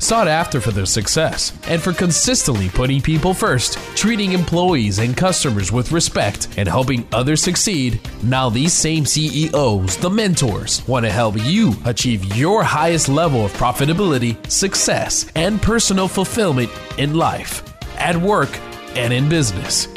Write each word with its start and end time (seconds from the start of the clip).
Sought 0.00 0.28
after 0.28 0.60
for 0.60 0.70
their 0.70 0.86
success 0.86 1.52
and 1.66 1.82
for 1.82 1.92
consistently 1.92 2.68
putting 2.68 3.00
people 3.00 3.34
first, 3.34 3.78
treating 3.96 4.32
employees 4.32 5.00
and 5.00 5.16
customers 5.16 5.72
with 5.72 5.90
respect, 5.90 6.48
and 6.56 6.68
helping 6.68 7.06
others 7.12 7.42
succeed, 7.42 8.00
now 8.22 8.48
these 8.48 8.72
same 8.72 9.04
CEOs, 9.04 9.96
the 9.96 10.08
mentors, 10.08 10.86
want 10.86 11.04
to 11.04 11.10
help 11.10 11.34
you 11.38 11.74
achieve 11.84 12.36
your 12.36 12.62
highest 12.62 13.08
level 13.08 13.44
of 13.44 13.52
profitability, 13.54 14.48
success, 14.48 15.30
and 15.34 15.60
personal 15.60 16.06
fulfillment 16.06 16.70
in 16.96 17.14
life, 17.14 17.64
at 17.96 18.16
work, 18.16 18.56
and 18.94 19.12
in 19.12 19.28
business. 19.28 19.88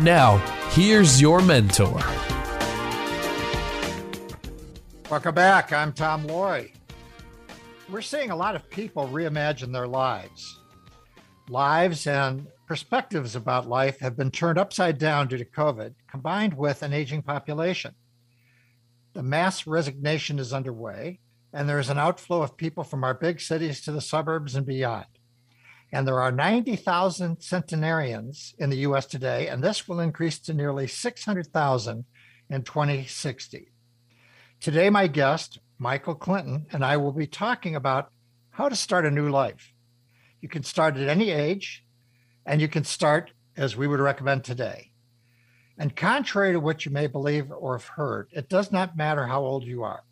Now, 0.00 0.38
here's 0.70 1.20
your 1.20 1.42
mentor. 1.42 2.02
Welcome 5.10 5.34
back. 5.34 5.72
I'm 5.72 5.92
Tom 5.92 6.26
Loarie. 6.26 6.77
We're 7.90 8.02
seeing 8.02 8.30
a 8.30 8.36
lot 8.36 8.54
of 8.54 8.68
people 8.68 9.08
reimagine 9.08 9.72
their 9.72 9.88
lives. 9.88 10.60
Lives 11.48 12.06
and 12.06 12.46
perspectives 12.66 13.34
about 13.34 13.66
life 13.66 13.98
have 14.00 14.14
been 14.14 14.30
turned 14.30 14.58
upside 14.58 14.98
down 14.98 15.26
due 15.26 15.38
to 15.38 15.44
COVID, 15.46 15.94
combined 16.10 16.52
with 16.52 16.82
an 16.82 16.92
aging 16.92 17.22
population. 17.22 17.94
The 19.14 19.22
mass 19.22 19.66
resignation 19.66 20.38
is 20.38 20.52
underway, 20.52 21.20
and 21.54 21.66
there 21.66 21.78
is 21.78 21.88
an 21.88 21.96
outflow 21.96 22.42
of 22.42 22.58
people 22.58 22.84
from 22.84 23.04
our 23.04 23.14
big 23.14 23.40
cities 23.40 23.80
to 23.82 23.92
the 23.92 24.02
suburbs 24.02 24.54
and 24.54 24.66
beyond. 24.66 25.06
And 25.90 26.06
there 26.06 26.20
are 26.20 26.30
90,000 26.30 27.40
centenarians 27.40 28.54
in 28.58 28.68
the 28.68 28.84
US 28.88 29.06
today, 29.06 29.48
and 29.48 29.64
this 29.64 29.88
will 29.88 30.00
increase 30.00 30.38
to 30.40 30.52
nearly 30.52 30.88
600,000 30.88 32.04
in 32.50 32.62
2060. 32.62 33.72
Today, 34.60 34.90
my 34.90 35.06
guest, 35.06 35.58
Michael 35.78 36.16
Clinton, 36.16 36.66
and 36.72 36.84
I 36.84 36.96
will 36.96 37.12
be 37.12 37.26
talking 37.26 37.76
about 37.76 38.10
how 38.50 38.68
to 38.68 38.74
start 38.74 39.06
a 39.06 39.10
new 39.10 39.28
life. 39.28 39.72
You 40.40 40.48
can 40.48 40.64
start 40.64 40.96
at 40.96 41.08
any 41.08 41.30
age, 41.30 41.84
and 42.44 42.60
you 42.60 42.66
can 42.66 42.82
start 42.84 43.30
as 43.56 43.76
we 43.76 43.86
would 43.86 44.00
recommend 44.00 44.42
today. 44.42 44.90
And 45.78 45.94
contrary 45.94 46.52
to 46.52 46.60
what 46.60 46.84
you 46.84 46.90
may 46.90 47.06
believe 47.06 47.52
or 47.52 47.78
have 47.78 47.86
heard, 47.86 48.28
it 48.32 48.48
does 48.48 48.72
not 48.72 48.96
matter 48.96 49.26
how 49.26 49.42
old 49.42 49.64
you 49.64 49.84
are. 49.84 50.02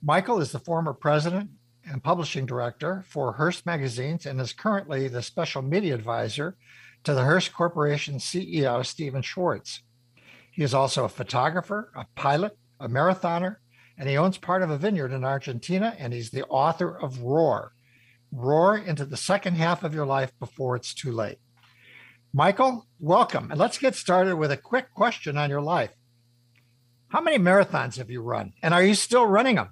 Michael 0.00 0.40
is 0.40 0.52
the 0.52 0.60
former 0.60 0.92
president 0.92 1.50
and 1.84 2.04
publishing 2.04 2.46
director 2.46 3.04
for 3.08 3.32
Hearst 3.32 3.66
Magazines 3.66 4.26
and 4.26 4.40
is 4.40 4.52
currently 4.52 5.08
the 5.08 5.22
special 5.22 5.62
media 5.62 5.94
advisor 5.94 6.56
to 7.02 7.14
the 7.14 7.24
Hearst 7.24 7.52
Corporation 7.52 8.18
CEO, 8.18 8.86
Steven 8.86 9.24
Swartz. 9.24 9.82
He 10.52 10.62
is 10.62 10.74
also 10.74 11.04
a 11.04 11.08
photographer, 11.08 11.90
a 11.96 12.06
pilot, 12.14 12.56
a 12.78 12.88
marathoner, 12.88 13.56
and 13.98 14.08
he 14.08 14.16
owns 14.16 14.38
part 14.38 14.62
of 14.62 14.70
a 14.70 14.78
vineyard 14.78 15.12
in 15.12 15.24
Argentina, 15.24 15.94
and 15.98 16.12
he's 16.12 16.30
the 16.30 16.44
author 16.44 16.96
of 16.96 17.20
Roar. 17.20 17.72
Roar 18.30 18.78
into 18.78 19.04
the 19.04 19.16
second 19.16 19.56
half 19.56 19.82
of 19.82 19.94
your 19.94 20.06
life 20.06 20.32
before 20.38 20.76
it's 20.76 20.94
too 20.94 21.10
late. 21.10 21.38
Michael, 22.32 22.86
welcome. 23.00 23.50
And 23.50 23.58
let's 23.58 23.78
get 23.78 23.94
started 23.94 24.36
with 24.36 24.52
a 24.52 24.56
quick 24.56 24.94
question 24.94 25.36
on 25.36 25.50
your 25.50 25.62
life. 25.62 25.90
How 27.08 27.20
many 27.20 27.38
marathons 27.38 27.96
have 27.96 28.10
you 28.10 28.20
run? 28.20 28.52
And 28.62 28.72
are 28.72 28.82
you 28.82 28.94
still 28.94 29.26
running 29.26 29.56
them? 29.56 29.70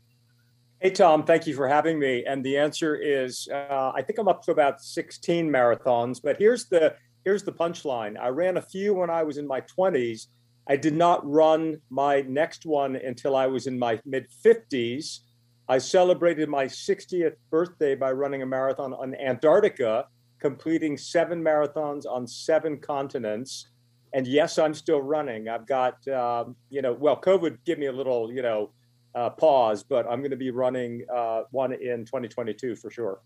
Hey, 0.81 0.91
Tom, 0.91 1.25
thank 1.25 1.47
you 1.47 1.55
for 1.55 1.69
having 1.69 1.99
me. 1.99 2.25
And 2.27 2.45
the 2.45 2.56
answer 2.56 2.97
is 2.97 3.49
uh, 3.53 3.93
I 3.95 4.03
think 4.03 4.19
I'm 4.19 4.29
up 4.29 4.43
to 4.45 4.53
about 4.53 4.81
16 4.81 5.49
marathons. 5.49 6.21
But 6.23 6.39
here's 6.39 6.67
the 6.67 6.95
here's 7.25 7.43
the 7.43 7.53
punchline. 7.53 8.19
I 8.19 8.29
ran 8.29 8.56
a 8.56 8.62
few 8.62 8.95
when 8.95 9.11
I 9.11 9.23
was 9.23 9.37
in 9.37 9.47
my 9.47 9.61
20s 9.61 10.27
I 10.69 10.77
did 10.77 10.94
not 10.94 11.28
run 11.28 11.81
my 11.91 12.22
next 12.22 12.66
one 12.66 12.97
until 12.97 13.37
I 13.37 13.47
was 13.47 13.66
in 13.66 13.78
my 13.78 14.00
mid 14.04 14.27
50s. 14.44 15.21
I 15.69 15.78
celebrated 15.78 16.49
my 16.49 16.66
60th 16.66 17.34
birthday 17.50 17.94
by 17.94 18.12
running 18.12 18.43
a 18.43 18.47
marathon 18.47 18.94
on 18.94 19.15
Antarctica, 19.15 20.06
completing 20.38 20.97
seven 20.97 21.43
marathons 21.43 22.05
on 22.09 22.26
seven 22.26 22.78
continents. 22.78 23.69
And 24.12 24.26
yes, 24.26 24.59
I'm 24.59 24.75
still 24.75 25.03
running. 25.03 25.49
I've 25.49 25.66
got, 25.66 26.06
um, 26.09 26.56
you 26.71 26.82
know, 26.82 26.93
well, 26.93 27.21
COVID 27.21 27.59
gave 27.65 27.78
me 27.78 27.87
a 27.87 27.93
little, 27.93 28.32
you 28.32 28.43
know, 28.43 28.71
uh, 29.15 29.31
pause, 29.31 29.82
but 29.82 30.06
I'm 30.06 30.21
going 30.21 30.31
to 30.31 30.37
be 30.37 30.50
running 30.50 31.05
uh, 31.15 31.43
one 31.50 31.72
in 31.72 32.05
2022 32.05 32.76
for 32.76 32.91
sure. 32.91 33.21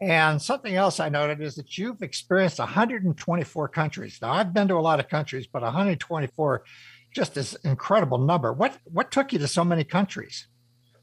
And 0.00 0.42
something 0.42 0.74
else 0.74 0.98
I 0.98 1.08
noted 1.08 1.40
is 1.40 1.54
that 1.54 1.78
you've 1.78 2.02
experienced 2.02 2.58
124 2.58 3.68
countries. 3.68 4.18
Now 4.20 4.32
I've 4.32 4.52
been 4.52 4.68
to 4.68 4.74
a 4.74 4.80
lot 4.80 4.98
of 4.98 5.08
countries, 5.08 5.46
but 5.46 5.62
124 5.62 6.64
just 7.14 7.36
is 7.36 7.54
incredible 7.64 8.18
number. 8.18 8.52
What 8.52 8.78
what 8.84 9.10
took 9.10 9.32
you 9.32 9.38
to 9.38 9.46
so 9.46 9.64
many 9.64 9.84
countries? 9.84 10.48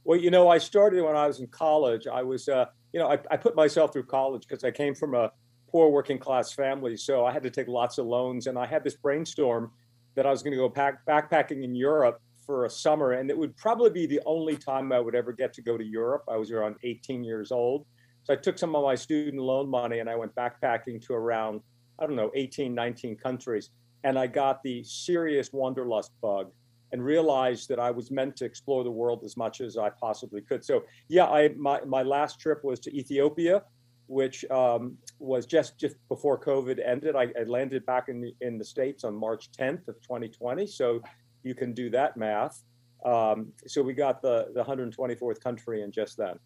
Well, 0.04 0.20
you 0.20 0.32
know, 0.32 0.50
I 0.50 0.58
started 0.58 1.04
when 1.04 1.16
I 1.16 1.28
was 1.28 1.40
in 1.40 1.48
college. 1.48 2.08
I 2.08 2.24
was, 2.24 2.50
uh, 2.50 2.66
you 2.94 3.00
know, 3.00 3.08
I, 3.08 3.20
I 3.30 3.38
put 3.38 3.56
myself 3.56 3.94
through 3.94 4.06
college 4.06 4.48
because 4.48 4.64
I 4.64 4.72
came 4.72 4.96
from 4.96 5.14
a 5.14 5.32
poor 5.70 5.90
working 5.90 6.18
class 6.18 6.52
family, 6.52 6.98
so 6.98 7.26
I 7.26 7.32
had 7.32 7.44
to 7.44 7.52
take 7.52 7.68
lots 7.68 8.00
of 8.00 8.08
loans, 8.08 8.48
and 8.48 8.58
I 8.58 8.66
had 8.66 8.84
this 8.84 8.96
brainstorm 8.96 9.72
that 10.16 10.26
I 10.26 10.32
was 10.32 10.42
going 10.42 10.54
to 10.54 10.58
go 10.58 10.68
back, 10.68 11.06
backpacking 11.06 11.64
in 11.64 11.76
Europe 11.76 12.22
for 12.44 12.66
a 12.66 12.70
summer, 12.70 13.12
and 13.12 13.30
it 13.30 13.38
would 13.38 13.56
probably 13.56 13.92
be 13.92 14.08
the 14.08 14.22
only 14.26 14.58
time 14.58 14.92
I 14.92 15.00
would 15.00 15.14
ever 15.14 15.32
get 15.32 15.54
to 15.54 15.62
go 15.62 15.78
to 15.78 15.84
Europe. 15.84 16.24
I 16.28 16.38
was 16.38 16.50
around 16.50 16.78
18 16.84 17.24
years 17.24 17.52
old 17.52 17.86
so 18.30 18.34
I 18.34 18.38
took 18.38 18.60
some 18.60 18.76
of 18.76 18.84
my 18.84 18.94
student 18.94 19.42
loan 19.42 19.68
money 19.68 20.00
and 20.00 20.10
I 20.10 20.16
went 20.16 20.36
backpacking 20.36 21.04
to 21.08 21.14
around, 21.14 21.62
I 21.98 22.06
don't 22.06 22.16
know, 22.16 22.30
18, 22.36 22.76
19 22.76 23.16
countries. 23.18 23.72
And 24.04 24.20
I 24.20 24.28
got 24.28 24.62
the 24.62 24.84
serious 24.84 25.52
wanderlust 25.52 26.12
bug 26.22 26.52
and 26.92 27.04
realized 27.04 27.70
that 27.70 27.80
I 27.80 27.90
was 27.90 28.12
meant 28.12 28.36
to 28.38 28.46
explore 28.46 28.84
the 28.84 28.92
world 28.92 29.24
as 29.26 29.36
much 29.36 29.62
as 29.62 29.78
I 29.78 29.90
possibly 29.90 30.42
could. 30.42 30.64
So 30.64 30.84
yeah, 31.08 31.26
I 31.26 31.50
my, 31.58 31.82
my 31.82 32.04
last 32.04 32.40
trip 32.40 32.64
was 32.64 32.80
to 32.82 32.96
Ethiopia, 32.96 33.64
which 34.06 34.46
um, 34.52 34.96
was 35.18 35.48
just 35.48 35.80
just 35.80 35.96
before 36.08 36.40
COVID 36.40 36.80
ended. 36.88 37.16
I, 37.16 37.30
I, 37.40 37.44
landed 37.48 37.84
back 37.88 38.10
in 38.10 38.22
the, 38.22 38.36
in 38.42 38.60
the 38.60 38.66
states 38.66 39.04
on 39.04 39.16
March 39.16 39.52
10th 39.52 39.88
of 39.88 40.00
2020. 40.02 40.68
So 40.68 41.02
you 41.42 41.56
can 41.56 41.74
do 41.74 41.90
that 41.92 42.16
math. 42.16 42.62
Um, 43.04 43.54
so 43.66 43.82
we 43.82 43.94
got 43.94 44.22
the 44.22 44.50
the 44.54 44.64
124th 44.64 45.42
country 45.42 45.82
in 45.82 45.92
just 45.92 46.16
then. 46.16 46.40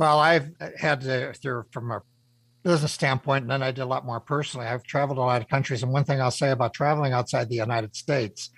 Well, 0.00 0.18
I've 0.18 0.52
had 0.78 1.02
to, 1.02 1.34
through 1.34 1.64
from 1.72 1.90
a 1.90 2.00
business 2.62 2.90
standpoint, 2.90 3.42
and 3.42 3.50
then 3.50 3.62
I 3.62 3.70
did 3.70 3.82
a 3.82 3.84
lot 3.84 4.06
more 4.06 4.18
personally. 4.18 4.66
I've 4.66 4.82
traveled 4.82 5.18
a 5.18 5.20
lot 5.20 5.42
of 5.42 5.48
countries, 5.48 5.82
and 5.82 5.92
one 5.92 6.04
thing 6.04 6.22
I'll 6.22 6.30
say 6.30 6.52
about 6.52 6.72
traveling 6.72 7.12
outside 7.12 7.50
the 7.50 7.56
United 7.56 7.94
States, 7.94 8.48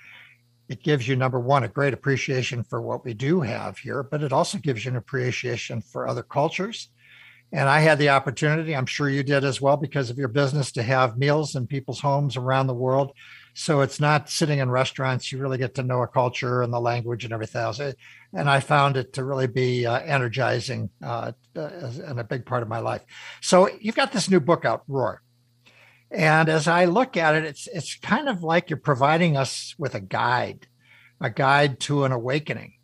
it 0.69 0.85
gives 0.85 1.09
you 1.09 1.17
number 1.17 1.41
one 1.41 1.65
a 1.65 1.69
great 1.69 1.95
appreciation 1.95 2.63
for 2.63 2.81
what 2.81 3.05
we 3.05 3.13
do 3.13 3.41
have 3.41 3.77
here, 3.77 4.05
but 4.05 4.23
it 4.23 4.33
also 4.33 4.57
gives 4.57 4.85
you 4.85 4.93
an 4.93 4.97
appreciation 4.97 5.81
for 5.83 6.07
other 6.07 6.23
cultures. 6.23 6.91
And 7.51 7.69
I 7.69 7.81
had 7.81 7.99
the 7.99 8.11
opportunity, 8.11 8.77
I'm 8.77 8.87
sure 8.87 9.11
you 9.11 9.25
did 9.25 9.43
as 9.43 9.61
well, 9.61 9.77
because 9.77 10.11
of 10.11 10.19
your 10.19 10.29
business, 10.29 10.71
to 10.73 10.83
have 10.85 11.19
meals 11.19 11.57
in 11.57 11.67
people's 11.67 11.99
homes 11.99 12.37
around 12.37 12.69
the 12.69 12.75
world 12.75 13.11
so 13.55 13.83
it's 13.83 14.01
not 14.01 14.31
sitting 14.31 14.61
in 14.61 14.71
restaurants. 14.71 15.31
You 15.31 15.39
really 15.39 15.59
get 15.59 15.75
to 15.75 15.83
know 15.83 16.03
a 16.03 16.09
culture 16.09 16.63
and 16.63 16.73
the 16.73 16.81
language 16.81 17.25
and 17.25 17.33
everything 17.33 17.61
else. 17.61 17.81
And 17.81 18.49
I 18.49 18.61
found 18.61 18.97
it 18.97 19.13
to 19.15 19.25
really 19.25 19.47
be 19.47 19.85
uh, 19.85 20.01
energizing 20.01 20.91
uh, 21.05 21.33
and 21.55 22.19
a 22.19 22.25
big 22.25 22.47
part 22.47 22.63
of 22.63 22.69
my 22.69 22.79
life. 22.79 23.05
So 23.43 23.69
you've 23.81 23.95
got 23.95 24.13
this 24.13 24.31
new 24.31 24.41
book 24.41 24.65
out, 24.65 24.85
Roar. 24.89 25.23
And 26.11 26.49
as 26.49 26.69
I 26.69 26.85
look 26.87 27.17
at 27.17 27.35
it, 27.35 27.45
it's 27.45 27.67
it's 27.69 27.97
kind 27.97 28.29
of 28.29 28.43
like 28.43 28.69
you're 28.69 28.79
providing 28.79 29.37
us 29.37 29.75
with 29.79 29.95
a 29.95 30.01
guide, 30.01 30.67
a 31.21 31.31
guide 31.31 31.81
to 31.81 32.05
an 32.05 32.13
awakening. 32.13 32.75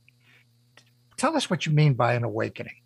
Tell 1.18 1.36
us 1.36 1.50
what 1.50 1.66
you 1.66 1.72
mean 1.72 1.94
by 1.94 2.14
an 2.14 2.24
awakening. 2.24 2.76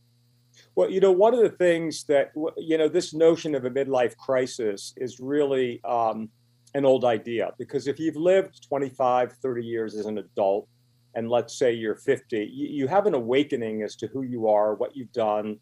Well, 0.74 0.90
you 0.90 1.00
know, 1.00 1.12
one 1.12 1.34
of 1.34 1.40
the 1.40 1.50
things 1.50 2.04
that 2.04 2.32
you 2.56 2.76
know, 2.76 2.88
this 2.88 3.14
notion 3.14 3.54
of 3.54 3.64
a 3.64 3.70
midlife 3.70 4.16
crisis 4.16 4.94
is 4.96 5.20
really 5.20 5.80
um, 5.84 6.30
an 6.74 6.84
old 6.84 7.04
idea 7.04 7.52
because 7.58 7.86
if 7.86 7.98
you've 7.98 8.16
lived 8.16 8.66
25, 8.66 9.32
30 9.32 9.64
years 9.64 9.94
as 9.94 10.06
an 10.06 10.18
adult, 10.18 10.68
and 11.14 11.28
let's 11.28 11.58
say 11.58 11.72
you're 11.72 11.94
50, 11.94 12.38
you, 12.38 12.68
you 12.68 12.86
have 12.86 13.06
an 13.06 13.14
awakening 13.14 13.82
as 13.82 13.96
to 13.96 14.06
who 14.06 14.22
you 14.22 14.48
are, 14.48 14.74
what 14.74 14.96
you've 14.96 15.12
done, 15.12 15.58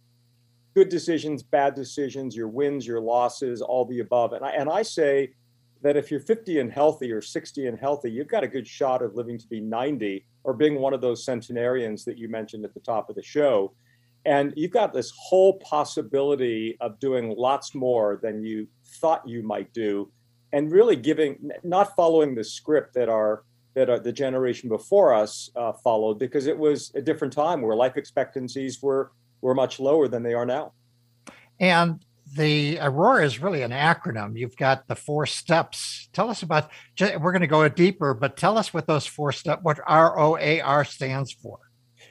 good 0.74 0.88
decisions, 0.88 1.42
bad 1.42 1.74
decisions, 1.74 2.36
your 2.36 2.48
wins, 2.48 2.86
your 2.86 3.00
losses, 3.00 3.60
all 3.60 3.84
the 3.84 4.00
above. 4.00 4.32
And 4.32 4.44
I, 4.44 4.50
and 4.50 4.70
I 4.70 4.82
say 4.82 5.30
that 5.82 5.96
if 5.96 6.10
you're 6.10 6.20
50 6.20 6.60
and 6.60 6.72
healthy 6.72 7.10
or 7.10 7.20
60 7.20 7.66
and 7.66 7.78
healthy, 7.78 8.10
you've 8.10 8.28
got 8.28 8.44
a 8.44 8.48
good 8.48 8.66
shot 8.66 9.02
of 9.02 9.16
living 9.16 9.38
to 9.38 9.48
be 9.48 9.60
90 9.60 10.24
or 10.44 10.54
being 10.54 10.76
one 10.76 10.94
of 10.94 11.00
those 11.00 11.24
centenarians 11.24 12.04
that 12.04 12.18
you 12.18 12.28
mentioned 12.28 12.64
at 12.64 12.74
the 12.74 12.80
top 12.80 13.10
of 13.10 13.16
the 13.16 13.22
show. 13.22 13.72
And 14.26 14.52
you've 14.56 14.70
got 14.70 14.92
this 14.92 15.12
whole 15.16 15.54
possibility 15.60 16.76
of 16.80 17.00
doing 17.00 17.34
lots 17.36 17.74
more 17.74 18.20
than 18.22 18.44
you 18.44 18.68
thought 19.00 19.26
you 19.26 19.42
might 19.42 19.72
do 19.72 20.10
and 20.52 20.73
really 20.73 20.97
giving 20.97 21.50
not 21.62 21.94
following 21.97 22.35
the 22.35 22.44
script 22.44 22.94
that 22.94 23.08
our 23.08 23.44
that 23.75 23.88
our, 23.88 24.00
the 24.00 24.12
generation 24.12 24.69
before 24.69 25.14
us 25.14 25.50
uh, 25.56 25.73
followed 25.73 26.19
because 26.19 26.47
it 26.47 26.58
was 26.58 26.93
a 26.94 27.02
different 27.02 27.32
time 27.32 27.62
where 27.62 27.76
life 27.76 27.97
expectancies 27.97 28.82
were 28.82 29.12
were 29.41 29.55
much 29.55 29.81
lower 29.81 30.08
than 30.08 30.23
they 30.23 30.35
are 30.35 30.47
now. 30.47 30.73
And 31.58 32.05
the 32.37 32.79
Roar 32.79 33.23
is 33.23 33.41
really 33.41 33.62
an 33.62 33.73
acronym. 33.73 34.38
You've 34.38 34.56
got 34.56 34.87
the 34.87 34.94
four 34.94 35.26
steps. 35.26 36.08
Tell 36.12 36.31
us 36.31 36.43
about. 36.43 36.70
We're 37.00 37.32
going 37.32 37.41
to 37.41 37.46
go 37.46 37.69
deeper, 37.69 38.14
but 38.14 38.37
tell 38.37 38.56
us 38.56 38.73
what 38.73 38.87
those 38.87 39.06
four 39.06 39.32
steps, 39.32 39.62
what 39.62 39.81
R 39.87 40.19
O 40.19 40.37
A 40.37 40.61
R 40.61 40.85
stands 40.85 41.32
for. 41.32 41.58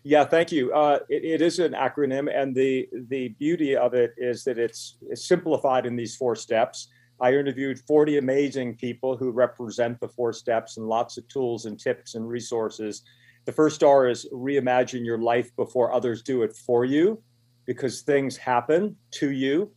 Yeah, 0.03 0.25
thank 0.25 0.51
you. 0.51 0.74
Uh, 0.74 1.00
it, 1.09 1.24
it 1.24 1.42
is 1.42 1.59
an 1.59 1.74
acronym, 1.74 2.30
and 2.33 2.56
the 2.56 2.88
the 3.09 3.30
beauty 3.30 3.75
of 3.75 3.94
it 3.94 4.13
is 4.18 4.44
that 4.44 4.57
it's, 4.57 4.97
it's 5.09 5.27
simplified 5.27 5.85
in 5.85 5.95
these 5.95 6.15
four 6.15 6.35
steps. 6.35 6.89
I 7.21 7.33
interviewed 7.33 7.80
40 7.80 8.18
amazing 8.18 8.75
people 8.75 9.18
who 9.18 9.31
represent 9.31 10.00
the 10.00 10.07
four 10.07 10.33
steps 10.33 10.77
and 10.77 10.88
lots 10.88 11.18
of 11.18 11.27
tools 11.27 11.66
and 11.66 11.80
tips 11.80 12.16
and 12.16 12.27
resources. 12.27 13.04
The 13.45 13.51
first 13.51 13.83
R 13.83 14.07
is 14.07 14.27
reimagine 14.31 15.06
your 15.06 15.18
life 15.18 15.56
before 15.56 15.94
others 15.94 16.21
do 16.21 16.44
it 16.44 16.56
for 16.56 16.86
you, 16.86 17.21
because 17.66 18.01
things 18.01 18.38
happen 18.38 18.95
to 19.12 19.31
you 19.31 19.71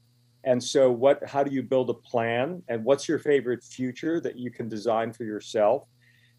and 0.45 0.63
so, 0.63 0.91
what? 0.91 1.25
How 1.27 1.45
do 1.45 1.53
you 1.53 1.63
build 1.63 1.91
a 1.91 1.95
plan? 1.95 2.63
And 2.69 2.85
what's 2.85 3.09
your 3.09 3.19
favorite 3.19 3.63
future 3.63 4.21
that 4.21 4.37
you 4.37 4.51
can 4.51 4.69
design 4.69 5.13
for 5.13 5.25
yourself? 5.25 5.87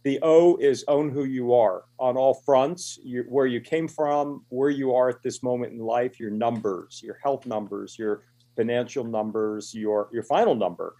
The 0.03 0.19
O 0.21 0.57
is 0.57 0.83
own 0.89 1.09
who 1.09 1.23
you 1.23 1.53
are 1.53 1.85
on 1.97 2.17
all 2.17 2.33
fronts. 2.33 2.99
You, 3.01 3.23
where 3.29 3.45
you 3.45 3.61
came 3.61 3.87
from, 3.87 4.43
where 4.49 4.69
you 4.69 4.93
are 4.93 5.07
at 5.07 5.23
this 5.23 5.41
moment 5.41 5.71
in 5.71 5.79
life, 5.79 6.19
your 6.19 6.31
numbers, 6.31 7.01
your 7.01 7.17
health 7.23 7.45
numbers, 7.45 7.97
your 7.97 8.23
financial 8.55 9.03
numbers, 9.03 9.73
your 9.73 10.09
your 10.11 10.23
final 10.23 10.55
number, 10.55 10.95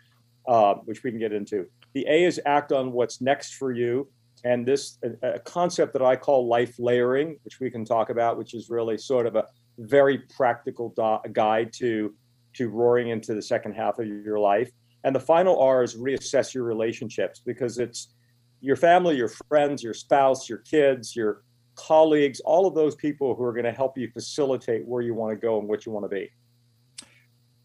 uh, 0.48 0.76
which 0.86 1.04
we 1.04 1.12
can 1.12 1.20
get 1.20 1.34
into. 1.34 1.66
The 1.94 2.06
A 2.10 2.26
is 2.26 2.40
act 2.46 2.72
on 2.72 2.92
what's 2.92 3.22
next 3.22 3.56
for 3.56 3.72
you, 3.72 4.08
and 4.44 4.66
this 4.66 4.98
a, 5.04 5.36
a 5.36 5.40
concept 5.40 5.94
that 5.94 6.02
I 6.02 6.16
call 6.16 6.48
life 6.48 6.76
layering, 6.80 7.38
which 7.44 7.60
we 7.60 7.70
can 7.70 7.86
talk 7.86 8.10
about, 8.10 8.38
which 8.38 8.54
is 8.54 8.70
really 8.70 8.98
sort 8.98 9.28
of 9.28 9.36
a 9.36 9.46
very 9.78 10.20
practical 10.36 10.90
do- 10.90 11.30
guide 11.32 11.74
to 11.74 12.14
to 12.54 12.70
roaring 12.70 13.10
into 13.10 13.34
the 13.34 13.42
second 13.42 13.74
half 13.74 14.00
of 14.00 14.08
your 14.08 14.40
life. 14.40 14.72
And 15.04 15.16
the 15.16 15.20
final 15.20 15.60
R 15.60 15.84
is 15.84 15.96
reassess 15.96 16.54
your 16.54 16.64
relationships 16.64 17.42
because 17.44 17.80
it's 17.80 18.14
your 18.62 18.76
family, 18.76 19.18
your 19.18 19.32
friends, 19.50 19.84
your 19.84 19.94
spouse, 19.94 20.48
your 20.48 20.60
kids, 20.60 21.16
your 21.16 21.44
colleagues, 21.76 22.40
all 22.42 22.66
of 22.66 22.76
those 22.76 22.96
people 22.96 23.36
who 23.36 23.44
are 23.44 23.54
going 23.54 23.66
to 23.66 23.72
help 23.72 23.98
you 23.98 24.10
facilitate 24.12 24.86
where 24.86 25.02
you 25.02 25.14
want 25.14 25.32
to 25.32 25.36
go 25.36 25.60
and 25.60 25.68
what 25.68 25.86
you 25.86 25.92
want 25.92 26.06
to 26.06 26.10
be. 26.10 26.30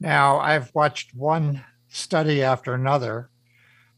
Now, 0.00 0.38
I've 0.38 0.74
watched 0.74 1.14
one 1.14 1.64
study 1.88 2.42
after 2.42 2.74
another 2.74 3.30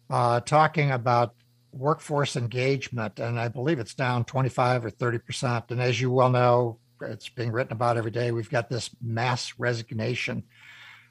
uh, 0.08 0.40
talking 0.40 0.90
about 0.90 1.34
workforce 1.72 2.36
engagement, 2.36 3.18
and 3.18 3.38
I 3.38 3.48
believe 3.48 3.78
it's 3.78 3.94
down 3.94 4.24
25 4.24 4.86
or 4.86 4.90
30%. 4.90 5.70
And 5.70 5.80
as 5.80 6.00
you 6.00 6.10
well 6.10 6.30
know, 6.30 6.78
it's 7.02 7.28
being 7.28 7.52
written 7.52 7.72
about 7.72 7.96
every 7.96 8.10
day. 8.10 8.32
We've 8.32 8.50
got 8.50 8.68
this 8.68 8.90
mass 9.00 9.54
resignation 9.58 10.44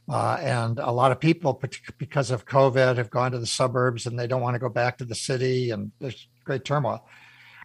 uh, 0.09 0.37
and 0.41 0.79
a 0.79 0.91
lot 0.91 1.11
of 1.11 1.19
people, 1.19 1.61
because 1.99 2.31
of 2.31 2.47
COVID, 2.47 2.97
have 2.97 3.11
gone 3.11 3.31
to 3.31 3.37
the 3.37 3.45
suburbs 3.45 4.07
and 4.07 4.17
they 4.17 4.25
don't 4.25 4.41
want 4.41 4.55
to 4.55 4.59
go 4.59 4.69
back 4.69 4.97
to 4.97 5.05
the 5.05 5.13
city, 5.13 5.69
and 5.69 5.91
there's 5.99 6.27
great 6.43 6.65
turmoil. 6.65 7.05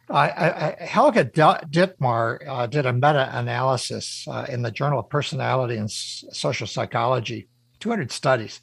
Helga 0.09 1.25
Dittmar 1.25 2.39
uh, 2.47 2.67
did 2.67 2.87
a 2.87 2.93
meta 2.93 3.31
analysis 3.33 4.27
uh, 4.29 4.47
in 4.49 4.63
the 4.63 4.71
Journal 4.71 5.01
of 5.01 5.09
Personality 5.09 5.77
and 5.77 5.89
S- 5.89 6.25
Social 6.33 6.67
Psychology, 6.67 7.49
200 7.81 8.13
studies. 8.13 8.61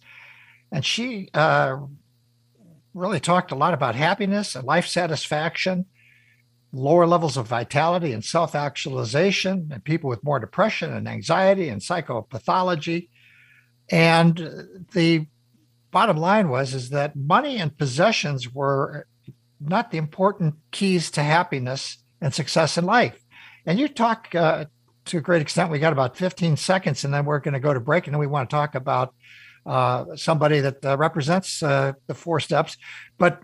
And 0.71 0.85
she 0.85 1.29
uh, 1.33 1.77
really 2.93 3.19
talked 3.19 3.51
a 3.51 3.55
lot 3.55 3.73
about 3.73 3.95
happiness 3.95 4.55
and 4.55 4.65
life 4.65 4.87
satisfaction, 4.87 5.85
lower 6.71 7.07
levels 7.07 7.37
of 7.37 7.47
vitality 7.47 8.13
and 8.13 8.23
self 8.23 8.55
actualization, 8.55 9.69
and 9.71 9.83
people 9.83 10.09
with 10.09 10.23
more 10.23 10.39
depression 10.39 10.93
and 10.93 11.07
anxiety 11.07 11.69
and 11.69 11.81
psychopathology 11.81 13.09
and 13.91 14.37
the 14.93 15.27
bottom 15.91 16.15
line 16.15 16.49
was 16.49 16.73
is 16.73 16.89
that 16.89 17.15
money 17.15 17.57
and 17.57 17.77
possessions 17.77 18.51
were 18.53 19.05
not 19.63 19.91
the 19.91 19.97
important 19.97 20.55
keys 20.71 21.11
to 21.11 21.23
happiness 21.23 21.97
and 22.19 22.33
success 22.33 22.77
in 22.77 22.85
life. 22.85 23.17
And 23.65 23.79
you 23.79 23.87
talk 23.87 24.33
uh, 24.33 24.65
to 25.05 25.17
a 25.17 25.21
great 25.21 25.41
extent. 25.41 25.71
We 25.71 25.79
got 25.79 25.93
about 25.93 26.17
15 26.17 26.57
seconds, 26.57 27.03
and 27.03 27.13
then 27.13 27.25
we're 27.25 27.39
going 27.39 27.53
to 27.53 27.59
go 27.59 27.73
to 27.73 27.79
break, 27.79 28.07
and 28.07 28.13
then 28.13 28.19
we 28.19 28.27
want 28.27 28.49
to 28.49 28.55
talk 28.55 28.75
about 28.75 29.13
uh, 29.65 30.15
somebody 30.15 30.59
that 30.61 30.83
uh, 30.85 30.97
represents 30.97 31.61
uh, 31.61 31.93
the 32.07 32.15
four 32.15 32.39
steps. 32.39 32.77
But 33.17 33.41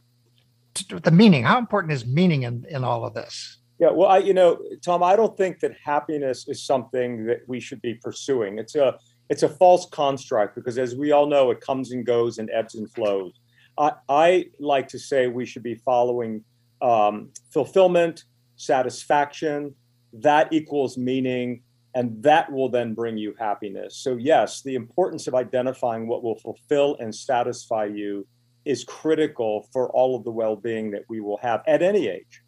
the 0.89 1.11
meaning, 1.11 1.43
how 1.43 1.57
important 1.57 1.93
is 1.93 2.05
meaning 2.05 2.43
in, 2.43 2.65
in 2.69 2.83
all 2.83 3.05
of 3.05 3.13
this? 3.13 3.57
Yeah, 3.79 3.91
well, 3.91 4.09
I, 4.09 4.17
you 4.19 4.33
know, 4.33 4.59
Tom, 4.83 5.03
I 5.03 5.15
don't 5.15 5.37
think 5.37 5.59
that 5.59 5.73
happiness 5.83 6.47
is 6.47 6.63
something 6.63 7.27
that 7.27 7.41
we 7.47 7.59
should 7.59 7.81
be 7.81 7.93
pursuing. 7.95 8.57
It's 8.57 8.75
a 8.75 8.97
it's 9.29 9.43
a 9.43 9.49
false 9.49 9.87
construct 9.89 10.55
because, 10.55 10.77
as 10.77 10.95
we 10.95 11.11
all 11.11 11.27
know, 11.27 11.51
it 11.51 11.61
comes 11.61 11.91
and 11.91 12.05
goes 12.05 12.37
and 12.37 12.49
ebbs 12.51 12.75
and 12.75 12.89
flows. 12.91 13.33
I, 13.77 13.91
I 14.09 14.45
like 14.59 14.87
to 14.89 14.99
say 14.99 15.27
we 15.27 15.45
should 15.45 15.63
be 15.63 15.75
following 15.75 16.43
um, 16.81 17.31
fulfillment, 17.51 18.23
satisfaction, 18.55 19.75
that 20.13 20.51
equals 20.51 20.97
meaning, 20.97 21.61
and 21.93 22.21
that 22.23 22.51
will 22.51 22.69
then 22.69 22.93
bring 22.93 23.17
you 23.17 23.35
happiness. 23.39 23.97
So, 23.97 24.17
yes, 24.17 24.61
the 24.61 24.75
importance 24.75 25.27
of 25.27 25.35
identifying 25.35 26.07
what 26.07 26.23
will 26.23 26.37
fulfill 26.37 26.95
and 26.99 27.13
satisfy 27.13 27.85
you 27.85 28.27
is 28.65 28.83
critical 28.83 29.67
for 29.71 29.89
all 29.91 30.15
of 30.15 30.23
the 30.23 30.31
well 30.31 30.55
being 30.55 30.91
that 30.91 31.03
we 31.07 31.21
will 31.21 31.37
have 31.37 31.61
at 31.67 31.81
any 31.81 32.07
age. 32.07 32.41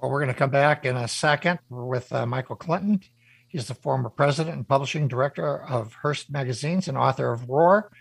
Well, 0.00 0.10
we're 0.10 0.20
going 0.20 0.34
to 0.34 0.38
come 0.38 0.50
back 0.50 0.84
in 0.84 0.96
a 0.96 1.06
second 1.06 1.60
with 1.68 2.12
uh, 2.12 2.26
Michael 2.26 2.56
Clinton. 2.56 3.00
He's 3.46 3.68
the 3.68 3.74
former 3.74 4.08
president 4.08 4.56
and 4.56 4.66
publishing 4.66 5.06
director 5.06 5.62
of 5.62 5.92
Hearst 5.92 6.30
Magazines 6.30 6.88
and 6.88 6.96
author 6.96 7.30
of 7.30 7.48
Roar. 7.48 7.92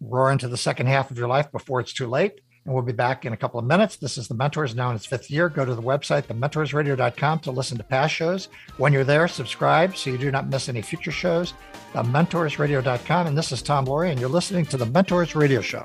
Roar 0.00 0.30
into 0.30 0.48
the 0.48 0.56
second 0.56 0.86
half 0.86 1.10
of 1.10 1.18
your 1.18 1.28
life 1.28 1.50
before 1.50 1.80
it's 1.80 1.92
too 1.92 2.06
late. 2.06 2.40
And 2.64 2.74
we'll 2.74 2.82
be 2.82 2.92
back 2.92 3.24
in 3.24 3.32
a 3.32 3.36
couple 3.36 3.60
of 3.60 3.66
minutes. 3.66 3.96
This 3.96 4.18
is 4.18 4.26
The 4.26 4.34
Mentors, 4.34 4.74
now 4.74 4.90
in 4.90 4.96
its 4.96 5.06
fifth 5.06 5.30
year. 5.30 5.48
Go 5.48 5.64
to 5.64 5.74
the 5.74 5.82
website, 5.82 6.24
thementorsradio.com, 6.24 7.38
to 7.40 7.52
listen 7.52 7.78
to 7.78 7.84
past 7.84 8.12
shows. 8.12 8.48
When 8.76 8.92
you're 8.92 9.04
there, 9.04 9.28
subscribe 9.28 9.96
so 9.96 10.10
you 10.10 10.18
do 10.18 10.32
not 10.32 10.48
miss 10.48 10.68
any 10.68 10.82
future 10.82 11.12
shows. 11.12 11.54
Thementorsradio.com. 11.92 13.26
And 13.28 13.38
this 13.38 13.52
is 13.52 13.62
Tom 13.62 13.86
Loarie, 13.86 14.10
and 14.10 14.18
you're 14.18 14.28
listening 14.28 14.66
to 14.66 14.76
The 14.76 14.86
Mentors 14.86 15.36
Radio 15.36 15.60
Show. 15.60 15.84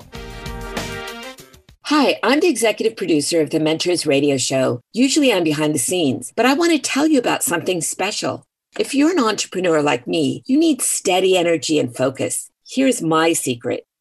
Hi, 1.84 2.20
I'm 2.24 2.40
the 2.40 2.48
executive 2.48 2.98
producer 2.98 3.42
of 3.42 3.52
The 3.52 3.60
Mentors 3.60 4.08
Radio 4.08 4.38
Show. 4.38 4.82
Usually 4.92 5.32
I'm 5.32 5.44
behind 5.44 5.76
the 5.76 5.80
scenes, 5.80 6.34
but 6.36 6.48
I 6.48 6.54
want 6.54 6.72
to 6.72 6.80
tell 6.80 7.06
you 7.06 7.20
about 7.20 7.44
something 7.44 7.82
special. 7.82 8.44
If 8.80 8.96
you're 8.96 9.12
an 9.12 9.20
entrepreneur 9.20 9.84
like 9.84 10.08
me, 10.08 10.42
you 10.48 10.58
need 10.58 10.82
steady 10.82 11.38
energy 11.38 11.78
and 11.78 11.96
focus. 11.96 12.50
Here's 12.68 13.02
my 13.02 13.34
secret. 13.34 13.86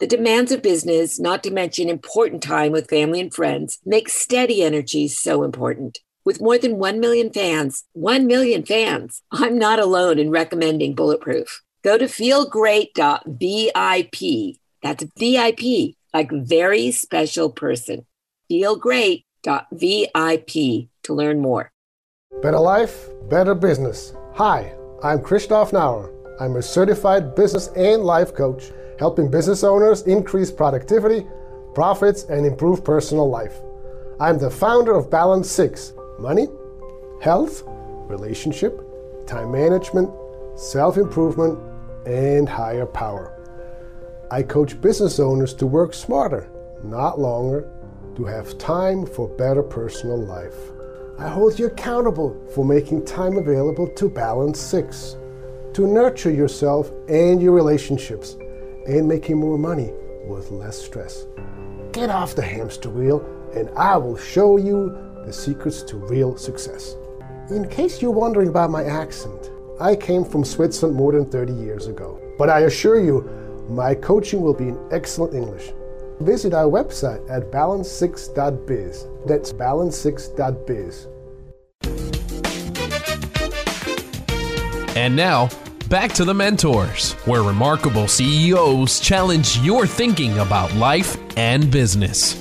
The 0.00 0.06
demands 0.06 0.52
of 0.52 0.62
business, 0.62 1.18
not 1.18 1.42
to 1.42 1.50
mention 1.50 1.88
important 1.88 2.40
time 2.40 2.70
with 2.70 2.88
family 2.88 3.20
and 3.20 3.34
friends, 3.34 3.80
make 3.84 4.08
steady 4.08 4.62
energy 4.62 5.08
so 5.08 5.42
important. 5.42 5.98
With 6.24 6.40
more 6.40 6.56
than 6.56 6.78
1 6.78 7.00
million 7.00 7.32
fans, 7.32 7.82
1 7.94 8.28
million 8.28 8.64
fans, 8.64 9.24
I'm 9.32 9.58
not 9.58 9.80
alone 9.80 10.20
in 10.20 10.30
recommending 10.30 10.94
Bulletproof. 10.94 11.64
Go 11.82 11.98
to 11.98 12.04
feelgreat.vip. 12.04 14.56
That's 14.84 15.04
VIP, 15.16 15.96
like 16.14 16.30
very 16.30 16.92
special 16.92 17.50
person. 17.50 18.06
Feelgreat.vip 18.48 20.88
to 21.02 21.12
learn 21.12 21.40
more. 21.40 21.72
Better 22.40 22.60
life, 22.60 23.08
better 23.28 23.56
business. 23.56 24.12
Hi, 24.34 24.72
I'm 25.02 25.20
Christoph 25.20 25.72
Nauer. 25.72 26.14
I'm 26.40 26.54
a 26.54 26.62
certified 26.62 27.34
business 27.34 27.66
and 27.74 28.04
life 28.04 28.32
coach 28.32 28.70
helping 28.98 29.30
business 29.30 29.62
owners 29.62 30.02
increase 30.02 30.50
productivity, 30.50 31.26
profits, 31.74 32.24
and 32.24 32.44
improve 32.44 32.84
personal 32.84 33.28
life. 33.28 33.60
I'm 34.20 34.38
the 34.38 34.50
founder 34.50 34.94
of 34.96 35.10
Balance 35.10 35.48
6 35.50 35.92
Money, 36.18 36.48
Health, 37.22 37.62
Relationship, 37.66 38.80
Time 39.26 39.52
Management, 39.52 40.10
Self 40.56 40.96
Improvement, 40.96 41.58
and 42.06 42.48
Higher 42.48 42.86
Power. 42.86 43.34
I 44.30 44.42
coach 44.42 44.80
business 44.80 45.20
owners 45.20 45.54
to 45.54 45.66
work 45.66 45.94
smarter, 45.94 46.50
not 46.82 47.20
longer, 47.20 47.70
to 48.16 48.24
have 48.24 48.58
time 48.58 49.06
for 49.06 49.28
better 49.28 49.62
personal 49.62 50.18
life. 50.18 50.56
I 51.20 51.28
hold 51.28 51.58
you 51.58 51.66
accountable 51.66 52.36
for 52.54 52.64
making 52.64 53.04
time 53.04 53.38
available 53.38 53.88
to 53.88 54.08
Balance 54.08 54.60
6, 54.60 55.16
to 55.74 55.86
nurture 55.86 56.30
yourself 56.30 56.90
and 57.08 57.40
your 57.40 57.52
relationships 57.52 58.36
and 58.88 59.06
making 59.06 59.36
more 59.36 59.58
money 59.58 59.92
with 60.26 60.50
less 60.50 60.78
stress. 60.82 61.26
Get 61.92 62.10
off 62.10 62.34
the 62.34 62.42
hamster 62.42 62.90
wheel, 62.90 63.24
and 63.54 63.70
I 63.76 63.96
will 63.96 64.16
show 64.16 64.56
you 64.56 64.96
the 65.24 65.32
secrets 65.32 65.82
to 65.84 65.96
real 65.96 66.36
success. 66.36 66.96
In 67.50 67.68
case 67.68 68.02
you're 68.02 68.10
wondering 68.10 68.48
about 68.48 68.70
my 68.70 68.84
accent, 68.84 69.50
I 69.80 69.94
came 69.94 70.24
from 70.24 70.44
Switzerland 70.44 70.96
more 70.96 71.12
than 71.12 71.30
30 71.30 71.52
years 71.52 71.86
ago. 71.86 72.20
But 72.38 72.50
I 72.50 72.60
assure 72.60 72.98
you, 72.98 73.22
my 73.68 73.94
coaching 73.94 74.40
will 74.40 74.54
be 74.54 74.68
in 74.68 74.88
excellent 74.90 75.34
English. 75.34 75.72
Visit 76.20 76.52
our 76.52 76.64
website 76.64 77.28
at 77.30 77.50
balance6.biz. 77.52 79.06
That's 79.26 79.52
balance6.biz. 79.52 81.06
And 84.96 85.14
now, 85.14 85.48
back 85.88 86.12
to 86.12 86.22
the 86.22 86.34
mentors, 86.34 87.12
where 87.24 87.42
remarkable 87.42 88.06
CEOs 88.06 89.00
challenge 89.00 89.58
your 89.60 89.86
thinking 89.86 90.38
about 90.38 90.74
life 90.74 91.16
and 91.38 91.70
business. 91.70 92.34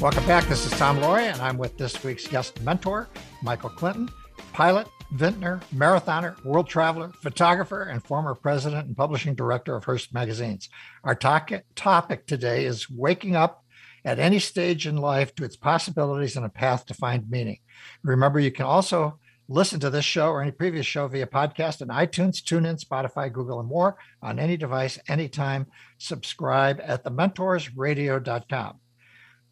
Welcome 0.00 0.26
back. 0.26 0.44
This 0.48 0.66
is 0.66 0.72
Tom 0.72 0.98
Loarie, 0.98 1.32
and 1.32 1.40
I'm 1.40 1.56
with 1.56 1.78
this 1.78 2.02
week's 2.02 2.26
guest 2.26 2.60
mentor, 2.62 3.08
Michael 3.42 3.70
Clinton, 3.70 4.08
pilot, 4.52 4.88
vintner, 5.12 5.60
marathoner, 5.72 6.44
world 6.44 6.68
traveler, 6.68 7.12
photographer, 7.22 7.84
and 7.84 8.02
former 8.02 8.34
president 8.34 8.88
and 8.88 8.96
publishing 8.96 9.36
director 9.36 9.76
of 9.76 9.84
Hearst 9.84 10.12
Magazines. 10.12 10.68
Our 11.04 11.14
topic 11.14 12.26
today 12.26 12.64
is 12.64 12.90
waking 12.90 13.36
up 13.36 13.64
at 14.04 14.18
any 14.18 14.40
stage 14.40 14.88
in 14.88 14.96
life 14.96 15.32
to 15.36 15.44
its 15.44 15.56
possibilities 15.56 16.34
and 16.36 16.44
a 16.44 16.50
path 16.50 16.86
to 16.86 16.94
find 16.94 17.30
meaning. 17.30 17.60
Remember, 18.02 18.40
you 18.40 18.50
can 18.50 18.66
also 18.66 19.20
listen 19.48 19.80
to 19.80 19.90
this 19.90 20.04
show 20.04 20.28
or 20.28 20.42
any 20.42 20.50
previous 20.50 20.86
show 20.86 21.06
via 21.08 21.26
podcast 21.26 21.82
on 21.82 21.88
iTunes, 21.88 22.42
TuneIn, 22.42 22.82
Spotify, 22.82 23.32
Google, 23.32 23.60
and 23.60 23.68
more 23.68 23.96
on 24.22 24.38
any 24.38 24.56
device, 24.56 24.98
anytime. 25.08 25.66
Subscribe 25.98 26.80
at 26.82 27.04
thementorsradio.com. 27.04 28.80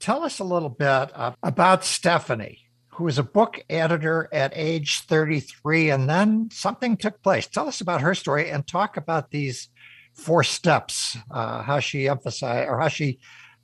Tell 0.00 0.22
us 0.22 0.38
a 0.38 0.44
little 0.44 0.68
bit 0.68 1.10
about 1.42 1.84
Stephanie 1.84 2.62
who 2.94 3.04
was 3.04 3.18
a 3.18 3.22
book 3.22 3.58
editor 3.70 4.28
at 4.32 4.52
age 4.54 5.00
33, 5.00 5.90
and 5.90 6.08
then 6.08 6.48
something 6.52 6.96
took 6.96 7.22
place. 7.22 7.46
Tell 7.46 7.66
us 7.66 7.80
about 7.80 8.02
her 8.02 8.14
story 8.14 8.50
and 8.50 8.66
talk 8.66 8.96
about 8.96 9.30
these 9.30 9.68
four 10.14 10.44
steps, 10.44 11.16
uh, 11.30 11.62
how 11.62 11.80
she 11.80 12.08
emphasized 12.08 12.68
or 12.68 12.78
how 12.78 12.88
she 12.88 13.18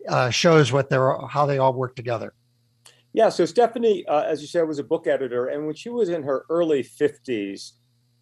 uh, 0.08 0.30
shows 0.30 0.72
what 0.72 0.88
they're 0.88 1.14
how 1.28 1.44
they 1.44 1.58
all 1.58 1.74
work 1.74 1.94
together. 1.94 2.32
Yeah, 3.18 3.30
so 3.30 3.46
Stephanie, 3.46 4.06
uh, 4.06 4.22
as 4.22 4.40
you 4.40 4.46
said, 4.46 4.68
was 4.68 4.78
a 4.78 4.84
book 4.84 5.08
editor, 5.08 5.48
and 5.48 5.66
when 5.66 5.74
she 5.74 5.88
was 5.88 6.08
in 6.08 6.22
her 6.22 6.44
early 6.48 6.84
50s, 6.84 7.72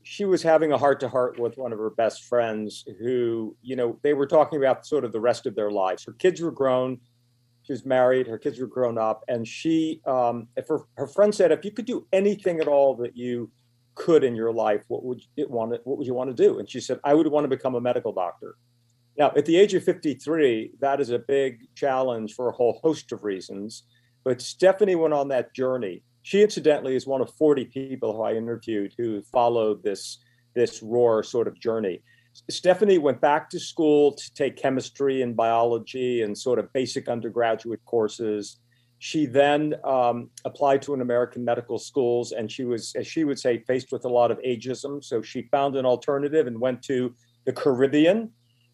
she 0.02 0.24
was 0.24 0.42
having 0.42 0.72
a 0.72 0.78
heart 0.78 1.00
to 1.00 1.08
heart 1.10 1.38
with 1.38 1.58
one 1.58 1.70
of 1.74 1.78
her 1.78 1.90
best 1.90 2.24
friends 2.24 2.82
who, 2.98 3.54
you 3.60 3.76
know, 3.76 3.98
they 4.02 4.14
were 4.14 4.26
talking 4.26 4.58
about 4.58 4.86
sort 4.86 5.04
of 5.04 5.12
the 5.12 5.20
rest 5.20 5.44
of 5.44 5.54
their 5.54 5.70
lives. 5.70 6.02
Her 6.06 6.14
kids 6.14 6.40
were 6.40 6.50
grown, 6.50 6.98
she 7.64 7.74
was 7.74 7.84
married, 7.84 8.26
her 8.26 8.38
kids 8.38 8.58
were 8.58 8.66
grown 8.66 8.96
up, 8.96 9.22
and 9.28 9.46
she, 9.46 10.00
um, 10.06 10.48
if 10.56 10.66
her, 10.68 10.80
her 10.96 11.06
friend 11.06 11.34
said, 11.34 11.52
if 11.52 11.62
you 11.62 11.72
could 11.72 11.84
do 11.84 12.06
anything 12.10 12.58
at 12.58 12.66
all 12.66 12.96
that 12.96 13.14
you 13.14 13.50
could 13.96 14.24
in 14.24 14.34
your 14.34 14.50
life, 14.50 14.82
what 14.88 15.04
would 15.04 15.20
you 15.36 15.46
want 15.50 15.74
to, 15.74 15.80
what 15.84 15.98
would 15.98 16.06
you 16.06 16.14
want 16.14 16.34
to 16.34 16.42
do? 16.42 16.58
And 16.58 16.70
she 16.70 16.80
said, 16.80 17.00
I 17.04 17.12
would 17.12 17.26
want 17.26 17.44
to 17.44 17.54
become 17.54 17.74
a 17.74 17.82
medical 17.82 18.14
doctor. 18.14 18.56
Now, 19.18 19.30
at 19.36 19.44
the 19.44 19.58
age 19.58 19.74
of 19.74 19.84
53, 19.84 20.72
that 20.80 21.02
is 21.02 21.10
a 21.10 21.18
big 21.18 21.74
challenge 21.74 22.32
for 22.32 22.48
a 22.48 22.52
whole 22.52 22.80
host 22.82 23.12
of 23.12 23.24
reasons. 23.24 23.82
But 24.26 24.42
Stephanie 24.42 24.96
went 24.96 25.14
on 25.14 25.28
that 25.28 25.54
journey. 25.54 26.02
She, 26.22 26.42
incidentally, 26.42 26.96
is 26.96 27.06
one 27.06 27.20
of 27.20 27.32
40 27.34 27.66
people 27.66 28.12
who 28.12 28.22
I 28.22 28.34
interviewed 28.34 28.92
who 28.98 29.22
followed 29.22 29.84
this 29.84 30.18
this 30.56 30.82
Roar 30.82 31.22
sort 31.22 31.46
of 31.46 31.60
journey. 31.60 32.02
Stephanie 32.50 32.98
went 32.98 33.20
back 33.20 33.48
to 33.50 33.60
school 33.60 34.10
to 34.10 34.34
take 34.34 34.56
chemistry 34.56 35.22
and 35.22 35.36
biology 35.36 36.22
and 36.22 36.36
sort 36.36 36.58
of 36.58 36.72
basic 36.72 37.08
undergraduate 37.08 37.84
courses. 37.84 38.58
She 38.98 39.26
then 39.26 39.76
um, 39.84 40.30
applied 40.44 40.82
to 40.82 40.94
an 40.94 41.02
American 41.02 41.44
medical 41.44 41.78
schools, 41.78 42.32
and 42.32 42.50
she 42.50 42.64
was, 42.64 42.96
as 42.96 43.06
she 43.06 43.22
would 43.22 43.38
say, 43.38 43.58
faced 43.60 43.92
with 43.92 44.04
a 44.06 44.08
lot 44.08 44.32
of 44.32 44.38
ageism. 44.38 45.04
So 45.04 45.22
she 45.22 45.42
found 45.52 45.76
an 45.76 45.86
alternative 45.86 46.48
and 46.48 46.60
went 46.60 46.82
to 46.84 47.14
the 47.44 47.52
Caribbean 47.52 48.32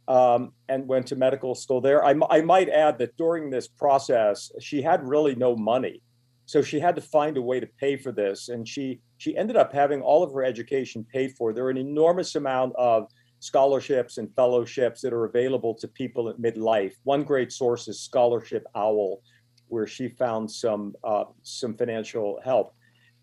um, 0.09 0.53
and 0.69 0.87
went 0.89 1.07
to 1.09 1.17
medical 1.17 1.55
school 1.55 1.81
there. 1.81 2.05
I, 2.05 2.15
I 2.31 2.41
might 2.43 2.69
add 2.69 2.99
that 2.99 3.17
during 3.17 3.51
this 3.51 3.69
process, 3.69 4.51
she 4.61 4.83
had 4.83 5.07
really 5.07 5.35
no 5.35 5.57
money, 5.57 6.03
so 6.47 6.63
she 6.63 6.81
had 6.81 6.97
to 6.97 7.03
find 7.03 7.37
a 7.37 7.43
way 7.43 7.61
to 7.61 7.67
pay 7.79 7.97
for 7.97 8.13
this, 8.13 8.49
and 8.49 8.67
she 8.67 9.01
she 9.19 9.37
ended 9.37 9.57
up 9.57 9.73
having 9.73 10.03
all 10.03 10.23
of 10.23 10.33
her 10.33 10.45
education 10.45 11.05
paid 11.05 11.33
for. 11.37 11.53
There 11.53 11.65
are 11.67 11.71
an 11.71 11.77
enormous 11.77 12.35
amount 12.35 12.75
of 12.77 13.07
scholarships 13.39 14.19
and 14.19 14.35
fellowships 14.35 15.01
that 15.01 15.13
are 15.13 15.25
available 15.25 15.75
to 15.75 15.89
people 15.89 16.29
at 16.29 16.39
midlife. 16.39 16.95
One 17.05 17.23
great 17.23 17.53
source 17.53 17.89
is 17.89 18.01
Scholarship 18.01 18.65
Owl, 18.75 19.21
where 19.69 19.87
she 19.87 20.09
found 20.09 20.51
some 20.51 20.95
uh, 21.05 21.25
some 21.43 21.75
financial 21.77 22.41
help. 22.45 22.75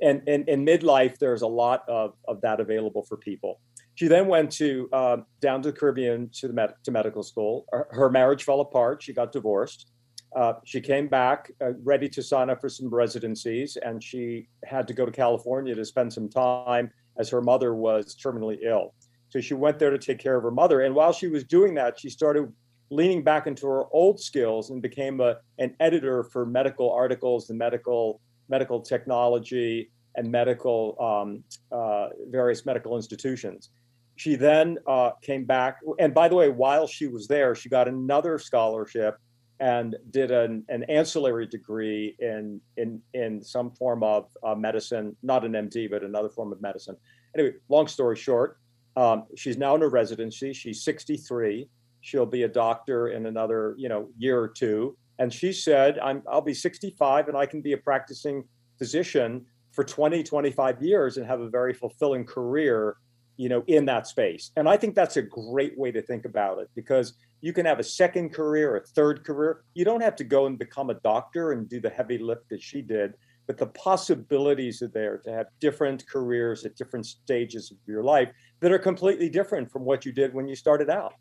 And, 0.02 0.22
and 0.28 0.48
in 0.48 0.66
midlife, 0.66 1.18
there's 1.20 1.42
a 1.42 1.48
lot 1.48 1.84
of, 1.90 2.14
of 2.26 2.40
that 2.42 2.62
available 2.62 3.04
for 3.04 3.18
people. 3.18 3.60
She 4.00 4.08
then 4.08 4.28
went 4.28 4.50
to 4.54 4.88
uh, 4.94 5.18
down 5.42 5.62
to 5.62 5.74
the 5.74 5.78
Caribbean 5.78 6.30
to 6.36 6.48
the 6.48 6.54
med- 6.54 6.74
to 6.86 6.90
medical 6.90 7.22
school. 7.22 7.66
Her, 7.74 7.86
her, 7.92 8.10
marriage 8.10 8.46
fell 8.46 8.62
apart. 8.62 9.04
She 9.04 9.12
got 9.12 9.34
divorced. 9.34 9.92
Uh, 10.34 10.54
she 10.64 10.80
came 10.80 11.10
back 11.10 11.52
uh, 11.62 11.74
ready 11.84 12.08
to 12.08 12.24
sign 12.24 12.50
up 12.50 12.62
for 12.62 12.70
some 12.70 12.88
residencies, 12.88 13.76
and 13.76 14.02
she 14.02 14.48
had 14.64 14.88
to 14.88 14.94
go 14.94 15.06
to 15.06 15.12
California 15.12 15.76
to 15.76 15.84
spend 15.84 16.14
some 16.14 16.30
time 16.30 16.90
as 17.18 17.30
her 17.30 17.42
mother 17.42 17.76
was 17.76 18.16
terminally 18.16 18.60
ill. 18.64 18.94
So 19.28 19.42
she 19.42 19.54
went 19.54 19.80
there 19.80 19.90
to 19.90 19.98
take 19.98 20.18
care 20.18 20.38
of 20.38 20.44
her 20.44 20.52
mother. 20.52 20.80
And 20.80 20.96
while 20.96 21.12
she 21.12 21.28
was 21.28 21.44
doing 21.44 21.74
that, 21.74 22.00
she 22.00 22.10
started 22.10 22.50
leaning 22.90 23.22
back 23.22 23.48
into 23.48 23.68
her 23.68 23.84
old 23.92 24.18
skills 24.22 24.70
and 24.70 24.82
became 24.82 25.20
a, 25.20 25.40
an 25.58 25.76
editor 25.82 26.24
for 26.24 26.46
medical 26.46 26.90
articles 26.90 27.50
and 27.50 27.60
medical 27.60 28.22
medical 28.48 28.80
technology 28.80 29.92
and 30.16 30.32
medical 30.32 30.96
um, 31.02 31.44
uh, 31.78 32.08
various 32.30 32.66
medical 32.66 32.96
institutions. 32.96 33.72
She 34.20 34.36
then 34.36 34.78
uh, 34.86 35.12
came 35.22 35.46
back, 35.46 35.78
and 35.98 36.14
by 36.14 36.28
the 36.28 36.36
way, 36.36 36.50
while 36.50 36.88
she 36.88 37.08
was 37.08 37.26
there, 37.26 37.56
she 37.56 37.70
got 37.70 37.88
another 37.88 38.38
scholarship 38.38 39.18
and 39.62 39.96
did 40.12 40.30
an, 40.30 40.66
an 40.68 40.84
ancillary 40.90 41.48
degree 41.48 42.18
in 42.20 42.60
in 42.76 43.02
in 43.14 43.42
some 43.42 43.72
form 43.72 44.04
of 44.04 44.28
uh, 44.44 44.56
medicine, 44.56 45.16
not 45.24 45.46
an 45.46 45.54
MD, 45.54 45.90
but 45.90 46.04
another 46.04 46.28
form 46.28 46.52
of 46.52 46.62
medicine. 46.62 46.98
Anyway, 47.34 47.54
long 47.70 47.88
story 47.88 48.18
short, 48.18 48.58
um, 48.98 49.24
she's 49.38 49.56
now 49.58 49.74
in 49.76 49.84
a 49.84 49.88
residency. 49.88 50.52
She's 50.52 50.84
63. 50.84 51.70
She'll 52.02 52.26
be 52.26 52.44
a 52.44 52.50
doctor 52.50 53.08
in 53.08 53.26
another, 53.26 53.74
you 53.78 53.88
know, 53.88 54.10
year 54.18 54.38
or 54.38 54.50
two. 54.50 54.98
And 55.20 55.34
she 55.34 55.54
said, 55.54 55.98
I'm, 56.00 56.24
I'll 56.30 56.42
be 56.42 56.54
65 56.54 57.30
and 57.30 57.38
I 57.38 57.46
can 57.46 57.62
be 57.62 57.72
a 57.72 57.78
practicing 57.78 58.44
physician 58.78 59.46
for 59.72 59.86
20, 59.86 60.24
25 60.24 60.84
years 60.84 61.16
and 61.16 61.26
have 61.26 61.40
a 61.40 61.50
very 61.50 61.74
fulfilling 61.74 62.26
career, 62.26 62.98
you 63.40 63.48
know, 63.48 63.64
in 63.68 63.86
that 63.86 64.06
space. 64.06 64.52
And 64.58 64.68
I 64.68 64.76
think 64.76 64.96
that's 64.96 65.16
a 65.16 65.22
great 65.22 65.78
way 65.78 65.92
to 65.92 66.02
think 66.02 66.26
about 66.26 66.60
it 66.60 66.70
because 66.76 67.14
you 67.40 67.54
can 67.54 67.66
have 67.66 67.80
a 67.80 67.84
second 67.84 68.34
career, 68.34 68.76
a 68.76 68.82
third 68.82 69.24
career. 69.24 69.64
You 69.74 69.86
don't 69.86 70.02
have 70.02 70.18
to 70.18 70.26
go 70.26 70.46
and 70.46 70.60
become 70.60 70.90
a 70.90 70.96
doctor 70.96 71.54
and 71.54 71.70
do 71.70 71.80
the 71.80 71.90
heavy 71.90 72.18
lift 72.18 72.50
that 72.50 72.62
she 72.62 72.82
did 72.82 73.14
but 73.50 73.58
the 73.58 73.66
possibilities 73.66 74.84
are 74.84 74.90
there 74.90 75.18
to 75.18 75.32
have 75.32 75.48
different 75.60 76.08
careers 76.08 76.66
at 76.66 76.76
different 76.76 77.04
stages 77.04 77.72
of 77.72 77.78
your 77.88 78.04
life 78.04 78.30
that 78.60 78.72
are 78.72 78.78
completely 78.78 79.28
different 79.28 79.72
from 79.72 79.84
what 79.84 80.06
you 80.06 80.12
did 80.12 80.36
when 80.36 80.48
you 80.48 80.56
started 80.56 80.88
out. 80.88 81.16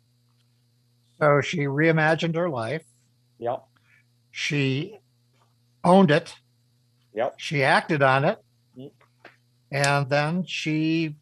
So 1.19 1.41
she 1.41 1.61
reimagined 1.61 2.35
her 2.35 2.47
life. 2.47 2.83
Yep. 3.39 3.63
She 4.29 4.99
owned 5.83 6.11
it. 6.11 6.35
Yep. 7.15 7.33
She 7.37 7.63
acted 7.63 8.03
on 8.03 8.25
it. 8.25 8.37
Mm-hmm. 8.77 8.89
And 9.71 10.07
then 10.07 10.43
she 10.45 11.15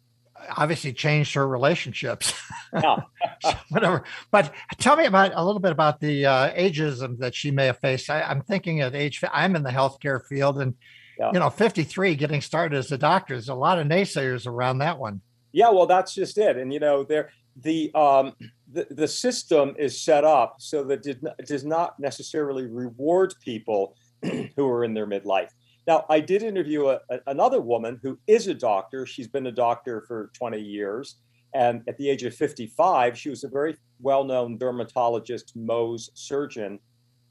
obviously 0.56 0.94
changed 0.94 1.34
her 1.34 1.48
relationships. 1.48 2.34
Yeah. 2.74 2.98
Whatever. 3.70 4.04
But 4.32 4.54
tell 4.78 4.96
me 4.96 5.06
about 5.06 5.32
a 5.34 5.44
little 5.44 5.60
bit 5.60 5.72
about 5.72 6.00
the 6.00 6.26
uh, 6.26 6.54
ageism 6.54 7.18
that 7.20 7.36
she 7.36 7.52
may 7.52 7.66
have 7.66 7.80
faced. 7.80 8.10
I, 8.10 8.32
am 8.32 8.42
thinking 8.42 8.82
at 8.82 8.96
age, 8.96 9.24
I'm 9.32 9.56
in 9.56 9.64
the 9.64 9.70
healthcare 9.70 10.26
field 10.26 10.60
and 10.60 10.76
yeah. 11.20 11.32
you 11.34 11.40
know, 11.40 11.50
53 11.50 12.16
getting 12.16 12.42
started 12.42 12.78
as 12.78 12.92
a 12.92 12.98
doctor. 12.98 13.36
There's 13.36 13.50
a 13.50 13.56
lot 13.56 13.80
of 13.80 13.88
naysayers 13.88 14.48
around 14.48 14.80
that 14.80 15.00
one. 15.00 15.22
Yeah, 15.52 15.70
well, 15.70 15.88
that's 15.88 16.14
just 16.14 16.38
it. 16.38 16.58
And 16.58 16.72
you 16.72 16.80
know, 16.80 17.04
there 17.04 17.32
the 17.64 17.92
um 17.96 18.34
the, 18.72 18.86
the 18.92 19.08
system 19.08 19.74
is 19.80 20.02
set 20.02 20.24
up 20.24 20.58
so 20.60 20.84
that 20.84 21.06
it 21.06 21.20
does 21.48 21.64
not 21.64 22.00
necessarily 22.00 22.66
reward 22.66 23.34
people 23.44 23.96
who 24.22 24.68
are 24.68 24.84
in 24.84 24.94
their 24.94 25.08
midlife. 25.08 25.50
Now, 25.88 26.06
I 26.10 26.20
did 26.20 26.44
interview 26.44 26.88
a, 26.88 27.00
a, 27.10 27.20
another 27.28 27.62
woman 27.62 28.00
who 28.04 28.20
is 28.28 28.48
a 28.48 28.54
doctor. 28.54 29.06
She's 29.06 29.28
been 29.28 29.48
a 29.48 29.52
doctor 29.52 30.02
for 30.02 30.30
20 30.34 30.60
years. 30.60 31.16
And 31.54 31.82
at 31.88 31.98
the 31.98 32.10
age 32.10 32.24
of 32.24 32.36
55, 32.36 33.18
she 33.18 33.30
was 33.30 33.44
a 33.44 33.48
very 33.48 33.78
well 34.02 34.26
known 34.26 34.58
dermatologist, 34.58 35.58
Mohs 35.58 36.10
surgeon. 36.14 36.80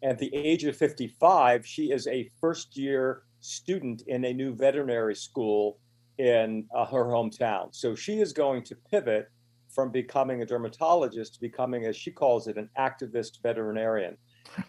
And 0.03 0.13
at 0.13 0.19
the 0.19 0.35
age 0.35 0.65
of 0.65 0.77
55, 0.77 1.67
she 1.67 1.93
is 1.93 2.07
a 2.07 2.31
first 2.41 2.77
year 2.77 3.23
student 3.41 4.03
in 4.07 4.25
a 4.25 4.33
new 4.33 4.55
veterinary 4.55 5.15
school 5.15 5.79
in 6.19 6.67
uh, 6.75 6.87
her 6.87 7.05
hometown. 7.05 7.75
So 7.75 7.95
she 7.95 8.21
is 8.21 8.33
going 8.33 8.63
to 8.65 8.77
pivot 8.91 9.31
from 9.69 9.93
becoming 9.93 10.41
a 10.41 10.47
dermatologist 10.47 11.35
to 11.35 11.41
becoming, 11.41 11.85
as 11.85 11.97
she 11.97 12.11
calls 12.11 12.49
it, 12.49 12.57
an 12.57 12.71
activist 12.79 13.43
veterinarian. 13.43 14.17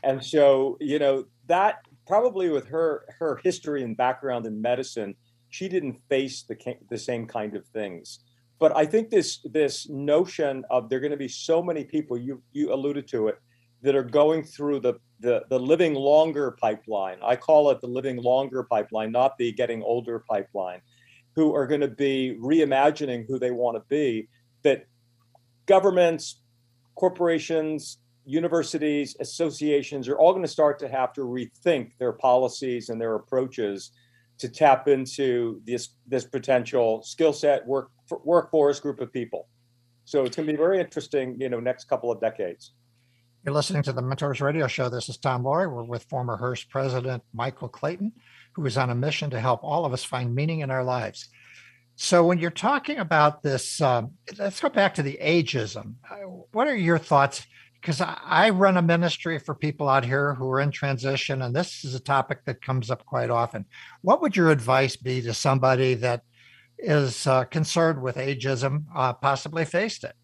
And 0.03 0.24
so, 0.24 0.77
you 0.82 1.00
know, 1.00 1.25
that 1.48 1.77
probably 2.08 2.50
with 2.50 2.68
her 2.68 3.06
her 3.20 3.40
history 3.44 3.84
and 3.84 3.96
background 3.96 4.46
in 4.46 4.62
medicine, 4.62 5.16
she 5.50 5.68
didn't 5.68 6.00
face 6.10 6.44
the 6.44 6.58
the 6.90 6.98
same 6.98 7.28
kind 7.28 7.56
of 7.56 7.66
things. 7.68 8.20
But 8.60 8.76
I 8.76 8.86
think 8.86 9.10
this 9.10 9.40
this 9.44 9.88
notion 9.90 10.64
of 10.72 10.90
there 10.90 10.98
are 10.98 11.02
going 11.02 11.12
to 11.12 11.18
be 11.18 11.28
so 11.28 11.62
many 11.62 11.84
people 11.84 12.18
you 12.18 12.42
you 12.54 12.74
alluded 12.74 13.08
to 13.10 13.28
it 13.28 13.38
that 13.84 13.96
are 13.96 14.04
going 14.04 14.44
through 14.44 14.80
the 14.80 14.96
the 15.20 15.44
the 15.50 15.60
living 15.60 15.94
longer 15.94 16.58
pipeline. 16.60 17.18
I 17.24 17.36
call 17.36 17.70
it 17.72 17.82
the 17.82 17.88
living 17.88 18.18
longer 18.18 18.64
pipeline, 18.64 19.12
not 19.12 19.38
the 19.38 19.52
getting 19.52 19.84
older 19.84 20.24
pipeline, 20.30 20.82
who 21.36 21.54
are 21.54 21.68
going 21.68 21.82
to 21.82 21.88
be 21.88 22.38
reimagining 22.42 23.26
who 23.28 23.38
they 23.38 23.52
want 23.52 23.78
to 23.78 23.84
be. 23.90 24.28
That 24.64 24.86
governments, 25.68 26.42
corporations, 26.96 28.00
universities, 28.27 29.15
associations 29.19 30.07
are 30.07 30.17
all 30.17 30.31
going 30.31 30.43
to 30.43 30.48
start 30.50 30.77
to 30.79 30.89
have 30.89 31.13
to 31.13 31.22
rethink 31.22 31.91
their 31.98 32.12
policies 32.12 32.89
and 32.89 33.00
their 33.00 33.15
approaches 33.15 33.91
to 34.38 34.50
tap 34.50 34.88
into 34.88 35.62
this 35.65 35.89
this 36.05 36.25
potential 36.25 37.01
skill 37.01 37.34
set 37.34 37.65
work 37.65 37.89
workforce 38.24 38.79
group 38.79 39.00
of 39.00 39.12
people. 39.12 39.48
So 40.05 40.24
it's 40.25 40.36
going 40.36 40.48
to 40.48 40.53
be 40.53 40.57
very 40.57 40.79
interesting, 40.79 41.39
you 41.39 41.50
know, 41.50 41.60
next 41.60 41.86
couple 41.86 42.12
of 42.12 42.22
decades. 42.22 42.74
You're 43.46 43.53
listening 43.53 43.84
to 43.84 43.93
the 43.93 44.01
Mentors 44.01 44.41
Radio 44.41 44.67
Show. 44.67 44.89
This 44.89 45.10
is 45.10 45.17
Tom 45.17 45.43
Loarie. 45.43 45.72
We're 45.72 45.84
with 45.84 46.03
former 46.03 46.38
Hearst 46.38 46.69
president 46.69 47.24
Michael 47.34 47.69
Clinton, 47.69 48.12
who 48.53 48.65
is 48.65 48.77
on 48.77 48.89
a 48.89 48.96
mission 48.96 49.29
to 49.29 49.39
help 49.39 49.63
all 49.63 49.86
of 49.86 49.93
us 49.93 50.03
find 50.03 50.36
meaning 50.36 50.60
in 50.60 50.69
our 50.69 50.84
lives. 50.84 51.29
So, 51.96 52.25
when 52.25 52.38
you're 52.38 52.51
talking 52.51 53.00
about 53.00 53.41
this, 53.41 53.81
um, 53.81 54.12
let's 54.38 54.60
go 54.60 54.69
back 54.69 54.93
to 54.96 55.03
the 55.03 55.17
ageism. 55.22 55.96
What 56.51 56.67
are 56.67 56.75
your 56.75 57.00
thoughts? 57.00 57.46
Because 57.88 58.01
I, 58.01 58.20
I 58.25 58.50
run 58.50 58.75
a 58.75 58.82
ministry 58.82 59.39
for 59.39 59.56
people 59.56 59.88
out 59.88 60.03
here 60.03 60.34
who 60.34 60.51
are 60.51 60.60
in 60.60 60.72
transition, 60.72 61.41
and 61.41 61.56
this 61.56 61.86
is 61.86 61.96
a 61.96 62.01
topic 62.01 62.44
that 62.44 62.62
comes 62.62 62.91
up 62.91 63.06
quite 63.06 63.29
often. 63.29 63.63
What 64.01 64.22
would 64.22 64.36
your 64.36 64.51
advice 64.51 64.98
be 64.98 65.22
to 65.22 65.34
somebody 65.34 65.94
that 65.94 66.24
is 66.77 67.25
uh, 67.25 67.46
concerned 67.46 68.01
with 68.01 68.17
ageism, 68.17 68.84
uh, 68.94 69.13
possibly 69.13 69.63
faced 69.63 70.03
it? 70.03 70.15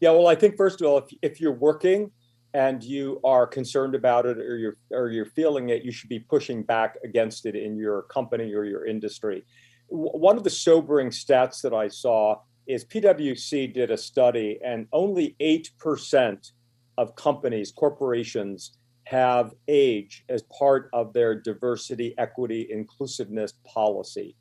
Yeah, 0.00 0.12
well, 0.12 0.28
I 0.28 0.34
think 0.34 0.56
first 0.56 0.80
of 0.80 0.86
all, 0.86 0.96
if, 0.96 1.04
if 1.20 1.42
you're 1.42 1.52
working 1.52 2.10
and 2.54 2.82
you 2.82 3.20
are 3.22 3.46
concerned 3.46 3.94
about 3.94 4.24
it 4.24 4.38
or 4.38 4.56
you're 4.56 4.78
or 4.90 5.10
you're 5.10 5.26
feeling 5.26 5.68
it, 5.68 5.82
you 5.82 5.92
should 5.92 6.08
be 6.08 6.20
pushing 6.20 6.62
back 6.62 6.96
against 7.04 7.44
it 7.44 7.54
in 7.54 7.76
your 7.76 8.04
company 8.04 8.54
or 8.54 8.64
your 8.64 8.86
industry. 8.86 9.44
One 9.88 10.38
of 10.38 10.42
the 10.42 10.48
sobering 10.48 11.10
stats 11.10 11.60
that 11.60 11.74
I 11.74 11.88
saw 11.88 12.40
is 12.66 12.86
PwC 12.86 13.74
did 13.74 13.90
a 13.90 13.98
study, 13.98 14.58
and 14.64 14.86
only 14.90 15.36
eight 15.38 15.70
percent 15.78 16.52
of 16.98 17.14
companies, 17.14 17.72
corporations, 17.72 18.76
have 19.04 19.54
age 19.68 20.24
as 20.28 20.42
part 20.58 20.90
of 20.92 21.14
their 21.14 21.34
diversity, 21.34 22.14
equity, 22.18 22.68
inclusiveness 22.70 23.54
policy. 23.66 24.36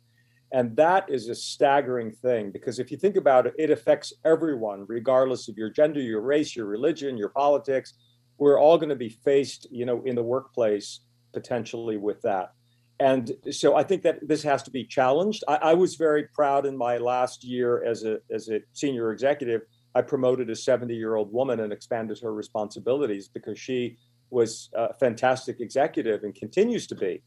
And 0.51 0.75
that 0.75 1.09
is 1.09 1.29
a 1.29 1.35
staggering 1.35 2.11
thing 2.11 2.51
because 2.51 2.79
if 2.79 2.91
you 2.91 2.97
think 2.97 3.15
about 3.15 3.47
it, 3.47 3.53
it 3.57 3.69
affects 3.69 4.11
everyone, 4.25 4.85
regardless 4.89 5.47
of 5.47 5.57
your 5.57 5.69
gender, 5.69 6.01
your 6.01 6.21
race, 6.21 6.55
your 6.55 6.65
religion, 6.65 7.17
your 7.17 7.29
politics. 7.29 7.93
We're 8.37 8.59
all 8.59 8.77
going 8.77 8.89
to 8.89 8.95
be 8.95 9.09
faced, 9.09 9.67
you 9.71 9.85
know, 9.85 10.03
in 10.03 10.15
the 10.15 10.23
workplace 10.23 10.99
potentially 11.33 11.97
with 11.97 12.21
that. 12.23 12.51
And 12.99 13.31
so 13.51 13.75
I 13.75 13.83
think 13.83 14.01
that 14.03 14.27
this 14.27 14.43
has 14.43 14.63
to 14.63 14.71
be 14.71 14.83
challenged. 14.83 15.43
I, 15.47 15.55
I 15.55 15.73
was 15.75 15.95
very 15.95 16.25
proud 16.33 16.65
in 16.65 16.75
my 16.75 16.97
last 16.97 17.43
year 17.43 17.83
as 17.85 18.03
a 18.03 18.17
as 18.33 18.49
a 18.49 18.59
senior 18.73 19.11
executive. 19.11 19.61
I 19.97 20.03
promoted 20.03 20.49
a 20.51 20.55
70 20.55 20.95
year 20.95 21.15
old 21.15 21.33
woman 21.33 21.59
and 21.59 21.73
expanded 21.73 22.19
her 22.21 22.31
responsibilities 22.31 23.27
because 23.27 23.57
she 23.57 23.97
was 24.29 24.69
a 24.75 24.93
fantastic 24.93 25.59
executive 25.59 26.23
and 26.23 26.35
continues 26.35 26.85
to 26.87 26.95
be. 26.95 27.23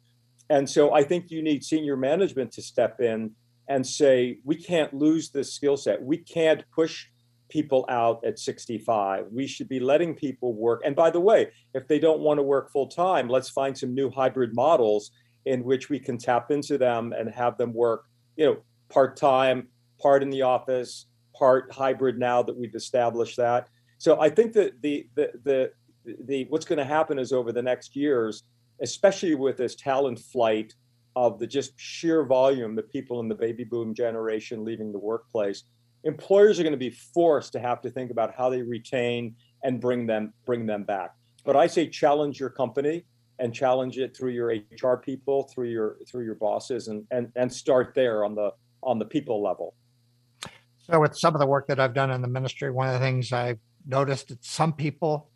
And 0.49 0.71
so 0.71 0.95
I 0.95 1.03
think 1.03 1.31
you 1.31 1.43
need 1.43 1.65
senior 1.65 1.97
management 1.97 2.53
to 2.53 2.63
step 2.63 3.01
in 3.01 3.33
and 3.69 3.85
say, 3.85 4.39
we 4.45 4.55
can't 4.55 4.95
lose 4.95 5.31
this 5.31 5.53
skill 5.53 5.77
set. 5.77 6.01
We 6.03 6.19
can't 6.19 6.65
push 6.73 7.07
people 7.49 7.85
out 7.89 8.25
at 8.25 8.39
65. 8.39 9.27
We 9.33 9.49
should 9.49 9.69
be 9.69 9.81
letting 9.81 10.15
people 10.15 10.55
work. 10.55 10.83
And 10.85 10.95
by 10.95 11.11
the 11.11 11.21
way, 11.21 11.49
if 11.75 11.89
they 11.89 11.99
don't 11.99 12.21
want 12.21 12.39
to 12.39 12.43
work 12.43 12.71
full 12.71 12.87
time, 12.87 13.29
let's 13.29 13.51
find 13.51 13.77
some 13.77 13.95
new 13.95 14.11
hybrid 14.11 14.55
models 14.55 15.11
in 15.45 15.65
which 15.65 15.89
we 15.89 15.99
can 15.99 16.19
tap 16.19 16.53
into 16.53 16.79
them 16.79 17.13
and 17.17 17.29
have 17.31 17.57
them 17.59 17.73
work, 17.73 18.05
you 18.37 18.45
know, 18.47 18.59
part 18.89 19.17
time, 19.17 19.69
part 20.01 20.23
in 20.23 20.31
the 20.31 20.43
office, 20.43 21.07
part 21.41 21.73
hybrid 21.73 22.19
now 22.19 22.43
that 22.43 22.57
we've 22.57 22.75
established 22.75 23.37
that. 23.39 23.69
So 23.99 24.21
I 24.21 24.31
think 24.31 24.53
that 24.53 24.81
the 24.83 25.09
the 25.17 25.31
the 25.45 25.73
the 26.05 26.45
what's 26.51 26.65
going 26.65 26.79
to 26.79 26.85
happen 26.85 27.19
is 27.19 27.33
over 27.33 27.53
the 27.53 27.63
next 27.63 27.97
years 27.97 28.45
especially 28.81 29.35
with 29.35 29.57
this 29.57 29.75
talent 29.75 30.19
flight 30.19 30.75
of 31.17 31.39
the 31.39 31.47
just 31.47 31.73
sheer 31.77 32.25
volume 32.25 32.79
of 32.79 32.91
people 32.91 33.21
in 33.21 33.29
the 33.29 33.35
baby 33.35 33.65
boom 33.65 33.95
generation 33.95 34.65
leaving 34.65 34.93
the 34.93 34.99
workplace 34.99 35.65
employers 36.05 36.59
are 36.59 36.63
going 36.63 36.73
to 36.73 36.79
be 36.79 36.91
forced 36.91 37.53
to 37.53 37.61
have 37.61 37.81
to 37.81 37.91
think 37.91 38.11
about 38.11 38.35
how 38.35 38.49
they 38.49 38.63
retain 38.63 39.35
and 39.65 39.81
bring 39.81 40.07
them 40.07 40.33
bring 40.47 40.67
them 40.67 40.85
back 40.85 41.15
but 41.45 41.57
i 41.57 41.67
say 41.67 41.87
challenge 41.87 42.39
your 42.41 42.51
company 42.51 43.05
and 43.39 43.55
challenge 43.55 43.99
it 43.99 44.17
through 44.17 44.31
your 44.31 44.55
hr 44.83 44.97
people 44.97 45.51
through 45.55 45.69
your 45.69 45.99
through 46.09 46.25
your 46.25 46.37
bosses 46.37 46.89
and 46.89 47.05
and, 47.11 47.31
and 47.37 47.53
start 47.53 47.93
there 47.95 48.25
on 48.25 48.35
the 48.35 48.51
on 48.83 48.99
the 48.99 49.05
people 49.05 49.43
level 49.43 49.75
so 50.91 51.01
with 51.01 51.17
some 51.17 51.35
of 51.35 51.41
the 51.41 51.47
work 51.47 51.67
that 51.69 51.79
i've 51.81 51.95
done 51.95 52.11
in 52.11 52.23
the 52.23 52.29
ministry 52.29 52.71
one 52.71 52.87
of 52.89 52.95
the 52.95 53.01
things 53.01 53.33
i've 53.33 53.59
noticed 53.87 54.29
that 54.29 54.45
some 54.45 54.73
people 54.73 55.31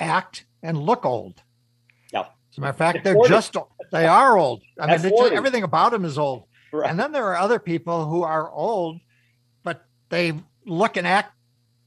act 0.00 0.46
and 0.62 0.78
look 0.78 1.04
old 1.04 1.42
Yeah. 2.12 2.20
as 2.50 2.58
a 2.58 2.60
matter 2.60 2.70
of 2.70 2.76
fact, 2.76 3.04
they're 3.04 3.16
just 3.28 3.56
they 3.92 4.06
are 4.06 4.36
old. 4.36 4.62
I 4.80 4.86
mean, 4.86 4.98
just, 4.98 5.32
everything 5.32 5.62
about 5.62 5.92
them 5.92 6.04
is 6.04 6.18
old. 6.18 6.44
Right. 6.72 6.90
And 6.90 6.98
then 6.98 7.12
there 7.12 7.26
are 7.26 7.36
other 7.36 7.58
people 7.60 8.06
who 8.06 8.22
are 8.22 8.50
old, 8.50 8.98
but 9.62 9.84
they 10.08 10.32
look 10.66 10.96
and 10.96 11.06
act 11.06 11.32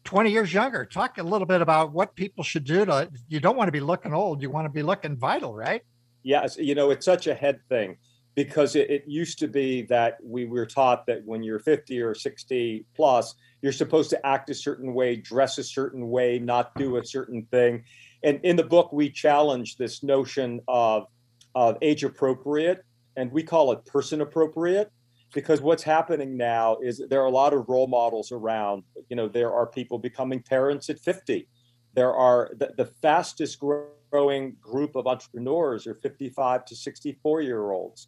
20 0.05 0.31
years 0.31 0.53
younger. 0.53 0.85
Talk 0.85 1.17
a 1.17 1.23
little 1.23 1.47
bit 1.47 1.61
about 1.61 1.91
what 1.91 2.15
people 2.15 2.43
should 2.43 2.63
do 2.63 2.85
to 2.85 3.09
you 3.27 3.39
don't 3.39 3.57
want 3.57 3.67
to 3.67 3.73
be 3.73 3.81
looking 3.81 4.13
old, 4.13 4.41
you 4.41 4.49
want 4.49 4.65
to 4.65 4.69
be 4.69 4.83
looking 4.83 5.17
vital, 5.17 5.53
right? 5.53 5.81
Yes, 6.23 6.55
you 6.57 6.75
know, 6.75 6.91
it's 6.91 7.05
such 7.05 7.27
a 7.27 7.33
head 7.33 7.59
thing 7.67 7.97
because 8.37 8.75
it, 8.75 8.87
it, 8.91 9.03
used 9.07 9.39
to 9.39 9.47
be 9.47 9.81
that 9.81 10.19
we 10.23 10.45
were 10.45 10.67
taught 10.67 11.07
that 11.07 11.25
when 11.25 11.41
you're 11.41 11.57
50 11.57 11.99
or 11.99 12.13
60 12.13 12.85
plus, 12.95 13.33
you're 13.63 13.71
supposed 13.71 14.11
to 14.11 14.25
act 14.25 14.51
a 14.51 14.53
certain 14.53 14.93
way, 14.93 15.15
dress 15.15 15.57
a 15.57 15.63
certain 15.63 16.07
way, 16.07 16.37
not 16.37 16.73
do 16.75 16.97
a 16.97 17.03
certain 17.03 17.47
thing. 17.49 17.83
And 18.21 18.39
in 18.43 18.55
the 18.55 18.63
book 18.63 18.93
we 18.93 19.09
challenge 19.09 19.75
this 19.77 20.03
notion 20.03 20.61
of 20.67 21.07
of 21.55 21.77
age 21.81 22.03
appropriate 22.03 22.85
and 23.15 23.31
we 23.31 23.41
call 23.41 23.71
it 23.71 23.83
person 23.85 24.21
appropriate 24.21 24.91
because 25.33 25.59
what's 25.59 25.81
happening 25.81 26.37
now 26.37 26.77
is 26.83 27.01
there 27.09 27.23
are 27.23 27.25
a 27.25 27.31
lot 27.31 27.51
of 27.51 27.67
role 27.67 27.87
models 27.87 28.31
around 28.31 28.83
you 29.09 29.15
know 29.15 29.27
there 29.27 29.51
are 29.51 29.65
people 29.65 29.97
becoming 29.97 30.39
parents 30.39 30.87
at 30.91 30.99
50 30.99 31.47
there 31.95 32.13
are 32.13 32.51
the, 32.57 32.73
the 32.77 32.85
fastest 33.01 33.59
growing 33.59 34.55
group 34.61 34.95
of 34.95 35.07
entrepreneurs 35.07 35.87
are 35.87 35.95
55 35.95 36.65
to 36.65 36.75
64 36.75 37.41
year 37.41 37.71
olds 37.71 38.07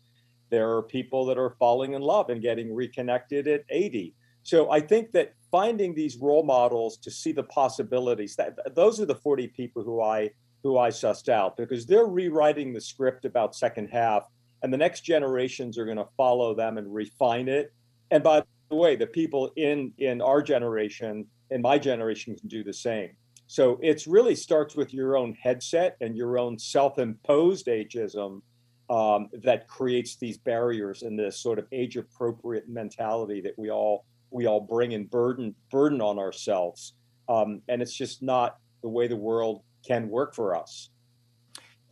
there 0.50 0.72
are 0.72 0.84
people 0.84 1.26
that 1.26 1.38
are 1.38 1.56
falling 1.60 1.94
in 1.94 2.02
love 2.02 2.30
and 2.30 2.42
getting 2.42 2.74
reconnected 2.74 3.48
at 3.48 3.64
80 3.70 4.14
so 4.44 4.72
I 4.72 4.80
think 4.80 5.12
that 5.12 5.34
finding 5.52 5.94
these 5.94 6.18
role 6.18 6.44
models 6.44 6.98
to 6.98 7.12
see 7.12 7.32
the 7.32 7.44
possibilities 7.44 8.36
that 8.36 8.58
those 8.76 9.00
are 9.00 9.06
the 9.06 9.16
40 9.16 9.48
people 9.48 9.84
who 9.84 10.02
I 10.02 10.32
who 10.64 10.78
I 10.78 10.90
sussed 10.90 11.30
out 11.30 11.56
because 11.56 11.86
they're 11.86 12.06
rewriting 12.06 12.74
the 12.74 12.82
script 12.82 13.26
about 13.26 13.56
second 13.56 13.88
half 13.88 14.24
and 14.62 14.74
the 14.74 14.78
next 14.78 15.02
generations 15.02 15.78
are 15.78 15.86
going 15.86 15.98
to 15.98 16.08
follow 16.18 16.54
them 16.54 16.78
and 16.78 16.94
refine 16.94 17.48
it. 17.48 17.74
And 18.12 18.24
by 18.24 18.44
the 18.70 18.76
way, 18.76 18.96
the 18.96 19.08
people 19.08 19.52
in 19.56 19.94
in 19.98 20.22
our 20.22 20.42
generation, 20.42 21.26
in 21.52 21.62
my 21.62 21.78
generation 21.78 22.36
can 22.36 22.48
do 22.48 22.64
the 22.64 22.74
same. 22.74 23.12
So 23.48 23.80
it's 23.82 24.06
really 24.06 24.36
starts 24.36 24.76
with 24.76 24.94
your 24.94 25.18
own 25.18 25.34
headset 25.34 25.98
and 26.02 26.16
your 26.16 26.38
own 26.38 26.60
self-imposed 26.60 27.66
ageism 27.66 28.42
um, 28.90 29.30
that 29.44 29.68
creates 29.68 30.16
these 30.16 30.38
barriers 30.38 31.04
and 31.04 31.18
this 31.18 31.40
sort 31.40 31.60
of 31.60 31.68
age-appropriate 31.72 32.68
mentality 32.68 33.42
that 33.42 33.58
we 33.58 33.70
all 33.70 34.06
we 34.32 34.46
all 34.46 34.62
bring 34.62 34.94
and 34.94 35.10
burden 35.10 35.56
burden 35.72 36.02
on 36.02 36.20
ourselves, 36.20 36.94
um, 37.28 37.62
and 37.68 37.82
it's 37.82 37.94
just 37.94 38.22
not 38.22 38.58
the 38.82 38.90
way 38.90 39.08
the 39.08 39.16
world 39.16 39.64
can 39.86 40.10
work 40.10 40.36
for 40.36 40.56
us. 40.56 40.90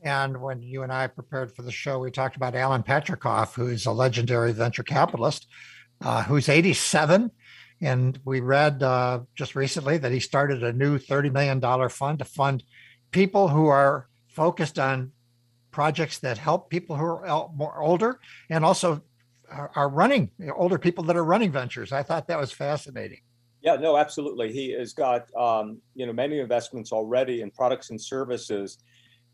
And 0.04 0.42
when 0.42 0.62
you 0.62 0.84
and 0.84 0.92
I 0.92 1.08
prepared 1.08 1.56
for 1.56 1.64
the 1.64 1.72
show, 1.72 2.00
we 2.00 2.12
talked 2.12 2.36
about 2.36 2.56
Alan 2.56 2.84
Patricof, 2.84 3.56
who's 3.56 3.86
a 3.86 3.92
legendary 3.92 4.52
venture 4.52 4.84
capitalist, 4.84 5.48
uh, 6.02 6.24
who's 6.24 6.50
87. 6.50 7.32
And 7.82 8.20
we 8.24 8.40
read 8.40 8.82
uh, 8.84 9.22
just 9.36 9.56
recently 9.56 9.98
that 9.98 10.12
he 10.12 10.20
started 10.20 10.64
a 10.64 10.74
new 10.74 10.98
$30 10.98 11.32
million 11.32 11.90
fund 11.90 12.20
to 12.20 12.26
fund 12.26 12.64
people 13.12 13.48
who 13.48 13.68
are 13.68 14.08
focused 14.30 14.78
on 14.78 15.12
projects 15.78 16.18
that 16.18 16.40
help 16.40 16.72
people 16.72 16.96
who 16.96 17.06
are 17.06 17.50
more 17.54 17.84
older 17.84 18.20
and 18.50 18.66
also 18.66 19.00
are, 19.52 19.90
running 19.90 20.32
you 20.40 20.48
know, 20.48 20.56
older 20.58 20.80
people 20.80 21.04
that 21.04 21.16
are 21.16 21.24
running 21.24 21.52
ventures. 21.52 21.92
I 21.92 22.02
thought 22.02 22.28
that 22.30 22.40
was 22.40 22.52
fascinating. 22.52 23.20
Yeah, 23.62 23.76
no, 23.76 23.96
absolutely. 23.96 24.52
He 24.52 24.72
has 24.72 24.94
got 24.94 25.30
um, 25.36 25.80
you 25.94 26.08
know 26.08 26.14
many 26.14 26.40
investments 26.40 26.92
already 26.92 27.42
in 27.42 27.52
products 27.52 27.92
and 27.92 28.02
services. 28.02 28.80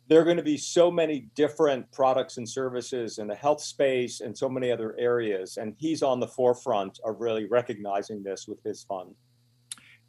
There 0.09 0.19
are 0.19 0.25
going 0.25 0.35
to 0.35 0.43
be 0.43 0.57
so 0.57 0.91
many 0.91 1.29
different 1.33 1.89
products 1.93 2.35
and 2.35 2.47
services 2.49 3.19
in 3.19 3.27
the 3.27 3.35
health 3.35 3.61
space 3.61 4.19
and 4.19 4.37
so 4.37 4.49
many 4.49 4.69
other 4.69 4.97
areas, 4.99 5.55
and 5.55 5.73
he's 5.77 6.03
on 6.03 6.19
the 6.19 6.27
forefront 6.27 6.99
of 7.05 7.21
really 7.21 7.45
recognizing 7.45 8.21
this 8.21 8.49
with 8.49 8.61
his 8.65 8.83
fund. 8.83 9.15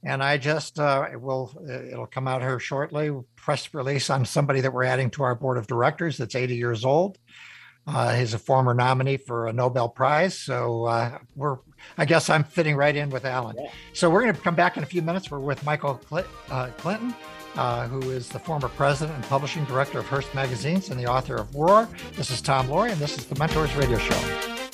And 0.04 0.22
I 0.22 0.36
just 0.36 0.78
uh, 0.78 1.08
will 1.14 1.52
it'll 1.90 2.06
come 2.06 2.28
out 2.28 2.42
here 2.42 2.58
shortly. 2.58 3.10
Press 3.36 3.72
release 3.72 4.10
on 4.10 4.24
somebody 4.26 4.60
that 4.60 4.72
we're 4.72 4.84
adding 4.84 5.10
to 5.12 5.22
our 5.22 5.34
board 5.34 5.56
of 5.56 5.66
directors 5.66 6.18
that's 6.18 6.34
80 6.34 6.56
years 6.56 6.84
old. 6.84 7.18
Uh, 7.86 8.14
he's 8.14 8.32
a 8.32 8.38
former 8.38 8.72
nominee 8.72 9.18
for 9.18 9.46
a 9.46 9.52
Nobel 9.52 9.88
Prize, 9.88 10.38
so 10.38 10.84
uh, 10.84 11.18
we're. 11.36 11.58
I 11.98 12.06
guess 12.06 12.30
I'm 12.30 12.44
fitting 12.44 12.76
right 12.76 12.96
in 12.96 13.10
with 13.10 13.26
Alan. 13.26 13.56
Yeah. 13.58 13.70
So 13.92 14.08
we're 14.08 14.22
going 14.22 14.34
to 14.34 14.40
come 14.40 14.54
back 14.54 14.78
in 14.78 14.82
a 14.82 14.86
few 14.86 15.02
minutes. 15.02 15.30
We're 15.30 15.38
with 15.38 15.62
Michael 15.66 16.00
Cl- 16.08 16.24
uh, 16.50 16.68
Clinton, 16.78 17.14
uh, 17.56 17.86
who 17.88 18.10
is 18.10 18.30
the 18.30 18.38
former 18.38 18.68
president 18.68 19.14
and 19.16 19.24
publishing 19.26 19.66
director 19.66 19.98
of 19.98 20.06
Hearst 20.06 20.34
Magazines 20.34 20.88
and 20.88 20.98
the 20.98 21.06
author 21.06 21.36
of 21.36 21.54
Roar. 21.54 21.86
This 22.16 22.30
is 22.30 22.40
Tom 22.40 22.68
Loarie, 22.68 22.92
and 22.92 23.00
this 23.00 23.18
is 23.18 23.26
the 23.26 23.38
Mentors 23.38 23.74
Radio 23.76 23.98
Show. 23.98 24.73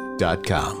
com. 0.21 0.80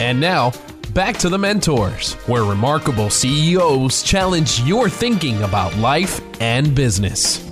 And 0.00 0.20
now, 0.20 0.52
back 0.94 1.16
to 1.18 1.28
the 1.28 1.38
Mentors, 1.38 2.14
where 2.28 2.44
remarkable 2.44 3.10
CEOs 3.10 4.04
challenge 4.04 4.60
your 4.60 4.88
thinking 4.88 5.42
about 5.42 5.76
life 5.76 6.20
and 6.40 6.72
business. 6.72 7.44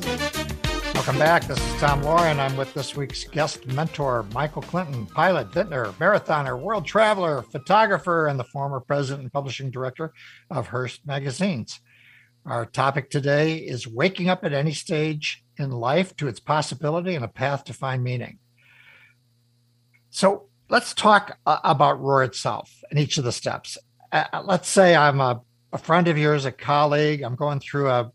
Welcome 0.94 1.18
back. 1.18 1.44
This 1.48 1.58
is 1.58 1.80
Tom 1.80 2.04
and 2.04 2.40
I'm 2.40 2.56
with 2.56 2.72
this 2.72 2.94
week's 2.94 3.24
guest 3.24 3.66
mentor, 3.66 4.26
Michael 4.32 4.62
Clinton, 4.62 5.06
pilot, 5.06 5.52
vintner, 5.52 5.86
marathoner, 5.98 6.60
world 6.60 6.86
traveler, 6.86 7.42
photographer, 7.42 8.28
and 8.28 8.38
the 8.38 8.44
former 8.44 8.78
president 8.78 9.22
and 9.22 9.32
publishing 9.32 9.70
director 9.70 10.12
of 10.48 10.68
Hearst 10.68 11.04
Magazines. 11.04 11.80
Our 12.44 12.64
topic 12.64 13.10
today 13.10 13.56
is 13.56 13.88
waking 13.88 14.28
up 14.28 14.44
at 14.44 14.52
any 14.52 14.72
stage 14.72 15.44
in 15.58 15.72
life 15.72 16.16
to 16.18 16.28
its 16.28 16.38
possibility 16.38 17.16
and 17.16 17.24
a 17.24 17.28
path 17.28 17.64
to 17.64 17.72
find 17.72 18.04
meaning. 18.04 18.38
So, 20.10 20.46
let's 20.68 20.94
talk 20.94 21.38
uh, 21.46 21.58
about 21.64 22.00
Roar 22.00 22.24
itself 22.24 22.72
and 22.90 22.98
each 22.98 23.18
of 23.18 23.24
the 23.24 23.32
steps. 23.32 23.78
Uh, 24.12 24.24
let's 24.44 24.68
say 24.68 24.94
I'm 24.94 25.20
a, 25.20 25.40
a 25.72 25.78
friend 25.78 26.08
of 26.08 26.18
yours, 26.18 26.44
a 26.44 26.52
colleague. 26.52 27.22
I'm 27.22 27.36
going 27.36 27.60
through 27.60 27.88
a 27.90 28.10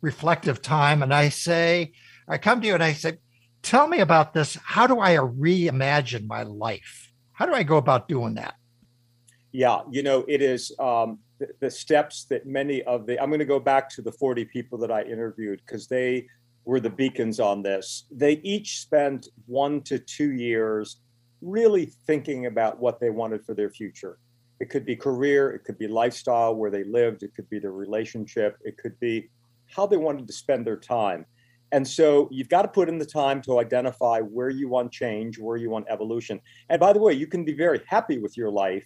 reflective 0.00 0.62
time, 0.62 1.02
and 1.02 1.12
I 1.12 1.28
say, 1.28 1.92
I 2.28 2.38
come 2.38 2.60
to 2.60 2.66
you 2.66 2.74
and 2.74 2.82
I 2.82 2.92
say, 2.92 3.18
tell 3.62 3.86
me 3.86 4.00
about 4.00 4.34
this. 4.34 4.58
How 4.62 4.86
do 4.86 5.00
I 5.00 5.16
reimagine 5.16 6.26
my 6.26 6.42
life? 6.42 7.12
How 7.32 7.46
do 7.46 7.52
I 7.52 7.62
go 7.62 7.76
about 7.76 8.08
doing 8.08 8.34
that? 8.34 8.54
Yeah, 9.52 9.80
you 9.90 10.02
know, 10.02 10.24
it 10.28 10.42
is 10.42 10.72
um, 10.78 11.18
the, 11.38 11.48
the 11.60 11.70
steps 11.70 12.24
that 12.24 12.46
many 12.46 12.82
of 12.82 13.06
the, 13.06 13.20
I'm 13.20 13.30
going 13.30 13.38
to 13.38 13.44
go 13.44 13.60
back 13.60 13.88
to 13.90 14.02
the 14.02 14.12
40 14.12 14.44
people 14.46 14.78
that 14.78 14.90
I 14.90 15.02
interviewed 15.02 15.62
because 15.64 15.86
they 15.86 16.26
were 16.64 16.80
the 16.80 16.90
beacons 16.90 17.40
on 17.40 17.62
this. 17.62 18.06
They 18.10 18.34
each 18.42 18.80
spent 18.80 19.28
one 19.46 19.80
to 19.82 19.98
two 19.98 20.32
years 20.32 21.00
really 21.44 21.86
thinking 22.06 22.46
about 22.46 22.78
what 22.78 23.00
they 23.00 23.10
wanted 23.10 23.44
for 23.44 23.54
their 23.54 23.70
future. 23.70 24.18
It 24.60 24.70
could 24.70 24.86
be 24.86 24.96
career, 24.96 25.50
it 25.50 25.64
could 25.64 25.78
be 25.78 25.88
lifestyle, 25.88 26.54
where 26.54 26.70
they 26.70 26.84
lived, 26.84 27.22
it 27.22 27.34
could 27.34 27.48
be 27.50 27.58
their 27.58 27.72
relationship, 27.72 28.56
it 28.62 28.78
could 28.78 28.98
be 29.00 29.28
how 29.68 29.86
they 29.86 29.96
wanted 29.96 30.26
to 30.26 30.32
spend 30.32 30.66
their 30.66 30.76
time. 30.76 31.26
And 31.72 31.86
so 31.86 32.28
you've 32.30 32.48
got 32.48 32.62
to 32.62 32.68
put 32.68 32.88
in 32.88 32.98
the 32.98 33.06
time 33.06 33.42
to 33.42 33.58
identify 33.58 34.20
where 34.20 34.50
you 34.50 34.68
want 34.68 34.92
change, 34.92 35.38
where 35.38 35.56
you 35.56 35.70
want 35.70 35.86
evolution. 35.88 36.40
And 36.68 36.78
by 36.78 36.92
the 36.92 37.00
way, 37.00 37.14
you 37.14 37.26
can 37.26 37.44
be 37.44 37.52
very 37.52 37.80
happy 37.88 38.18
with 38.18 38.36
your 38.36 38.50
life 38.50 38.84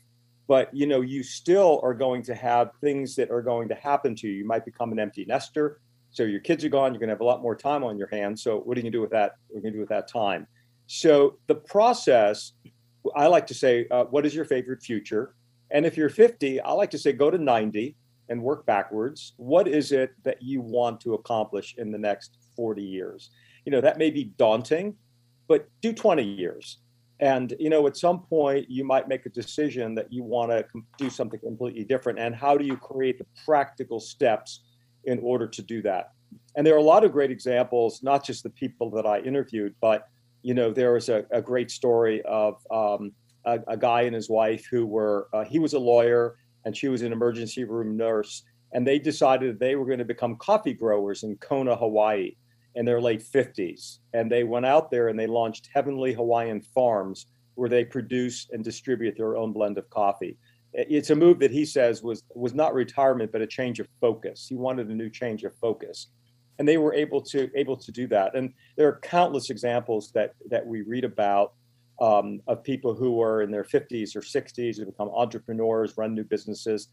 but 0.48 0.74
you 0.74 0.86
know 0.86 1.02
you 1.02 1.22
still 1.22 1.78
are 1.84 1.94
going 1.94 2.22
to 2.22 2.34
have 2.34 2.70
things 2.80 3.14
that 3.14 3.30
are 3.30 3.42
going 3.42 3.68
to 3.68 3.74
happen 3.76 4.16
to 4.16 4.26
you 4.26 4.34
you 4.34 4.46
might 4.46 4.64
become 4.64 4.90
an 4.90 4.98
empty 4.98 5.24
nester 5.26 5.80
so 6.10 6.24
your 6.24 6.40
kids 6.40 6.64
are 6.64 6.68
gone 6.68 6.92
you're 6.92 6.98
going 6.98 7.08
to 7.08 7.14
have 7.14 7.20
a 7.20 7.24
lot 7.24 7.42
more 7.42 7.54
time 7.54 7.84
on 7.84 7.96
your 7.96 8.08
hands 8.08 8.42
so 8.42 8.58
what 8.60 8.76
are 8.76 8.80
you 8.80 8.84
to 8.84 8.90
do 8.90 9.00
with 9.00 9.10
that 9.10 9.36
what 9.48 9.62
are 9.62 9.66
you 9.66 9.70
to 9.70 9.76
do 9.76 9.80
with 9.80 9.88
that 9.88 10.08
time 10.08 10.46
so 10.88 11.38
the 11.46 11.54
process 11.54 12.52
i 13.14 13.26
like 13.26 13.46
to 13.46 13.54
say 13.54 13.86
uh, 13.90 14.04
what 14.04 14.26
is 14.26 14.34
your 14.34 14.44
favorite 14.44 14.82
future? 14.82 15.34
And 15.70 15.84
if 15.84 15.96
you're 15.96 16.08
50 16.08 16.60
i 16.62 16.72
like 16.72 16.90
to 16.90 16.98
say 16.98 17.12
go 17.12 17.30
to 17.30 17.38
90 17.38 17.94
and 18.30 18.42
work 18.42 18.66
backwards. 18.66 19.34
What 19.36 19.68
is 19.68 19.92
it 19.92 20.12
that 20.24 20.42
you 20.42 20.60
want 20.60 21.00
to 21.02 21.14
accomplish 21.14 21.74
in 21.78 21.92
the 21.92 21.98
next 21.98 22.38
40 22.56 22.82
years? 22.82 23.30
You 23.64 23.72
know 23.72 23.82
that 23.82 23.98
may 23.98 24.10
be 24.10 24.32
daunting 24.38 24.96
but 25.46 25.68
do 25.80 25.92
20 25.92 26.22
years. 26.22 26.78
And 27.20 27.54
you 27.60 27.68
know 27.68 27.86
at 27.86 27.98
some 27.98 28.20
point 28.22 28.70
you 28.70 28.84
might 28.84 29.08
make 29.08 29.26
a 29.26 29.30
decision 29.30 29.94
that 29.96 30.10
you 30.10 30.24
want 30.24 30.50
to 30.52 30.64
do 30.96 31.10
something 31.10 31.40
completely 31.40 31.84
different. 31.84 32.18
And 32.18 32.34
how 32.34 32.56
do 32.56 32.64
you 32.64 32.78
create 32.78 33.18
the 33.18 33.26
practical 33.44 34.00
steps 34.00 34.64
in 35.04 35.18
order 35.18 35.46
to 35.46 35.60
do 35.60 35.82
that? 35.82 36.12
And 36.56 36.66
there 36.66 36.74
are 36.74 36.78
a 36.78 36.90
lot 36.94 37.04
of 37.04 37.12
great 37.12 37.30
examples 37.30 38.02
not 38.02 38.24
just 38.24 38.42
the 38.42 38.50
people 38.50 38.90
that 38.90 39.06
i 39.06 39.18
interviewed 39.20 39.74
but 39.80 40.08
you 40.42 40.54
know 40.54 40.72
there 40.72 40.92
was 40.92 41.08
a, 41.08 41.24
a 41.30 41.42
great 41.42 41.70
story 41.70 42.22
of 42.22 42.54
um, 42.70 43.12
a, 43.44 43.58
a, 43.68 43.76
guy 43.76 44.02
and 44.02 44.14
his 44.14 44.28
wife 44.30 44.66
who 44.70 44.86
were 44.86 45.28
uh, 45.32 45.44
he 45.44 45.58
was 45.58 45.74
a 45.74 45.78
lawyer 45.78 46.36
and 46.64 46.76
she 46.76 46.88
was 46.88 47.02
an 47.02 47.12
emergency 47.12 47.64
room 47.64 47.96
nurse 47.96 48.44
and 48.72 48.86
they 48.86 48.98
decided 48.98 49.58
they 49.58 49.76
were 49.76 49.86
going 49.86 49.98
to 49.98 50.04
become 50.04 50.36
coffee 50.36 50.74
growers 50.74 51.22
in 51.22 51.36
kona 51.36 51.74
hawaii 51.74 52.32
in 52.78 52.84
their 52.84 53.00
late 53.00 53.22
50s. 53.22 53.98
And 54.14 54.30
they 54.30 54.44
went 54.44 54.64
out 54.64 54.90
there 54.90 55.08
and 55.08 55.18
they 55.18 55.26
launched 55.26 55.68
Heavenly 55.74 56.12
Hawaiian 56.12 56.60
Farms, 56.60 57.26
where 57.56 57.68
they 57.68 57.84
produce 57.84 58.46
and 58.52 58.62
distribute 58.62 59.16
their 59.16 59.36
own 59.36 59.52
blend 59.52 59.78
of 59.78 59.90
coffee. 59.90 60.38
It's 60.72 61.10
a 61.10 61.16
move 61.16 61.40
that 61.40 61.50
he 61.50 61.64
says 61.64 62.04
was 62.04 62.22
was 62.34 62.54
not 62.54 62.74
retirement, 62.74 63.32
but 63.32 63.40
a 63.40 63.46
change 63.46 63.80
of 63.80 63.88
focus. 64.00 64.46
He 64.48 64.54
wanted 64.54 64.88
a 64.88 64.94
new 64.94 65.10
change 65.10 65.42
of 65.42 65.56
focus, 65.56 66.08
and 66.58 66.66
they 66.66 66.78
were 66.78 66.94
able 66.94 67.20
to 67.22 67.50
able 67.54 67.76
to 67.76 67.92
do 67.92 68.06
that. 68.08 68.34
And 68.34 68.52
there 68.76 68.88
are 68.88 69.00
countless 69.00 69.50
examples 69.50 70.10
that 70.12 70.34
that 70.50 70.66
we 70.66 70.82
read 70.82 71.04
about 71.04 71.52
um, 72.00 72.40
of 72.46 72.62
people 72.62 72.94
who 72.94 73.20
are 73.20 73.42
in 73.42 73.50
their 73.50 73.64
50s 73.64 74.14
or 74.14 74.20
60s 74.20 74.76
who 74.76 74.86
become 74.86 75.08
entrepreneurs, 75.08 75.96
run 75.96 76.14
new 76.14 76.24
businesses, 76.24 76.88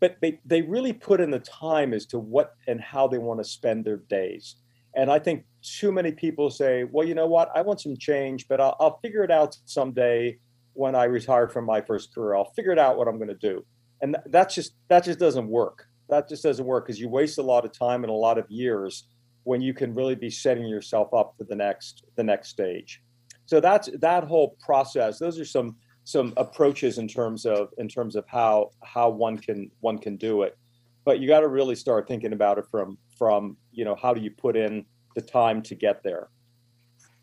but 0.00 0.16
they 0.20 0.40
they 0.44 0.62
really 0.62 0.92
put 0.92 1.20
in 1.20 1.30
the 1.30 1.38
time 1.40 1.92
as 1.92 2.06
to 2.06 2.18
what 2.18 2.54
and 2.66 2.80
how 2.80 3.06
they 3.06 3.18
want 3.18 3.40
to 3.40 3.44
spend 3.44 3.84
their 3.84 3.98
days. 3.98 4.56
And 4.94 5.10
I 5.10 5.18
think 5.18 5.44
too 5.62 5.92
many 5.92 6.12
people 6.12 6.50
say, 6.50 6.84
well, 6.84 7.06
you 7.06 7.14
know 7.14 7.26
what? 7.26 7.50
I 7.54 7.62
want 7.62 7.80
some 7.80 7.96
change, 7.96 8.48
but 8.48 8.60
I'll, 8.60 8.76
I'll 8.80 8.98
figure 8.98 9.22
it 9.22 9.30
out 9.30 9.56
someday 9.64 10.38
when 10.72 10.94
I 10.94 11.04
retire 11.04 11.48
from 11.48 11.64
my 11.64 11.80
first 11.80 12.14
career. 12.14 12.34
I'll 12.34 12.52
figure 12.56 12.72
it 12.72 12.78
out 12.78 12.96
what 12.96 13.06
I'm 13.06 13.16
going 13.16 13.28
to 13.28 13.34
do. 13.34 13.64
And 14.02 14.16
that's 14.26 14.54
just, 14.54 14.72
that 14.88 15.04
just 15.04 15.18
doesn't 15.18 15.46
work. 15.46 15.86
That 16.10 16.28
just 16.28 16.42
doesn't 16.42 16.64
work 16.64 16.86
because 16.86 17.00
you 17.00 17.08
waste 17.08 17.38
a 17.38 17.42
lot 17.42 17.64
of 17.64 17.72
time 17.72 18.04
and 18.04 18.10
a 18.10 18.14
lot 18.14 18.38
of 18.38 18.50
years 18.50 19.04
when 19.44 19.60
you 19.60 19.72
can 19.72 19.94
really 19.94 20.14
be 20.14 20.30
setting 20.30 20.66
yourself 20.66 21.14
up 21.14 21.34
for 21.38 21.44
the 21.44 21.54
next, 21.54 22.04
the 22.16 22.24
next 22.24 22.50
stage. 22.50 23.02
So 23.46 23.60
that's 23.60 23.88
that 24.00 24.24
whole 24.24 24.56
process. 24.64 25.18
Those 25.18 25.38
are 25.38 25.44
some, 25.44 25.76
some 26.04 26.34
approaches 26.36 26.98
in 26.98 27.08
terms 27.08 27.46
of, 27.46 27.68
in 27.78 27.88
terms 27.88 28.16
of 28.16 28.24
how, 28.28 28.70
how 28.84 29.08
one 29.08 29.38
can, 29.38 29.70
one 29.80 29.98
can 29.98 30.16
do 30.16 30.42
it 30.42 30.56
but 31.04 31.20
you 31.20 31.28
got 31.28 31.40
to 31.40 31.48
really 31.48 31.74
start 31.74 32.06
thinking 32.06 32.32
about 32.32 32.58
it 32.58 32.64
from 32.70 32.98
from 33.16 33.56
you 33.72 33.84
know 33.84 33.96
how 34.00 34.14
do 34.14 34.20
you 34.20 34.30
put 34.30 34.56
in 34.56 34.84
the 35.14 35.20
time 35.20 35.62
to 35.62 35.74
get 35.74 36.02
there 36.02 36.28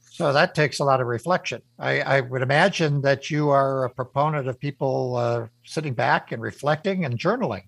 so 0.10 0.34
that 0.34 0.56
takes 0.56 0.80
a 0.80 0.84
lot 0.84 1.02
of 1.02 1.08
reflection 1.08 1.62
i, 1.80 2.02
I 2.02 2.22
would 2.22 2.42
imagine 2.42 3.02
that 3.02 3.30
you 3.30 3.50
are 3.50 3.86
a 3.86 3.90
proponent 3.90 4.48
of 4.48 4.60
people 4.60 5.16
uh, 5.16 5.48
sitting 5.64 5.94
back 5.94 6.32
and 6.32 6.42
reflecting 6.42 7.06
and 7.06 7.18
journaling 7.18 7.64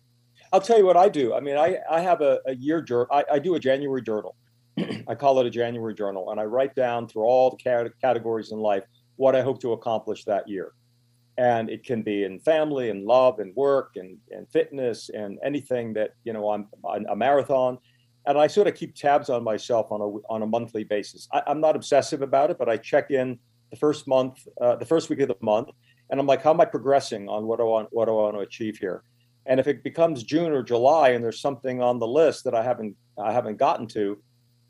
i'll 0.54 0.62
tell 0.62 0.78
you 0.78 0.86
what 0.86 0.98
i 0.98 1.10
do. 1.10 1.34
I 1.34 1.40
mean 1.40 1.58
i, 1.58 1.78
I 1.90 2.00
have 2.02 2.22
a, 2.22 2.40
a 2.46 2.56
year 2.56 2.82
journal 2.82 3.08
I, 3.12 3.24
I 3.34 3.40
do 3.40 3.56
a 3.56 3.60
january 3.60 4.02
journal. 4.02 4.36
I 5.08 5.16
call 5.16 5.40
it 5.40 5.46
a 5.46 5.50
january 5.50 5.94
journal 5.94 6.32
and 6.32 6.40
i 6.40 6.44
write 6.44 6.76
down 6.76 7.08
through 7.08 7.24
all 7.24 7.52
the 7.52 7.92
categories 8.02 8.52
in 8.52 8.60
life 8.60 8.84
what 9.16 9.36
i 9.36 9.42
hope 9.42 9.62
to 9.62 9.74
accomplish 9.74 10.24
that 10.26 10.48
year. 10.48 10.74
And 11.38 11.70
it 11.70 11.86
can 11.86 12.02
be 12.02 12.26
in 12.26 12.42
family 12.42 12.90
and 12.90 13.06
love 13.06 13.40
and 13.40 13.56
work 13.56 13.92
and, 13.96 14.18
and 14.32 14.46
fitness 14.50 15.10
and 15.10 15.40
anything 15.44 15.94
that 15.94 16.12
you 16.24 16.34
know 16.34 16.50
i'm 16.50 16.68
on 16.84 17.06
a 17.10 17.16
marathon. 17.16 17.78
And 18.26 18.38
i 18.38 18.48
sort 18.48 18.68
of 18.68 18.76
keep 18.76 18.96
tabs 18.96 19.30
on 19.30 19.44
myself 19.44 19.92
on 19.92 20.02
a 20.02 20.08
on 20.34 20.42
a 20.42 20.48
monthly 20.48 20.84
basis. 20.84 21.28
I, 21.32 21.44
am 21.48 21.62
not 21.62 21.76
obsessive 21.76 22.22
about 22.22 22.52
it 22.52 22.58
but 22.58 22.70
i 22.70 22.78
check 22.78 23.12
in 23.12 23.40
the 23.72 23.78
first 23.78 24.08
month 24.08 24.48
uh, 24.62 24.76
the 24.76 24.86
first 24.86 25.10
week 25.10 25.20
of 25.20 25.28
the 25.28 25.38
month 25.42 25.70
and 26.10 26.20
i'm 26.20 26.26
like 26.26 26.42
how 26.42 26.52
am 26.52 26.62
i 26.62 26.66
progressing 26.66 27.30
on 27.30 27.46
what 27.46 27.60
i 27.60 27.64
want 27.64 27.88
what 27.92 28.06
do 28.06 28.12
i 28.12 28.24
want 28.24 28.36
to 28.36 28.42
achieve 28.42 28.78
here 28.78 29.04
and 29.50 29.60
if 29.60 29.68
it 29.68 29.84
becomes 29.84 30.24
june 30.24 30.54
or 30.54 30.64
july 30.64 31.10
and 31.10 31.24
there's 31.24 31.42
something 31.42 31.82
on 31.82 32.00
the 32.00 32.08
list 32.08 32.46
that 32.46 32.56
i 32.56 32.64
haven't 32.64 32.96
i 33.18 33.34
haven't 33.34 33.58
gotten 33.58 33.86
to 33.86 34.18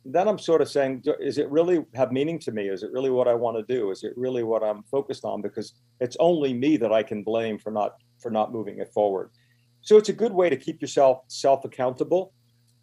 then 0.05 0.27
I'm 0.27 0.39
sort 0.39 0.61
of 0.61 0.69
saying, 0.69 1.03
is 1.19 1.37
it 1.37 1.49
really 1.49 1.85
have 1.93 2.11
meaning 2.11 2.39
to 2.39 2.51
me? 2.51 2.67
Is 2.67 2.83
it 2.83 2.91
really 2.91 3.09
what 3.09 3.27
I 3.27 3.33
want 3.33 3.57
to 3.57 3.73
do? 3.73 3.91
Is 3.91 4.03
it 4.03 4.13
really 4.15 4.43
what 4.43 4.63
I'm 4.63 4.83
focused 4.83 5.25
on? 5.25 5.41
Because 5.41 5.73
it's 5.99 6.17
only 6.19 6.53
me 6.53 6.77
that 6.77 6.91
I 6.91 7.03
can 7.03 7.23
blame 7.23 7.57
for 7.57 7.71
not 7.71 7.95
for 8.19 8.31
not 8.31 8.51
moving 8.51 8.79
it 8.79 8.91
forward. 8.93 9.31
So 9.81 9.97
it's 9.97 10.09
a 10.09 10.13
good 10.13 10.33
way 10.33 10.49
to 10.49 10.57
keep 10.57 10.81
yourself 10.81 11.23
self 11.27 11.65
accountable, 11.65 12.33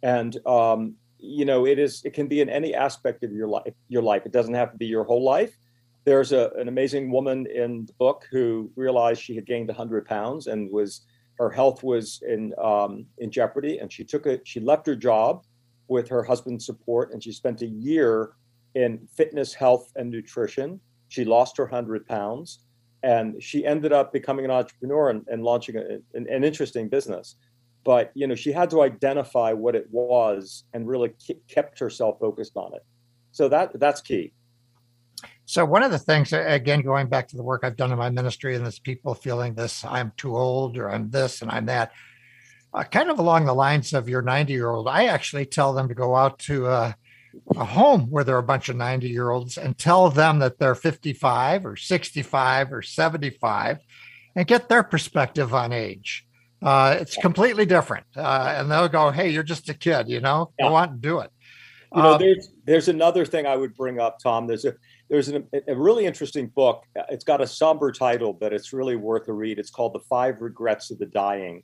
and 0.03 0.37
um, 0.47 0.95
you 1.17 1.45
know 1.45 1.65
it 1.65 1.79
is 1.79 2.01
it 2.05 2.13
can 2.13 2.27
be 2.27 2.41
in 2.41 2.49
any 2.49 2.73
aspect 2.73 3.23
of 3.23 3.31
your 3.31 3.47
life. 3.47 3.73
Your 3.89 4.03
life. 4.03 4.25
It 4.25 4.31
doesn't 4.31 4.53
have 4.53 4.71
to 4.71 4.77
be 4.77 4.87
your 4.87 5.03
whole 5.03 5.23
life. 5.23 5.57
There's 6.05 6.31
a, 6.31 6.51
an 6.57 6.69
amazing 6.69 7.11
woman 7.11 7.47
in 7.47 7.85
the 7.85 7.93
book 7.93 8.25
who 8.31 8.71
realized 8.75 9.21
she 9.21 9.35
had 9.35 9.45
gained 9.45 9.67
100 9.67 10.05
pounds 10.05 10.47
and 10.47 10.71
was 10.71 11.01
her 11.37 11.49
health 11.49 11.83
was 11.83 12.21
in 12.27 12.53
um, 12.61 13.05
in 13.19 13.31
jeopardy, 13.31 13.77
and 13.77 13.91
she 13.91 14.03
took 14.03 14.25
it. 14.25 14.41
She 14.45 14.59
left 14.59 14.87
her 14.87 14.95
job 14.95 15.43
with 15.87 16.09
her 16.09 16.23
husband's 16.23 16.65
support, 16.65 17.13
and 17.13 17.23
she 17.23 17.31
spent 17.31 17.61
a 17.61 17.67
year 17.67 18.31
in 18.75 19.07
fitness, 19.15 19.53
health, 19.53 19.91
and 19.95 20.09
nutrition. 20.09 20.79
She 21.09 21.23
lost 21.23 21.57
her 21.57 21.65
100 21.65 22.05
pounds, 22.05 22.59
and 23.03 23.41
she 23.41 23.65
ended 23.65 23.93
up 23.93 24.11
becoming 24.11 24.45
an 24.45 24.51
entrepreneur 24.51 25.09
and, 25.09 25.25
and 25.27 25.43
launching 25.43 25.77
a, 25.77 25.81
an, 26.13 26.27
an, 26.29 26.43
interesting 26.43 26.89
business. 26.89 27.35
But 27.83 28.11
you 28.13 28.27
know, 28.27 28.35
she 28.35 28.51
had 28.51 28.69
to 28.71 28.81
identify 28.81 29.53
what 29.53 29.75
it 29.75 29.87
was 29.89 30.65
and 30.73 30.87
really 30.87 31.13
kept 31.47 31.79
herself 31.79 32.19
focused 32.19 32.57
on 32.57 32.73
it. 32.73 32.85
So 33.31 33.47
that 33.49 33.79
that's 33.79 34.01
key. 34.01 34.33
So 35.47 35.65
one 35.65 35.81
of 35.81 35.91
the 35.91 35.97
things, 35.97 36.33
again, 36.33 36.81
going 36.81 37.07
back 37.07 37.29
to 37.29 37.37
the 37.37 37.41
work 37.41 37.63
I've 37.63 37.77
done 37.77 37.91
in 37.91 37.97
my 37.97 38.09
ministry, 38.09 38.55
and 38.55 38.65
this 38.65 38.79
people 38.79 39.15
feeling 39.15 39.55
this, 39.55 39.83
I'm 39.83 40.11
too 40.17 40.35
old, 40.35 40.77
or 40.77 40.91
I'm 40.91 41.09
this, 41.09 41.41
and 41.41 41.49
I'm 41.49 41.65
that 41.65 41.91
uh, 42.73 42.83
kind 42.83 43.09
of 43.09 43.19
along 43.19 43.45
the 43.45 43.53
lines 43.53 43.93
of 43.93 44.09
your 44.09 44.21
90 44.21 44.53
year 44.53 44.69
old, 44.69 44.87
I 44.87 45.05
actually 45.05 45.45
tell 45.45 45.73
them 45.73 45.87
to 45.87 45.95
go 45.95 46.15
out 46.15 46.39
to 46.39 46.67
a, 46.67 46.95
a 47.55 47.65
home 47.65 48.09
where 48.09 48.23
there 48.23 48.35
are 48.35 48.39
a 48.39 48.43
bunch 48.43 48.69
of 48.69 48.75
90 48.75 49.09
year 49.09 49.29
olds 49.29 49.57
and 49.57 49.77
tell 49.77 50.09
them 50.09 50.39
that 50.39 50.59
they're 50.59 50.75
55 50.75 51.65
or 51.65 51.75
65 51.75 52.73
or 52.73 52.81
75 52.81 53.79
and 54.35 54.47
get 54.47 54.69
their 54.69 54.83
perspective 54.83 55.53
on 55.53 55.71
age. 55.71 56.25
Uh, 56.61 56.97
it's 56.99 57.15
completely 57.17 57.65
different. 57.65 58.05
Uh, 58.15 58.55
and 58.57 58.71
they'll 58.71 58.87
go, 58.87 59.11
Hey, 59.11 59.29
you're 59.29 59.43
just 59.43 59.69
a 59.69 59.73
kid, 59.73 60.09
you 60.09 60.19
know, 60.19 60.51
yeah. 60.59 60.69
go 60.69 60.75
out 60.75 60.89
and 60.89 61.01
do 61.01 61.19
it. 61.19 61.31
You 61.95 62.01
know, 62.01 62.13
um, 62.13 62.19
there's, 62.19 62.51
there's 62.65 62.87
another 62.89 63.25
thing 63.25 63.45
I 63.45 63.55
would 63.55 63.75
bring 63.75 63.99
up, 63.99 64.19
Tom. 64.19 64.45
There's 64.45 64.65
a, 64.65 64.75
there's 65.09 65.29
an, 65.29 65.47
a 65.67 65.75
really 65.75 66.05
interesting 66.05 66.47
book. 66.47 66.83
It's 67.09 67.23
got 67.23 67.41
a 67.41 67.47
somber 67.47 67.91
title, 67.91 68.33
but 68.33 68.53
it's 68.53 68.73
really 68.73 68.95
worth 68.95 69.27
a 69.27 69.33
read. 69.33 69.57
It's 69.59 69.69
called 69.69 69.93
The 69.93 70.01
Five 70.01 70.41
Regrets 70.41 70.91
of 70.91 70.99
the 70.99 71.05
Dying 71.05 71.63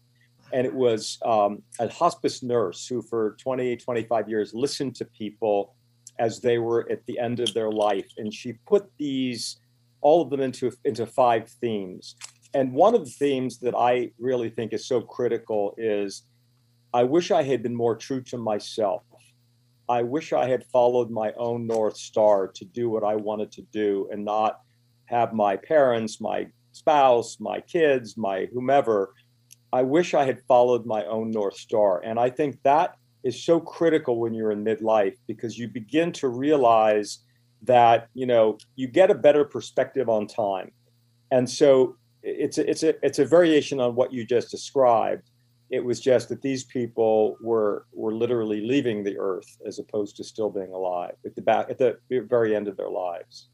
and 0.53 0.67
it 0.67 0.73
was 0.73 1.17
um, 1.25 1.63
a 1.79 1.89
hospice 1.89 2.43
nurse 2.43 2.87
who 2.87 3.01
for 3.01 3.35
20 3.41 3.75
25 3.77 4.29
years 4.29 4.53
listened 4.53 4.95
to 4.95 5.05
people 5.05 5.75
as 6.19 6.39
they 6.39 6.59
were 6.59 6.87
at 6.91 7.05
the 7.07 7.19
end 7.19 7.39
of 7.39 7.53
their 7.53 7.71
life 7.71 8.09
and 8.17 8.33
she 8.33 8.53
put 8.67 8.85
these 8.97 9.59
all 10.01 10.21
of 10.21 10.29
them 10.29 10.39
into 10.39 10.71
into 10.85 11.05
five 11.05 11.49
themes 11.49 12.15
and 12.53 12.71
one 12.71 12.93
of 12.93 13.03
the 13.03 13.11
themes 13.11 13.57
that 13.57 13.75
i 13.75 14.09
really 14.19 14.49
think 14.49 14.73
is 14.73 14.87
so 14.87 15.01
critical 15.01 15.73
is 15.77 16.23
i 16.93 17.03
wish 17.03 17.31
i 17.31 17.41
had 17.41 17.63
been 17.63 17.75
more 17.75 17.95
true 17.95 18.21
to 18.21 18.37
myself 18.37 19.03
i 19.89 20.01
wish 20.01 20.33
i 20.33 20.47
had 20.47 20.63
followed 20.65 21.09
my 21.09 21.31
own 21.33 21.67
north 21.67 21.97
star 21.97 22.47
to 22.47 22.65
do 22.65 22.89
what 22.89 23.03
i 23.03 23.15
wanted 23.15 23.51
to 23.51 23.61
do 23.71 24.07
and 24.11 24.23
not 24.23 24.61
have 25.05 25.33
my 25.33 25.55
parents 25.55 26.21
my 26.21 26.47
spouse 26.71 27.37
my 27.39 27.59
kids 27.59 28.17
my 28.17 28.47
whomever 28.53 29.13
I 29.73 29.81
wish 29.81 30.13
I 30.13 30.23
had 30.23 30.39
followed 30.43 30.85
my 30.85 31.03
own 31.05 31.31
North 31.31 31.57
Star. 31.57 31.99
And 32.05 32.19
I 32.19 32.29
think 32.29 32.61
that 32.61 32.95
is 33.23 33.43
so 33.43 33.59
critical 33.59 34.19
when 34.19 34.35
you're 34.35 34.51
in 34.51 34.63
midlife 34.63 35.15
because 35.25 35.57
you 35.57 35.67
begin 35.67 36.11
to 36.11 36.27
realize 36.27 37.19
that, 37.63 38.07
you 38.13 38.27
know, 38.27 38.59
you 38.75 38.87
get 38.87 39.09
a 39.09 39.15
better 39.15 39.43
perspective 39.43 40.09
on 40.09 40.27
time. 40.27 40.71
And 41.31 41.49
so 41.49 41.95
it's 42.21 42.59
a, 42.59 42.69
it's 42.69 42.83
a 42.83 43.03
it's 43.03 43.17
a 43.17 43.25
variation 43.25 43.79
on 43.79 43.95
what 43.95 44.13
you 44.13 44.25
just 44.25 44.51
described. 44.51 45.31
It 45.73 45.83
was 45.83 45.99
just 45.99 46.29
that 46.29 46.41
these 46.41 46.63
people 46.63 47.35
were 47.41 47.85
were 47.91 48.13
literally 48.13 48.61
leaving 48.73 49.03
the 49.03 49.17
earth 49.17 49.49
as 49.65 49.79
opposed 49.79 50.15
to 50.17 50.23
still 50.23 50.49
being 50.49 50.71
alive 50.71 51.15
at 51.25 51.35
the 51.35 51.41
back 51.41 51.69
at 51.69 51.77
the 51.79 51.97
very 52.09 52.55
end 52.55 52.67
of 52.67 52.77
their 52.77 52.89
lives. 52.89 53.49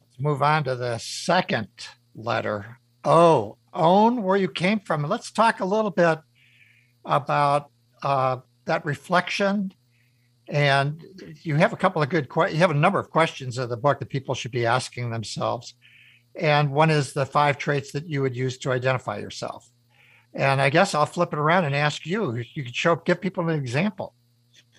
Let's 0.00 0.20
move 0.20 0.42
on 0.42 0.64
to 0.64 0.74
the 0.74 0.98
second 0.98 1.68
letter 2.14 2.78
Oh, 3.04 3.58
own 3.74 4.22
where 4.22 4.36
you 4.36 4.48
came 4.48 4.80
from. 4.80 5.02
Let's 5.02 5.30
talk 5.30 5.60
a 5.60 5.64
little 5.64 5.90
bit 5.90 6.18
about 7.04 7.70
uh, 8.02 8.38
that 8.64 8.84
reflection. 8.86 9.72
And 10.48 11.02
you 11.42 11.56
have 11.56 11.72
a 11.72 11.76
couple 11.76 12.02
of 12.02 12.08
good, 12.08 12.28
you 12.34 12.56
have 12.56 12.70
a 12.70 12.74
number 12.74 12.98
of 12.98 13.10
questions 13.10 13.58
in 13.58 13.68
the 13.68 13.76
book 13.76 13.98
that 13.98 14.08
people 14.08 14.34
should 14.34 14.52
be 14.52 14.66
asking 14.66 15.10
themselves. 15.10 15.74
And 16.34 16.70
one 16.70 16.90
is 16.90 17.12
the 17.12 17.26
five 17.26 17.58
traits 17.58 17.92
that 17.92 18.08
you 18.08 18.22
would 18.22 18.36
use 18.36 18.58
to 18.58 18.72
identify 18.72 19.18
yourself. 19.18 19.70
And 20.34 20.60
I 20.60 20.68
guess 20.68 20.94
I'll 20.94 21.06
flip 21.06 21.32
it 21.32 21.38
around 21.38 21.64
and 21.64 21.74
ask 21.74 22.04
you. 22.04 22.42
You 22.54 22.64
could 22.64 22.74
show, 22.74 22.96
give 22.96 23.20
people 23.20 23.48
an 23.48 23.58
example. 23.58 24.14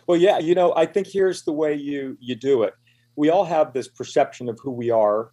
Well, 0.08 0.18
yeah, 0.18 0.38
you 0.38 0.54
know, 0.54 0.74
I 0.76 0.86
think 0.86 1.08
here's 1.08 1.44
the 1.44 1.54
way 1.54 1.74
you 1.74 2.18
you 2.20 2.36
do 2.36 2.64
it. 2.64 2.74
We 3.16 3.30
all 3.30 3.46
have 3.46 3.74
this 3.74 3.88
perception 3.88 4.50
of 4.50 4.60
who 4.62 4.72
we 4.72 4.92
are, 4.92 5.32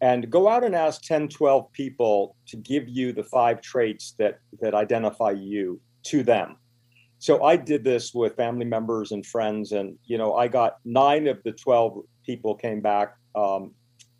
and 0.00 0.28
go 0.28 0.48
out 0.48 0.64
and 0.64 0.74
ask 0.74 1.02
10, 1.02 1.28
12 1.28 1.72
people 1.72 2.36
to 2.48 2.56
give 2.56 2.88
you 2.88 3.12
the 3.12 3.24
five 3.24 3.62
traits 3.62 4.14
that 4.18 4.40
that 4.60 4.74
identify 4.74 5.30
you 5.30 5.80
to 6.04 6.22
them. 6.22 6.56
So 7.18 7.44
I 7.44 7.56
did 7.56 7.84
this 7.84 8.12
with 8.12 8.36
family 8.36 8.64
members 8.64 9.12
and 9.12 9.24
friends, 9.24 9.72
and 9.72 9.96
you 10.04 10.18
know, 10.18 10.34
I 10.34 10.48
got 10.48 10.78
nine 10.84 11.26
of 11.28 11.42
the 11.44 11.52
12 11.52 12.00
people 12.26 12.54
came 12.54 12.80
back 12.80 13.14
um, 13.34 13.72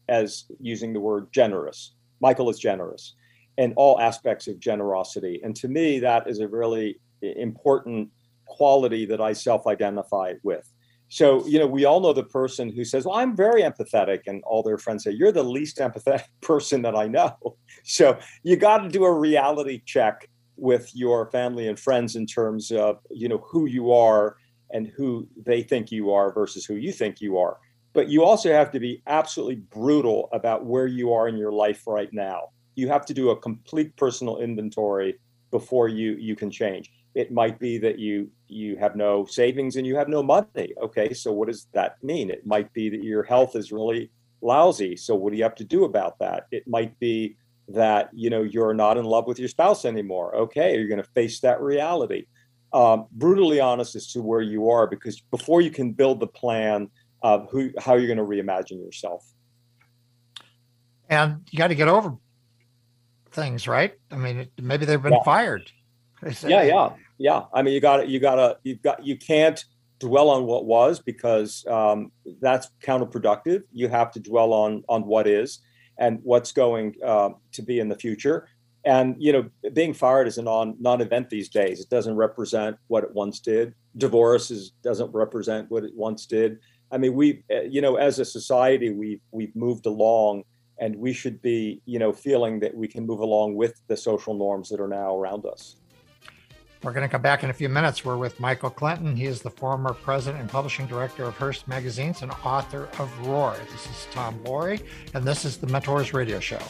as 0.09 0.45
using 0.61 0.93
the 0.93 1.01
word 1.01 1.29
generous. 1.33 1.95
Michael 2.21 2.49
is 2.49 2.59
generous 2.59 3.15
in 3.61 3.75
all 3.77 4.01
aspects 4.01 4.49
of 4.49 4.59
generosity. 4.59 5.38
And 5.44 5.55
to 5.57 5.68
me, 5.68 6.01
that 6.01 6.27
is 6.27 6.40
a 6.40 6.49
really 6.49 6.99
important 7.20 8.09
quality 8.46 9.05
that 9.05 9.20
I 9.20 9.35
self 9.35 9.66
identify 9.66 10.33
with. 10.42 10.66
So, 11.11 11.46
you 11.46 11.59
know, 11.59 11.66
we 11.66 11.85
all 11.85 12.01
know 12.01 12.14
the 12.14 12.25
person 12.25 12.73
who 12.73 12.87
says, 12.87 13.05
Well, 13.05 13.16
I'm 13.16 13.37
very 13.37 13.61
empathetic. 13.61 14.20
And 14.27 14.42
all 14.44 14.62
their 14.62 14.79
friends 14.79 15.05
say, 15.05 15.11
You're 15.11 15.31
the 15.31 15.42
least 15.42 15.77
empathetic 15.77 16.25
person 16.40 16.81
that 16.83 16.96
I 16.96 17.07
know. 17.07 17.37
So, 17.85 18.18
you 18.42 18.57
got 18.57 18.79
to 18.79 18.88
do 18.88 19.05
a 19.05 19.12
reality 19.12 19.83
check 19.85 20.29
with 20.57 20.90
your 20.94 21.31
family 21.31 21.68
and 21.68 21.79
friends 21.79 22.16
in 22.16 22.27
terms 22.27 22.70
of, 22.70 22.99
you 23.11 23.29
know, 23.29 23.38
who 23.38 23.66
you 23.66 23.92
are 23.92 24.37
and 24.70 24.87
who 24.87 25.27
they 25.37 25.62
think 25.62 25.90
you 25.90 26.12
are 26.12 26.33
versus 26.33 26.64
who 26.64 26.75
you 26.75 26.92
think 26.92 27.20
you 27.20 27.38
are. 27.38 27.59
But 27.92 28.09
you 28.09 28.23
also 28.23 28.53
have 28.53 28.70
to 28.73 28.81
be 28.81 29.03
absolutely 29.07 29.57
brutal 29.57 30.29
about 30.33 30.64
where 30.64 30.87
you 30.87 31.12
are 31.12 31.29
in 31.29 31.37
your 31.37 31.53
life 31.53 31.83
right 31.87 32.12
now 32.12 32.51
you 32.75 32.89
have 32.89 33.07
to 33.07 33.15
do 33.15 33.31
a 33.31 33.37
complete 33.37 33.95
personal 33.97 34.39
inventory 34.39 35.19
before 35.51 35.89
you 35.89 36.13
you 36.13 36.37
can 36.37 36.51
change. 36.51 36.91
It 37.15 37.33
might 37.33 37.59
be 37.59 37.79
that 37.79 37.99
you 37.99 38.31
you 38.47 38.77
have 38.77 38.97
no 38.97 39.27
savings 39.27 39.77
and 39.77 39.87
you 39.87 39.97
have 39.97 40.09
no 40.09 40.23
money. 40.23 40.73
Okay 40.83 41.13
so 41.13 41.33
what 41.33 41.49
does 41.49 41.67
that 41.73 42.03
mean? 42.03 42.31
It 42.31 42.47
might 42.47 42.73
be 42.73 42.89
that 42.91 43.03
your 43.03 43.23
health 43.23 43.57
is 43.57 43.73
really 43.73 44.11
lousy. 44.41 44.97
So 44.97 45.15
what 45.15 45.33
do 45.33 45.37
you 45.37 45.43
have 45.43 45.57
to 45.57 45.65
do 45.65 45.85
about 45.85 46.19
that? 46.21 46.47
It 46.51 46.67
might 46.67 46.99
be 46.99 47.37
that 47.69 48.11
you 48.13 48.31
know 48.31 48.43
you're 48.43 48.75
not 48.75 48.97
in 48.97 49.05
love 49.05 49.27
with 49.27 49.39
your 49.39 49.49
spouse 49.49 49.85
anymore. 49.85 50.35
Okay 50.37 50.77
you're 50.77 50.89
going 50.89 51.03
to 51.03 51.11
face 51.11 51.41
that 51.41 51.61
reality. 51.61 52.27
Um, 52.73 53.07
brutally 53.11 53.59
honest 53.59 53.97
as 53.97 54.13
to 54.13 54.23
where 54.23 54.43
you 54.43 54.71
are 54.71 54.87
because 54.87 55.21
before 55.21 55.61
you 55.61 55.73
can 55.73 55.91
build 55.91 56.21
the 56.21 56.29
plan 56.29 56.89
of 57.23 57.49
who 57.51 57.73
how 57.79 57.97
you're 57.97 58.07
going 58.07 58.19
to 58.19 58.25
reimagine 58.25 58.83
yourself. 58.85 59.27
And 61.09 61.41
you 61.51 61.59
got 61.59 61.69
to 61.69 61.75
get 61.75 61.89
over 61.89 62.17
things, 63.31 63.66
right? 63.69 63.95
I 64.11 64.16
mean, 64.16 64.49
maybe 64.61 64.85
they've 64.85 65.03
been 65.03 65.12
yeah. 65.12 65.23
fired. 65.25 65.71
Yeah, 66.43 66.62
yeah, 66.64 66.90
yeah. 67.16 67.45
I 67.55 67.62
mean, 67.62 67.73
you 67.73 67.81
got 67.81 67.97
to, 67.99 68.07
you 68.07 68.21
got 68.21 68.35
to, 68.35 68.59
you've 68.62 68.83
got, 68.83 69.03
you 69.03 69.16
can't 69.16 69.64
dwell 70.01 70.29
on 70.29 70.45
what 70.45 70.64
was 70.64 70.99
because 70.99 71.64
um, 71.66 72.12
that's 72.43 72.69
counterproductive. 72.83 73.62
You 73.73 73.88
have 73.88 74.11
to 74.12 74.21
dwell 74.21 74.53
on 74.53 74.83
on 74.88 75.07
what 75.07 75.27
is 75.27 75.61
and 75.99 76.19
what's 76.23 76.53
going 76.53 76.97
uh, 77.05 77.31
to 77.53 77.62
be 77.62 77.79
in 77.79 77.88
the 77.88 77.95
future. 77.97 78.49
And 78.85 79.14
you 79.19 79.33
know, 79.33 79.51
being 79.73 79.95
fired 79.95 80.27
is 80.27 80.38
a 80.38 80.43
non 80.43 80.75
non-event 80.81 81.31
these 81.31 81.49
days. 81.49 81.81
It 81.81 81.90
doesn't 81.90 82.16
represent 82.16 82.77
what 82.88 83.05
it 83.05 83.14
once 83.14 83.38
did. 83.38 83.75
Divorce 83.97 84.51
is, 84.51 84.73
doesn't 84.83 85.12
represent 85.12 85.71
what 85.71 85.85
it 85.85 85.95
once 85.95 86.27
did. 86.27 86.59
I 86.90 86.99
mean, 86.99 87.14
we, 87.14 87.45
eh, 87.51 87.62
you 87.71 87.83
know, 87.83 87.97
as 87.97 88.19
a 88.19 88.25
society, 88.25 88.90
we've 88.90 89.21
we've 89.31 89.55
moved 89.55 89.87
along 89.87 90.45
and 90.81 90.97
we 90.97 91.12
should 91.12 91.40
be 91.40 91.81
you 91.85 91.99
know 91.99 92.12
feeling 92.12 92.59
that 92.59 92.75
we 92.75 92.88
can 92.88 93.07
move 93.07 93.21
along 93.21 93.55
with 93.55 93.81
the 93.87 93.97
social 93.97 94.35
norms 94.35 94.69
that 94.71 94.81
are 94.81 94.88
now 94.88 95.16
around 95.16 95.47
us. 95.47 95.77
We're 96.83 96.95
going 96.95 97.07
to 97.07 97.12
come 97.12 97.21
back 97.21 97.45
in 97.45 97.51
a 97.51 97.53
few 97.53 97.69
minutes. 97.69 98.05
We're 98.05 98.16
with 98.16 98.40
michael 98.40 98.71
clinton. 98.71 99.14
He 99.14 99.27
is 99.27 99.43
the 99.43 99.51
former 99.51 99.93
president 99.93 100.40
and 100.40 100.51
publishing 100.51 100.87
director 100.87 101.25
of 101.25 101.37
hearst 101.37 101.69
magazines 101.69 102.23
and 102.23 102.33
author 102.45 102.88
of 102.99 103.27
roar. 103.27 103.55
This 103.71 103.87
is 103.87 104.09
tom 104.11 104.40
loarie 104.40 104.83
and 105.14 105.25
this 105.25 105.45
is 105.45 105.59
the 105.59 105.66
mentors 105.69 106.12
radio 106.12 106.40
show. 106.40 106.61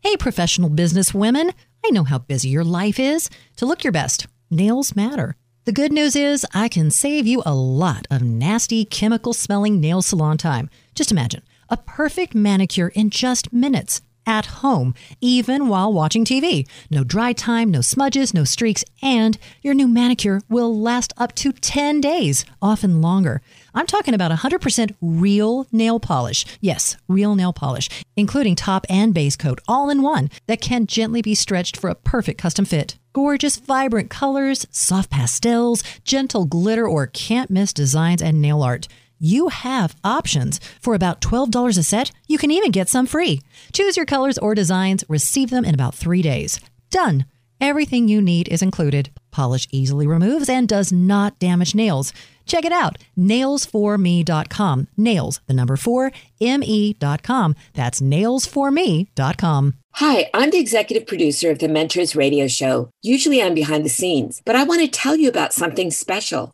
Hey 0.00 0.16
professional 0.16 0.70
business 0.70 1.12
women. 1.12 1.52
I 1.84 1.90
know 1.90 2.04
how 2.04 2.18
busy 2.18 2.48
your 2.48 2.64
life 2.64 2.98
is. 2.98 3.28
To 3.56 3.66
look 3.66 3.84
your 3.84 3.92
best 3.92 4.26
nails 4.50 4.96
matter. 4.96 5.36
The 5.64 5.72
good 5.72 5.92
news 5.92 6.14
is 6.14 6.46
I 6.52 6.68
can 6.68 6.90
save 6.90 7.26
you 7.26 7.42
a 7.46 7.54
lot 7.54 8.06
of 8.10 8.22
nasty 8.22 8.84
chemical 8.84 9.32
smelling 9.32 9.80
nail 9.80 10.02
salon 10.02 10.36
time. 10.36 10.68
Just 10.94 11.10
imagine 11.10 11.42
a 11.68 11.76
perfect 11.76 12.34
manicure 12.34 12.88
in 12.88 13.10
just 13.10 13.52
minutes 13.52 14.02
at 14.26 14.46
home, 14.46 14.94
even 15.20 15.68
while 15.68 15.92
watching 15.92 16.24
TV. 16.24 16.66
No 16.90 17.04
dry 17.04 17.32
time, 17.32 17.70
no 17.70 17.80
smudges, 17.80 18.32
no 18.32 18.44
streaks, 18.44 18.84
and 19.02 19.38
your 19.62 19.74
new 19.74 19.88
manicure 19.88 20.40
will 20.48 20.78
last 20.78 21.12
up 21.16 21.34
to 21.36 21.52
10 21.52 22.00
days, 22.00 22.44
often 22.62 23.00
longer. 23.00 23.42
I'm 23.74 23.86
talking 23.86 24.14
about 24.14 24.32
100% 24.32 24.94
real 25.00 25.66
nail 25.72 26.00
polish. 26.00 26.44
Yes, 26.60 26.96
real 27.08 27.34
nail 27.34 27.52
polish, 27.52 27.88
including 28.16 28.56
top 28.56 28.86
and 28.88 29.12
base 29.12 29.36
coat 29.36 29.60
all 29.68 29.90
in 29.90 30.02
one 30.02 30.30
that 30.46 30.60
can 30.60 30.86
gently 30.86 31.22
be 31.22 31.34
stretched 31.34 31.76
for 31.76 31.90
a 31.90 31.94
perfect 31.94 32.40
custom 32.40 32.64
fit. 32.64 32.96
Gorgeous, 33.12 33.56
vibrant 33.56 34.10
colors, 34.10 34.66
soft 34.70 35.10
pastels, 35.10 35.84
gentle 36.02 36.46
glitter, 36.46 36.88
or 36.88 37.06
can't 37.06 37.50
miss 37.50 37.72
designs 37.72 38.20
and 38.20 38.42
nail 38.42 38.62
art 38.62 38.88
you 39.24 39.48
have 39.48 39.96
options. 40.04 40.60
For 40.80 40.94
about 40.94 41.20
$12 41.20 41.78
a 41.78 41.82
set, 41.82 42.12
you 42.28 42.38
can 42.38 42.50
even 42.50 42.70
get 42.70 42.88
some 42.88 43.06
free. 43.06 43.40
Choose 43.72 43.96
your 43.96 44.06
colors 44.06 44.38
or 44.38 44.54
designs, 44.54 45.04
receive 45.08 45.50
them 45.50 45.64
in 45.64 45.74
about 45.74 45.94
three 45.94 46.22
days. 46.22 46.60
Done. 46.90 47.24
Everything 47.60 48.08
you 48.08 48.20
need 48.20 48.48
is 48.48 48.62
included. 48.62 49.10
Polish 49.30 49.66
easily 49.70 50.06
removes 50.06 50.48
and 50.48 50.68
does 50.68 50.92
not 50.92 51.38
damage 51.38 51.74
nails. 51.74 52.12
Check 52.46 52.64
it 52.66 52.72
out, 52.72 52.98
nailsforme.com. 53.18 54.88
Nails, 54.96 55.40
the 55.46 55.54
number 55.54 55.76
four, 55.76 56.12
me.com. 56.40 57.54
That's 57.72 58.00
nailsforme.com. 58.00 59.74
Hi, 59.92 60.30
I'm 60.34 60.50
the 60.50 60.58
executive 60.58 61.06
producer 61.06 61.50
of 61.50 61.60
the 61.60 61.68
Mentors 61.68 62.16
Radio 62.16 62.48
Show. 62.48 62.90
Usually 63.02 63.40
I'm 63.40 63.54
behind 63.54 63.84
the 63.84 63.88
scenes, 63.88 64.42
but 64.44 64.56
I 64.56 64.64
want 64.64 64.82
to 64.82 64.88
tell 64.88 65.16
you 65.16 65.28
about 65.28 65.52
something 65.54 65.90
special. 65.90 66.53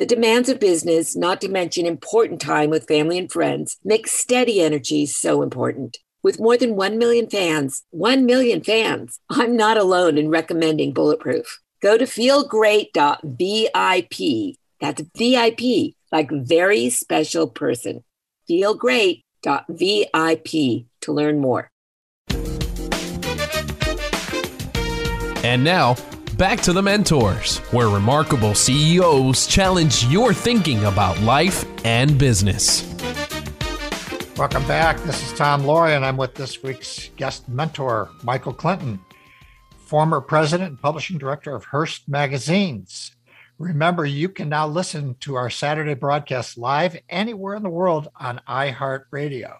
The 0.00 0.06
demands 0.06 0.48
of 0.48 0.58
business, 0.58 1.14
not 1.14 1.40
to 1.42 1.50
mention 1.50 1.84
important 1.84 2.40
time 2.40 2.70
with 2.70 2.88
family 2.88 3.18
and 3.18 3.30
friends, 3.30 3.76
make 3.84 4.06
steady 4.06 4.62
energy 4.62 5.04
so 5.04 5.42
important. 5.42 5.98
With 6.22 6.40
more 6.40 6.56
than 6.56 6.74
1 6.74 6.96
million 6.96 7.28
fans, 7.28 7.82
1 7.90 8.24
million 8.24 8.64
fans, 8.64 9.20
I'm 9.28 9.58
not 9.58 9.76
alone 9.76 10.16
in 10.16 10.30
recommending 10.30 10.94
Bulletproof. 10.94 11.60
Go 11.82 11.98
to 11.98 12.06
feelgreat.vip. 12.06 14.56
That's 14.80 15.02
VIP, 15.18 15.94
like 16.10 16.30
very 16.30 16.88
special 16.88 17.46
person. 17.46 18.02
Feelgreat.vip 18.48 20.48
to 21.02 21.12
learn 21.12 21.40
more. 21.40 21.70
And 25.44 25.62
now, 25.62 25.96
back 26.40 26.58
to 26.62 26.72
the 26.72 26.80
mentors, 26.80 27.58
where 27.70 27.90
remarkable 27.90 28.54
CEOs 28.54 29.46
challenge 29.46 30.06
your 30.06 30.32
thinking 30.32 30.82
about 30.86 31.20
life 31.20 31.66
and 31.84 32.16
business. 32.16 32.82
Welcome 34.38 34.66
back. 34.66 34.98
This 35.02 35.22
is 35.22 35.36
Tom 35.36 35.64
Loarie, 35.64 35.94
and 35.94 36.02
I'm 36.02 36.16
with 36.16 36.34
this 36.34 36.62
week's 36.62 37.10
guest 37.16 37.46
mentor, 37.46 38.08
Michael 38.24 38.54
Clinton, 38.54 38.98
former 39.84 40.22
president 40.22 40.70
and 40.70 40.80
publishing 40.80 41.18
director 41.18 41.54
of 41.54 41.66
Hearst 41.66 42.08
Magazines. 42.08 43.14
Remember, 43.58 44.06
you 44.06 44.30
can 44.30 44.48
now 44.48 44.66
listen 44.66 45.16
to 45.20 45.34
our 45.34 45.50
Saturday 45.50 45.92
broadcast 45.92 46.56
live 46.56 46.98
anywhere 47.10 47.54
in 47.54 47.62
the 47.62 47.68
world 47.68 48.08
on 48.18 48.40
iHeartRadio. 48.48 49.56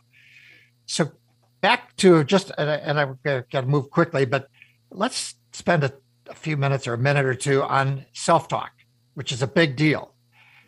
So, 0.87 1.13
back 1.61 1.95
to 1.97 2.25
just, 2.25 2.51
and 2.57 2.99
I, 2.99 3.07
have 3.29 3.51
got 3.51 3.61
to 3.61 3.67
move 3.67 3.91
quickly, 3.91 4.25
but 4.25 4.49
let's 4.91 5.35
spend 5.53 5.85
a, 5.85 5.93
a 6.31 6.35
few 6.35 6.57
minutes 6.57 6.87
or 6.87 6.95
a 6.95 6.99
minute 6.99 7.27
or 7.27 7.35
two 7.35 7.63
on 7.63 8.07
self 8.13 8.49
talk, 8.49 8.73
which 9.15 9.33
is 9.33 9.43
a 9.43 9.47
big 9.47 9.77
deal. 9.77 10.15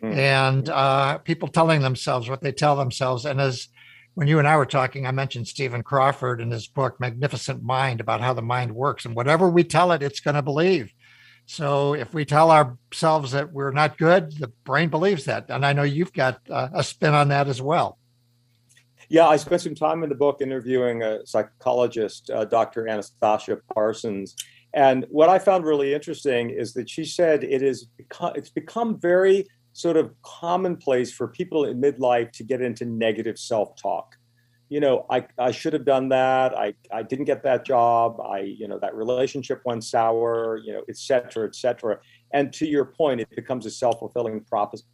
Mm. 0.01 0.15
And 0.15 0.69
uh, 0.69 1.17
people 1.19 1.47
telling 1.47 1.81
themselves 1.81 2.29
what 2.29 2.41
they 2.41 2.51
tell 2.51 2.75
themselves. 2.75 3.25
And 3.25 3.39
as 3.39 3.69
when 4.15 4.27
you 4.27 4.39
and 4.39 4.47
I 4.47 4.57
were 4.57 4.65
talking, 4.65 5.07
I 5.07 5.11
mentioned 5.11 5.47
Stephen 5.47 5.81
Crawford 5.81 6.41
in 6.41 6.51
his 6.51 6.67
book, 6.67 6.99
Magnificent 6.99 7.63
Mind, 7.63 8.01
about 8.01 8.21
how 8.21 8.33
the 8.33 8.41
mind 8.41 8.75
works. 8.75 9.05
And 9.05 9.15
whatever 9.15 9.49
we 9.49 9.63
tell 9.63 9.91
it, 9.91 10.03
it's 10.03 10.19
going 10.19 10.35
to 10.35 10.41
believe. 10.41 10.93
So 11.45 11.93
if 11.93 12.13
we 12.13 12.25
tell 12.25 12.51
ourselves 12.51 13.31
that 13.31 13.51
we're 13.51 13.71
not 13.71 13.97
good, 13.97 14.37
the 14.37 14.47
brain 14.63 14.89
believes 14.89 15.25
that. 15.25 15.49
And 15.49 15.65
I 15.65 15.73
know 15.73 15.83
you've 15.83 16.13
got 16.13 16.39
uh, 16.49 16.69
a 16.73 16.83
spin 16.83 17.13
on 17.13 17.29
that 17.29 17.47
as 17.47 17.61
well. 17.61 17.97
Yeah, 19.09 19.27
I 19.27 19.35
spent 19.37 19.61
some 19.61 19.75
time 19.75 20.03
in 20.03 20.09
the 20.09 20.15
book 20.15 20.41
interviewing 20.41 21.03
a 21.03 21.25
psychologist, 21.25 22.29
uh, 22.29 22.45
Dr. 22.45 22.87
Anastasia 22.87 23.59
Parsons. 23.73 24.35
And 24.73 25.05
what 25.09 25.29
I 25.29 25.39
found 25.39 25.65
really 25.65 25.93
interesting 25.93 26.49
is 26.49 26.73
that 26.73 26.89
she 26.89 27.05
said 27.05 27.43
it 27.43 27.61
is 27.61 27.85
become, 27.85 28.33
it's 28.35 28.49
become 28.49 28.99
very 28.99 29.47
sort 29.73 29.97
of 29.97 30.13
commonplace 30.23 31.11
for 31.11 31.27
people 31.27 31.65
in 31.65 31.81
midlife 31.81 32.31
to 32.33 32.43
get 32.43 32.61
into 32.61 32.85
negative 32.85 33.37
self-talk. 33.37 34.15
You 34.69 34.79
know 34.79 35.05
i 35.11 35.23
i 35.37 35.51
should 35.51 35.73
have 35.73 35.85
done 35.85 36.09
that. 36.09 36.57
I 36.57 36.73
i 36.91 37.03
didn't 37.03 37.25
get 37.25 37.43
that 37.43 37.63
job. 37.63 38.19
I 38.21 38.39
you 38.39 38.67
know 38.67 38.79
that 38.79 38.95
relationship 38.95 39.61
went 39.65 39.83
sour 39.83 40.59
you 40.65 40.73
know 40.73 40.83
et 40.89 40.97
cetera 40.97 41.45
et 41.47 41.55
cetera. 41.55 41.99
And 42.31 42.51
to 42.53 42.65
your 42.65 42.85
point 42.85 43.21
it 43.21 43.29
becomes 43.35 43.67
a 43.67 43.69
self-fulfilling 43.69 44.45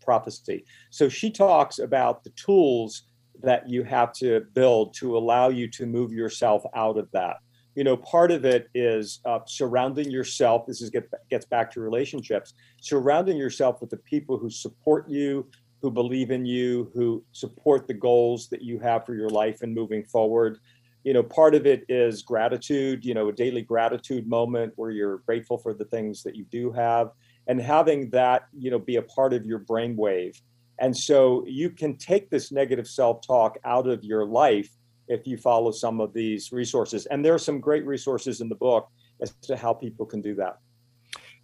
prophecy. 0.01 0.65
So 0.89 1.07
she 1.07 1.31
talks 1.31 1.79
about 1.79 2.23
the 2.25 2.31
tools 2.31 3.03
that 3.41 3.69
you 3.69 3.83
have 3.83 4.11
to 4.13 4.41
build 4.53 4.93
to 4.95 5.17
allow 5.17 5.47
you 5.47 5.69
to 5.69 5.85
move 5.85 6.11
yourself 6.11 6.63
out 6.75 6.97
of 6.97 7.09
that 7.11 7.37
you 7.75 7.83
know 7.83 7.97
part 7.97 8.31
of 8.31 8.45
it 8.45 8.69
is 8.73 9.19
uh, 9.25 9.39
surrounding 9.45 10.09
yourself 10.09 10.65
this 10.65 10.81
is 10.81 10.89
get, 10.89 11.09
gets 11.29 11.45
back 11.45 11.71
to 11.71 11.79
relationships 11.79 12.53
surrounding 12.81 13.37
yourself 13.37 13.81
with 13.81 13.89
the 13.89 13.97
people 13.97 14.37
who 14.37 14.49
support 14.49 15.07
you 15.09 15.45
who 15.81 15.89
believe 15.89 16.31
in 16.31 16.45
you 16.45 16.91
who 16.93 17.23
support 17.31 17.87
the 17.87 17.93
goals 17.93 18.49
that 18.49 18.61
you 18.61 18.79
have 18.79 19.05
for 19.05 19.15
your 19.15 19.29
life 19.29 19.61
and 19.61 19.73
moving 19.73 20.03
forward. 20.03 20.59
You 21.03 21.13
know 21.13 21.23
part 21.23 21.55
of 21.55 21.65
it 21.65 21.85
is 21.87 22.21
gratitude 22.21 23.05
you 23.05 23.13
know 23.13 23.29
a 23.29 23.33
daily 23.33 23.61
gratitude 23.61 24.27
moment 24.27 24.73
where 24.75 24.91
you're 24.91 25.19
grateful 25.19 25.57
for 25.57 25.73
the 25.73 25.85
things 25.85 26.23
that 26.23 26.35
you 26.35 26.43
do 26.45 26.71
have 26.71 27.11
and 27.47 27.59
having 27.61 28.09
that 28.09 28.43
you 28.57 28.69
know 28.69 28.79
be 28.79 28.97
a 28.97 29.01
part 29.01 29.33
of 29.33 29.45
your 29.45 29.59
brainwave. 29.59 30.39
And 30.81 30.95
so 30.95 31.43
you 31.45 31.69
can 31.69 31.97
take 31.97 32.29
this 32.29 32.51
negative 32.51 32.87
self-talk 32.87 33.57
out 33.65 33.87
of 33.87 34.03
your 34.03 34.25
life 34.25 34.69
if 35.09 35.27
you 35.27 35.37
follow 35.37 35.71
some 35.71 35.99
of 35.99 36.13
these 36.13 36.51
resources. 36.51 37.05
And 37.07 37.25
there 37.25 37.33
are 37.33 37.39
some 37.39 37.59
great 37.59 37.85
resources 37.85 38.41
in 38.41 38.47
the 38.47 38.55
book 38.55 38.89
as 39.21 39.31
to 39.43 39.57
how 39.57 39.73
people 39.73 40.05
can 40.05 40.21
do 40.21 40.35
that. 40.35 40.59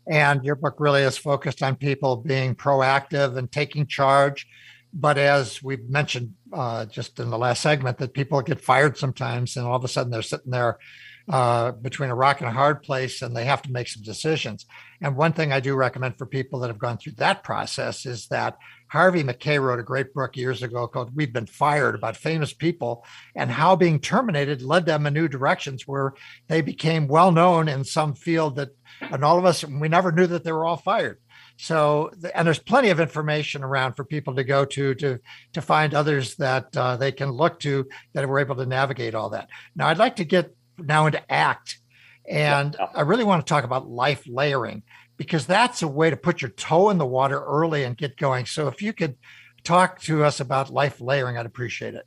And 0.08 0.46
your 0.46 0.56
book 0.56 0.76
really 0.78 1.02
is 1.02 1.18
focused 1.18 1.64
on 1.64 1.76
people 1.76 2.18
being 2.18 2.56
proactive 2.56 3.38
and 3.38 3.52
taking 3.52 3.88
charge. 3.88 4.48
But 4.94 5.18
as 5.18 5.62
we 5.62 5.78
mentioned 5.78 6.36
uh, 6.54 6.86
just 6.86 7.20
in 7.20 7.30
the 7.32 7.38
last 7.38 7.62
segment, 7.62 7.98
that 7.98 8.14
people 8.14 8.40
get 8.42 8.62
fired 8.62 8.98
sometimes, 8.98 9.58
and 9.58 9.66
all 9.66 9.76
of 9.76 9.84
a 9.84 9.88
sudden 9.88 10.12
they're 10.12 10.22
sitting 10.22 10.52
there 10.52 10.78
uh, 11.28 11.72
between 11.72 12.12
a 12.12 12.16
rock 12.16 12.40
and 12.40 12.48
a 12.48 12.54
hard 12.54 12.84
place 12.84 13.24
and 13.24 13.36
they 13.36 13.46
have 13.46 13.62
to 13.64 13.72
make 13.72 13.88
some 13.88 14.04
decisions. 14.04 14.66
And 15.02 15.16
one 15.16 15.34
thing 15.34 15.52
I 15.52 15.60
do 15.60 15.76
recommend 15.76 16.18
for 16.18 16.28
people 16.28 16.60
that 16.60 16.68
have 16.68 16.78
gone 16.78 16.98
through 16.98 17.14
that 17.14 17.44
process 17.44 18.06
is 18.06 18.28
that 18.28 18.58
Harvey 18.96 19.24
Mackay 19.24 19.60
wrote 19.60 19.80
a 19.80 19.84
great 19.84 20.14
book 20.14 20.38
years 20.38 20.64
ago 20.64 20.88
called 20.88 21.16
We've 21.16 21.34
Been 21.34 21.46
Fired 21.46 21.96
about 21.96 22.16
famous 22.16 22.54
people 22.54 23.06
and 23.36 23.52
how 23.52 23.76
being 23.76 24.00
terminated 24.00 24.62
led 24.62 24.86
them 24.86 25.06
in 25.06 25.14
new 25.14 25.28
directions 25.28 25.86
where 25.86 26.14
they 26.48 26.62
became 26.62 27.08
well 27.08 27.32
known 27.32 27.68
in 27.68 27.84
some 27.84 28.14
field 28.14 28.56
that, 28.56 28.70
and 29.02 29.24
all 29.24 29.38
of 29.38 29.46
us, 29.46 29.66
we 29.66 29.90
never 29.90 30.12
knew 30.12 30.28
that 30.28 30.44
they 30.44 30.52
were 30.52 30.66
all 30.66 30.78
fired. 30.78 31.20
So, 31.58 32.12
and 32.34 32.48
there's 32.48 32.60
plenty 32.60 32.90
of 32.90 33.00
information 33.00 33.64
around 33.64 33.94
for 33.96 34.06
people 34.06 34.36
to 34.36 34.44
go 34.44 34.66
to 34.66 34.94
to 34.96 35.20
to 35.54 35.62
find 35.62 35.94
others 35.94 36.36
that 36.36 36.76
uh, 36.76 36.98
they 36.98 37.12
can 37.12 37.32
look 37.32 37.60
to 37.62 37.88
that 38.14 38.28
were 38.28 38.40
able 38.40 38.56
to 38.56 38.66
navigate 38.66 39.16
all 39.16 39.30
that. 39.30 39.50
Now, 39.76 39.88
I'd 39.88 39.98
like 39.98 40.18
to 40.18 40.26
get 40.26 40.56
now 40.78 41.06
into 41.06 41.32
ACT, 41.32 41.78
and. 42.30 42.76
I 42.94 43.02
really 43.02 43.24
want 43.24 43.46
to 43.46 43.50
talk 43.50 43.64
about 43.66 43.90
life 43.90 44.24
layering 44.26 44.84
because 45.18 45.46
that's 45.46 45.82
a 45.82 45.88
way 45.88 46.10
to 46.10 46.18
put 46.18 46.42
your 46.42 46.52
toe 46.52 46.90
in 46.90 46.98
the 46.98 47.06
water 47.06 47.44
early 47.44 47.84
and 47.84 47.98
get 47.98 48.18
going. 48.18 48.46
So 48.46 48.68
if 48.68 48.82
you 48.82 48.94
could 48.94 49.18
talk 49.64 50.00
to 50.02 50.24
us 50.24 50.40
about 50.40 50.70
life 50.70 51.00
layering, 51.02 51.38
I'd 51.38 51.46
appreciate 51.46 51.96
it. 51.96 52.06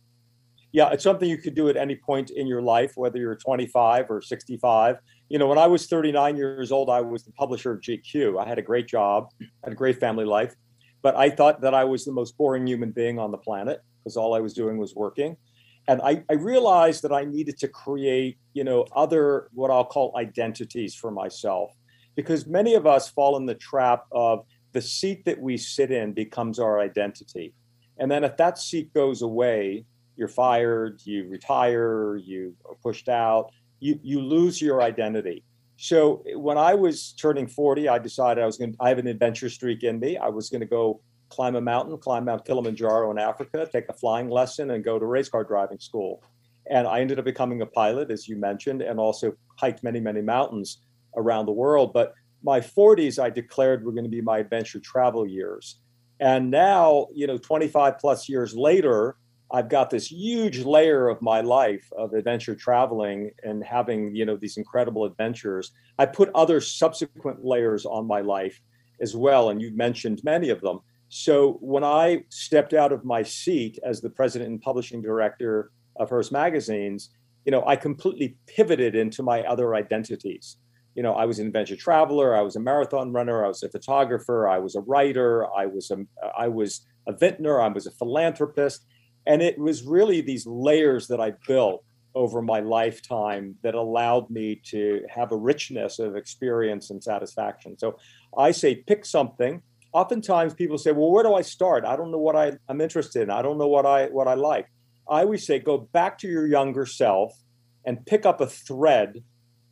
Yeah, 0.70 0.90
it's 0.90 1.02
something 1.02 1.28
you 1.28 1.38
could 1.38 1.54
do 1.54 1.68
at 1.70 1.76
any 1.76 1.96
point 1.96 2.30
in 2.30 2.46
your 2.46 2.60
life, 2.60 2.92
whether 2.96 3.18
you're 3.18 3.34
25 3.34 4.10
or 4.10 4.20
65. 4.20 4.98
You 5.30 5.38
know, 5.38 5.46
when 5.46 5.58
I 5.58 5.66
was 5.66 5.86
39 5.86 6.36
years 6.36 6.70
old, 6.70 6.90
I 6.90 7.00
was 7.00 7.24
the 7.24 7.32
publisher 7.32 7.72
of 7.72 7.80
GQ. 7.80 8.42
I 8.42 8.46
had 8.46 8.58
a 8.58 8.62
great 8.62 8.86
job, 8.86 9.28
had 9.64 9.72
a 9.72 9.76
great 9.76 9.98
family 9.98 10.26
life, 10.26 10.54
but 11.02 11.16
I 11.16 11.30
thought 11.30 11.62
that 11.62 11.74
I 11.74 11.84
was 11.84 12.04
the 12.04 12.12
most 12.12 12.36
boring 12.36 12.66
human 12.66 12.90
being 12.90 13.18
on 13.18 13.30
the 13.30 13.38
planet 13.38 13.80
because 13.98 14.16
all 14.16 14.34
I 14.34 14.40
was 14.40 14.52
doing 14.52 14.76
was 14.76 14.94
working. 14.94 15.36
And 15.88 16.02
I, 16.02 16.22
I 16.28 16.34
realized 16.34 17.02
that 17.02 17.12
I 17.12 17.24
needed 17.24 17.58
to 17.60 17.68
create, 17.68 18.36
you 18.52 18.62
know, 18.62 18.86
other 18.94 19.48
what 19.54 19.70
I'll 19.70 19.86
call 19.86 20.14
identities 20.18 20.94
for 20.94 21.10
myself 21.10 21.72
because 22.18 22.48
many 22.48 22.74
of 22.74 22.84
us 22.84 23.08
fall 23.08 23.36
in 23.36 23.46
the 23.46 23.54
trap 23.54 24.04
of 24.10 24.44
the 24.72 24.82
seat 24.82 25.24
that 25.24 25.40
we 25.40 25.56
sit 25.56 25.92
in 25.92 26.12
becomes 26.12 26.58
our 26.58 26.80
identity. 26.80 27.54
And 27.98 28.10
then 28.10 28.24
if 28.24 28.36
that 28.38 28.58
seat 28.58 28.92
goes 28.92 29.22
away, 29.22 29.84
you're 30.16 30.26
fired, 30.26 31.00
you 31.04 31.28
retire, 31.28 32.16
you 32.16 32.56
are 32.68 32.74
pushed 32.82 33.08
out, 33.08 33.52
you, 33.78 34.00
you 34.02 34.20
lose 34.20 34.60
your 34.60 34.82
identity. 34.82 35.44
So 35.76 36.24
when 36.34 36.58
I 36.58 36.74
was 36.74 37.12
turning 37.12 37.46
40, 37.46 37.88
I 37.88 37.98
decided 38.00 38.42
I 38.42 38.46
was 38.46 38.56
going 38.56 38.72
to, 38.72 38.78
I 38.80 38.88
have 38.88 38.98
an 38.98 39.06
adventure 39.06 39.48
streak 39.48 39.84
in 39.84 40.00
me. 40.00 40.16
I 40.16 40.26
was 40.28 40.50
going 40.50 40.62
to 40.62 40.66
go 40.66 41.00
climb 41.28 41.54
a 41.54 41.60
mountain, 41.60 41.96
climb 41.98 42.24
Mount 42.24 42.44
Kilimanjaro 42.44 43.12
in 43.12 43.18
Africa, 43.20 43.68
take 43.70 43.88
a 43.90 43.92
flying 43.92 44.28
lesson, 44.28 44.72
and 44.72 44.82
go 44.82 44.98
to 44.98 45.06
race 45.06 45.28
car 45.28 45.44
driving 45.44 45.78
school. 45.78 46.24
And 46.68 46.88
I 46.88 46.98
ended 46.98 47.20
up 47.20 47.26
becoming 47.26 47.62
a 47.62 47.66
pilot, 47.66 48.10
as 48.10 48.26
you 48.26 48.34
mentioned, 48.34 48.82
and 48.82 48.98
also 48.98 49.34
hiked 49.56 49.84
many, 49.84 50.00
many 50.00 50.20
mountains 50.20 50.78
around 51.16 51.46
the 51.46 51.52
world. 51.52 51.92
But 51.92 52.14
my 52.42 52.60
40s, 52.60 53.22
I 53.22 53.30
declared 53.30 53.84
were 53.84 53.92
going 53.92 54.04
to 54.04 54.10
be 54.10 54.20
my 54.20 54.38
adventure 54.38 54.80
travel 54.80 55.26
years. 55.26 55.80
And 56.20 56.50
now, 56.50 57.08
you 57.14 57.26
know, 57.26 57.38
25 57.38 57.98
plus 57.98 58.28
years 58.28 58.54
later, 58.54 59.16
I've 59.50 59.68
got 59.68 59.88
this 59.88 60.10
huge 60.10 60.58
layer 60.58 61.08
of 61.08 61.22
my 61.22 61.40
life 61.40 61.90
of 61.96 62.12
adventure 62.12 62.54
traveling 62.54 63.30
and 63.44 63.64
having, 63.64 64.14
you 64.14 64.26
know, 64.26 64.36
these 64.36 64.58
incredible 64.58 65.04
adventures. 65.04 65.72
I 65.98 66.06
put 66.06 66.30
other 66.34 66.60
subsequent 66.60 67.44
layers 67.44 67.86
on 67.86 68.06
my 68.06 68.20
life 68.20 68.60
as 69.00 69.16
well. 69.16 69.50
And 69.50 69.62
you've 69.62 69.76
mentioned 69.76 70.20
many 70.22 70.50
of 70.50 70.60
them. 70.60 70.80
So 71.08 71.52
when 71.60 71.84
I 71.84 72.24
stepped 72.28 72.74
out 72.74 72.92
of 72.92 73.04
my 73.04 73.22
seat 73.22 73.78
as 73.82 74.00
the 74.00 74.10
president 74.10 74.50
and 74.50 74.60
publishing 74.60 75.00
director 75.00 75.70
of 75.96 76.10
Hearst 76.10 76.30
Magazines, 76.30 77.10
you 77.46 77.52
know, 77.52 77.64
I 77.66 77.76
completely 77.76 78.36
pivoted 78.46 78.94
into 78.94 79.22
my 79.22 79.42
other 79.44 79.74
identities 79.74 80.58
you 80.98 81.04
know, 81.04 81.14
I 81.14 81.26
was 81.26 81.38
an 81.38 81.46
adventure 81.46 81.76
traveler, 81.76 82.36
I 82.36 82.42
was 82.42 82.56
a 82.56 82.60
marathon 82.60 83.12
runner, 83.12 83.44
I 83.44 83.46
was 83.46 83.62
a 83.62 83.68
photographer, 83.68 84.48
I 84.48 84.58
was 84.58 84.74
a 84.74 84.80
writer, 84.80 85.46
I 85.56 85.64
was 85.64 85.92
a, 85.92 85.98
I 86.36 86.48
was 86.48 86.84
a 87.06 87.12
vintner, 87.12 87.60
I 87.60 87.68
was 87.68 87.86
a 87.86 87.92
philanthropist, 87.92 88.84
and 89.24 89.40
it 89.40 89.56
was 89.60 89.84
really 89.84 90.20
these 90.20 90.44
layers 90.44 91.06
that 91.06 91.20
I 91.20 91.34
built 91.46 91.84
over 92.16 92.42
my 92.42 92.58
lifetime 92.58 93.54
that 93.62 93.76
allowed 93.76 94.28
me 94.28 94.60
to 94.70 95.02
have 95.08 95.30
a 95.30 95.36
richness 95.36 96.00
of 96.00 96.16
experience 96.16 96.90
and 96.90 97.00
satisfaction. 97.00 97.78
So 97.78 97.96
I 98.36 98.50
say 98.50 98.74
pick 98.74 99.04
something. 99.04 99.62
Oftentimes 99.92 100.52
people 100.54 100.78
say, 100.78 100.90
"Well, 100.90 101.12
where 101.12 101.22
do 101.22 101.32
I 101.32 101.42
start? 101.42 101.84
I 101.84 101.94
don't 101.94 102.10
know 102.10 102.18
what 102.18 102.34
I, 102.34 102.54
I'm 102.68 102.80
interested 102.80 103.22
in. 103.22 103.30
I 103.30 103.40
don't 103.40 103.56
know 103.56 103.68
what 103.68 103.86
I 103.86 104.06
what 104.06 104.26
I 104.26 104.34
like." 104.34 104.66
I 105.08 105.20
always 105.22 105.46
say, 105.46 105.60
go 105.60 105.78
back 105.78 106.18
to 106.18 106.28
your 106.28 106.48
younger 106.48 106.86
self 106.86 107.32
and 107.86 108.04
pick 108.04 108.26
up 108.26 108.40
a 108.40 108.48
thread 108.48 109.22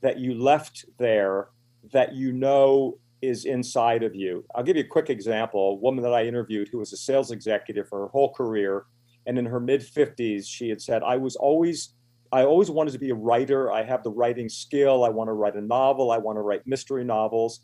that 0.00 0.18
you 0.18 0.34
left 0.34 0.84
there 0.98 1.48
that 1.92 2.14
you 2.14 2.32
know 2.32 2.98
is 3.22 3.44
inside 3.44 4.02
of 4.02 4.14
you. 4.14 4.44
I'll 4.54 4.62
give 4.62 4.76
you 4.76 4.84
a 4.84 4.86
quick 4.86 5.10
example. 5.10 5.70
A 5.70 5.74
woman 5.74 6.02
that 6.04 6.12
I 6.12 6.24
interviewed 6.24 6.68
who 6.68 6.78
was 6.78 6.92
a 6.92 6.96
sales 6.96 7.30
executive 7.30 7.88
for 7.88 8.00
her 8.00 8.08
whole 8.08 8.32
career, 8.32 8.84
and 9.26 9.38
in 9.38 9.46
her 9.46 9.60
mid 9.60 9.80
50s, 9.80 10.46
she 10.46 10.68
had 10.68 10.80
said, 10.80 11.02
I 11.02 11.16
was 11.16 11.36
always 11.36 11.94
I 12.32 12.44
always 12.44 12.70
wanted 12.70 12.92
to 12.92 12.98
be 12.98 13.10
a 13.10 13.14
writer. 13.14 13.70
I 13.72 13.84
have 13.84 14.02
the 14.02 14.10
writing 14.10 14.48
skill. 14.48 15.04
I 15.04 15.08
want 15.08 15.28
to 15.28 15.32
write 15.32 15.54
a 15.54 15.60
novel. 15.60 16.10
I 16.10 16.18
want 16.18 16.36
to 16.36 16.42
write 16.42 16.66
mystery 16.66 17.04
novels. 17.04 17.60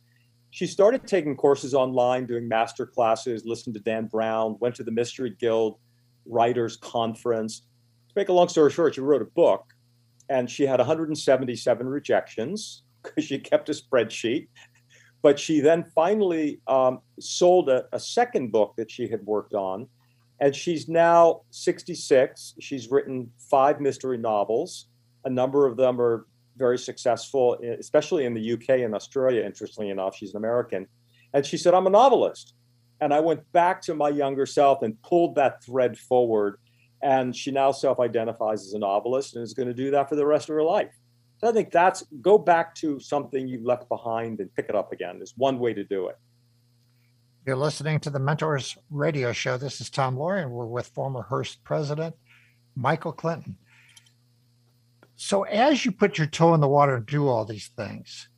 She 0.51 0.67
started 0.67 1.07
taking 1.07 1.37
courses 1.37 1.75
online, 1.75 2.27
doing 2.27 2.47
master 2.47 2.87
classes, 2.87 3.45
listened 3.45 3.75
to 3.75 3.81
Dan 3.81 4.07
Brown, 4.07 4.57
went 4.61 4.75
to 4.77 4.85
the 4.85 4.91
Mystery 4.91 5.35
Guild 5.39 5.79
Writers 6.27 6.77
Conference. 6.77 7.61
To 8.09 8.15
make 8.15 8.29
a 8.29 8.33
long 8.33 8.49
story 8.49 8.71
short, 8.71 8.95
she 8.95 9.01
wrote 9.01 9.23
a 9.23 9.27
book 9.27 9.65
and 10.33 10.51
she 10.51 10.65
had 10.65 10.79
177 10.79 11.87
rejections 11.87 12.85
because 13.03 13.25
she 13.25 13.39
kept 13.39 13.69
a 13.69 13.73
spreadsheet. 13.73 14.49
But 15.21 15.39
she 15.39 15.61
then 15.61 15.85
finally 15.95 16.61
um, 16.67 17.01
sold 17.21 17.69
a, 17.69 17.85
a 17.93 18.01
second 18.01 18.51
book 18.51 18.75
that 18.77 18.91
she 18.91 19.07
had 19.07 19.23
worked 19.25 19.55
on. 19.55 19.87
And 20.41 20.57
she's 20.57 20.89
now 20.89 21.43
66. 21.51 22.55
She's 22.59 22.91
written 22.91 23.31
five 23.39 23.81
mystery 23.81 24.19
novels. 24.19 24.87
A 25.25 25.31
number 25.31 25.67
of 25.67 25.77
them 25.77 26.01
are 26.01 26.27
very 26.57 26.79
successful, 26.79 27.59
especially 27.79 28.25
in 28.25 28.35
the 28.35 28.53
UK 28.55 28.81
and 28.81 28.95
Australia, 28.95 29.45
interestingly 29.45 29.91
enough. 29.91 30.17
She's 30.17 30.31
an 30.31 30.39
American. 30.39 30.89
And 31.35 31.45
she 31.45 31.57
said, 31.57 31.75
I'm 31.75 31.87
a 31.87 31.91
novelist. 31.91 32.55
And 33.01 33.13
I 33.13 33.21
went 33.21 33.41
back 33.53 33.83
to 33.83 33.95
my 33.95 34.09
younger 34.09 34.47
self 34.47 34.83
and 34.83 35.01
pulled 35.03 35.35
that 35.37 35.63
thread 35.63 35.99
forward. 35.99 36.57
And 37.03 37.35
she 37.35 37.51
now 37.51 37.73
self 37.73 37.99
identifies 38.01 38.67
as 38.67 38.75
a 38.75 38.79
novelist 38.79 39.35
and 39.35 39.43
is 39.43 39.55
going 39.55 39.69
to 39.69 39.75
do 39.75 39.91
that 39.91 40.09
for 40.09 40.17
the 40.17 40.27
rest 40.27 40.49
of 40.49 40.55
her 40.55 40.63
life. 40.63 40.91
So 41.39 41.49
I 41.49 41.53
think 41.53 41.73
that's 41.73 42.05
go 42.21 42.39
back 42.39 42.75
to 42.77 43.01
something 43.01 43.49
you 43.49 43.65
left 43.65 43.89
behind 43.89 44.39
and 44.39 44.55
pick 44.55 44.69
it 44.69 44.77
up 44.77 44.93
again. 44.93 45.21
Is 45.21 45.35
one 45.37 45.59
way 45.59 45.75
to 45.75 45.83
do 45.83 46.07
it. 46.07 46.19
You're 47.45 47.57
listening 47.57 47.99
to 48.01 48.11
the 48.11 48.21
Mentors 48.21 48.79
Radio 48.89 49.33
Show. 49.33 49.57
This 49.57 49.81
is 49.81 49.91
Tom 49.91 50.17
Loarie, 50.17 50.43
and 50.43 50.53
we're 50.53 50.65
with 50.65 50.87
former 50.87 51.23
Hearst 51.23 51.65
president 51.65 52.15
Michael 52.77 53.11
Clinton. 53.11 53.57
So, 55.17 55.43
as 55.43 55.85
you 55.85 55.91
put 55.91 56.19
your 56.19 56.29
toe 56.29 56.55
in 56.55 56.61
the 56.61 56.69
water 56.69 56.97
and 56.97 57.07
do 57.07 57.27
all 57.27 57.45
these 57.45 57.69
things, 57.77 58.29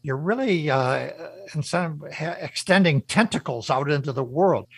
you're 0.00 0.16
really 0.16 0.70
uh, 0.70 1.10
in 1.54 1.62
some, 1.62 2.02
extending 2.18 3.02
tentacles 3.02 3.68
out 3.68 3.90
into 3.90 4.12
the 4.12 4.24
world. 4.24 4.68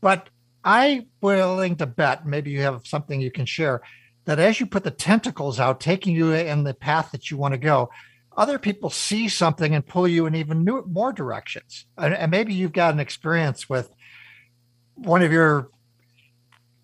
But 0.00 0.30
I'm 0.66 1.06
willing 1.20 1.76
to 1.76 1.86
bet, 1.86 2.26
maybe 2.26 2.50
you 2.50 2.62
have 2.62 2.84
something 2.88 3.20
you 3.20 3.30
can 3.30 3.46
share, 3.46 3.82
that 4.24 4.40
as 4.40 4.58
you 4.58 4.66
put 4.66 4.82
the 4.82 4.90
tentacles 4.90 5.60
out, 5.60 5.78
taking 5.78 6.16
you 6.16 6.32
in 6.32 6.64
the 6.64 6.74
path 6.74 7.12
that 7.12 7.30
you 7.30 7.36
want 7.36 7.54
to 7.54 7.58
go, 7.58 7.88
other 8.36 8.58
people 8.58 8.90
see 8.90 9.28
something 9.28 9.76
and 9.76 9.86
pull 9.86 10.08
you 10.08 10.26
in 10.26 10.34
even 10.34 10.64
new, 10.64 10.82
more 10.82 11.12
directions. 11.12 11.86
And, 11.96 12.12
and 12.12 12.32
maybe 12.32 12.52
you've 12.52 12.72
got 12.72 12.92
an 12.92 12.98
experience 12.98 13.68
with 13.68 13.94
one 14.96 15.22
of 15.22 15.30
your 15.30 15.70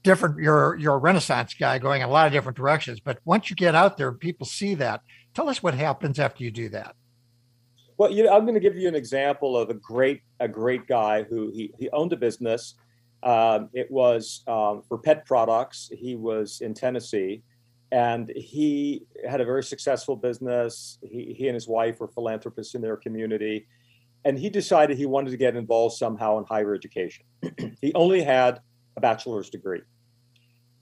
different 0.05 0.39
you're 0.39 0.77
you're 0.77 0.95
a 0.95 0.99
renaissance 0.99 1.55
guy 1.55 1.79
going 1.79 2.03
in 2.03 2.09
a 2.09 2.11
lot 2.11 2.29
of 2.29 2.33
different 2.33 2.57
directions. 2.57 3.01
But 3.01 3.19
once 3.25 3.51
you 3.51 3.57
get 3.57 3.75
out 3.75 3.97
there 3.97 4.13
people 4.13 4.47
see 4.47 4.77
that. 4.77 5.03
Tell 5.35 5.49
us 5.49 5.63
what 5.63 5.75
happens 5.75 6.21
after 6.21 6.45
you 6.45 6.53
do 6.53 6.69
that. 6.69 6.95
Well 7.99 8.13
you 8.13 8.25
know, 8.25 8.33
i'm 8.33 8.43
going 8.43 8.55
to 8.55 8.61
give 8.61 8.77
you 8.77 8.87
an 8.87 8.95
example 8.95 9.57
of 9.57 9.71
a 9.71 9.75
great 9.75 10.23
a 10.41 10.49
great 10.49 10.87
guy 10.87 11.25
who 11.25 11.51
he, 11.51 11.73
he 11.79 11.91
owned 11.91 12.13
a 12.13 12.17
business 12.17 12.75
um, 13.23 13.69
it 13.73 13.91
was 13.91 14.43
um, 14.49 14.83
for 14.89 14.99
pet 14.99 15.25
products 15.27 15.91
he 15.97 16.17
was 16.17 16.61
in 16.61 16.75
tennessee 16.75 17.43
and 17.93 18.33
he 18.35 19.05
had 19.29 19.43
a 19.43 19.45
very 19.45 19.63
successful 19.63 20.17
business. 20.17 20.99
He, 21.03 21.35
he 21.39 21.47
and 21.47 21.55
his 21.55 21.69
wife 21.69 22.01
were 22.01 22.09
philanthropists 22.09 22.75
in 22.75 22.81
their 22.81 22.97
community, 22.97 23.67
and 24.25 24.39
he 24.39 24.49
decided 24.49 24.97
he 24.97 25.05
wanted 25.05 25.31
to 25.31 25.37
get 25.37 25.57
involved 25.57 25.97
somehow 25.97 26.39
in 26.39 26.45
higher 26.45 26.75
education. 26.75 27.27
he 27.83 27.93
only 27.95 28.23
had 28.23 28.61
a 28.97 29.01
bachelor's 29.01 29.51
degree. 29.51 29.83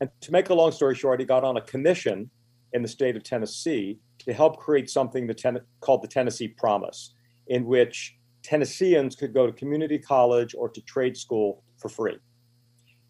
And 0.01 0.09
to 0.20 0.30
make 0.30 0.51
a 0.51 0.55
long 0.55 0.70
story 0.70 0.95
short, 0.95 1.18
he 1.18 1.26
got 1.26 1.43
on 1.43 1.57
a 1.57 1.61
commission 1.62 2.30
in 2.72 2.82
the 2.82 2.88
state 2.88 3.16
of 3.16 3.24
Tennessee 3.24 3.99
to 4.20 4.32
help 4.32 4.59
create 4.59 4.88
something 4.88 5.26
the 5.26 5.34
ten- 5.34 5.61
called 5.80 6.03
the 6.03 6.09
Tennessee 6.09 6.49
Promise, 6.49 7.14
in 7.49 7.64
which 7.64 8.16
Tennesseans 8.45 9.16
could 9.16 9.34
go 9.34 9.47
to 9.47 9.53
community 9.53 9.99
college 9.99 10.55
or 10.57 10.68
to 10.68 10.80
trade 10.82 11.16
school 11.16 11.64
for 11.76 11.88
free. 11.88 12.18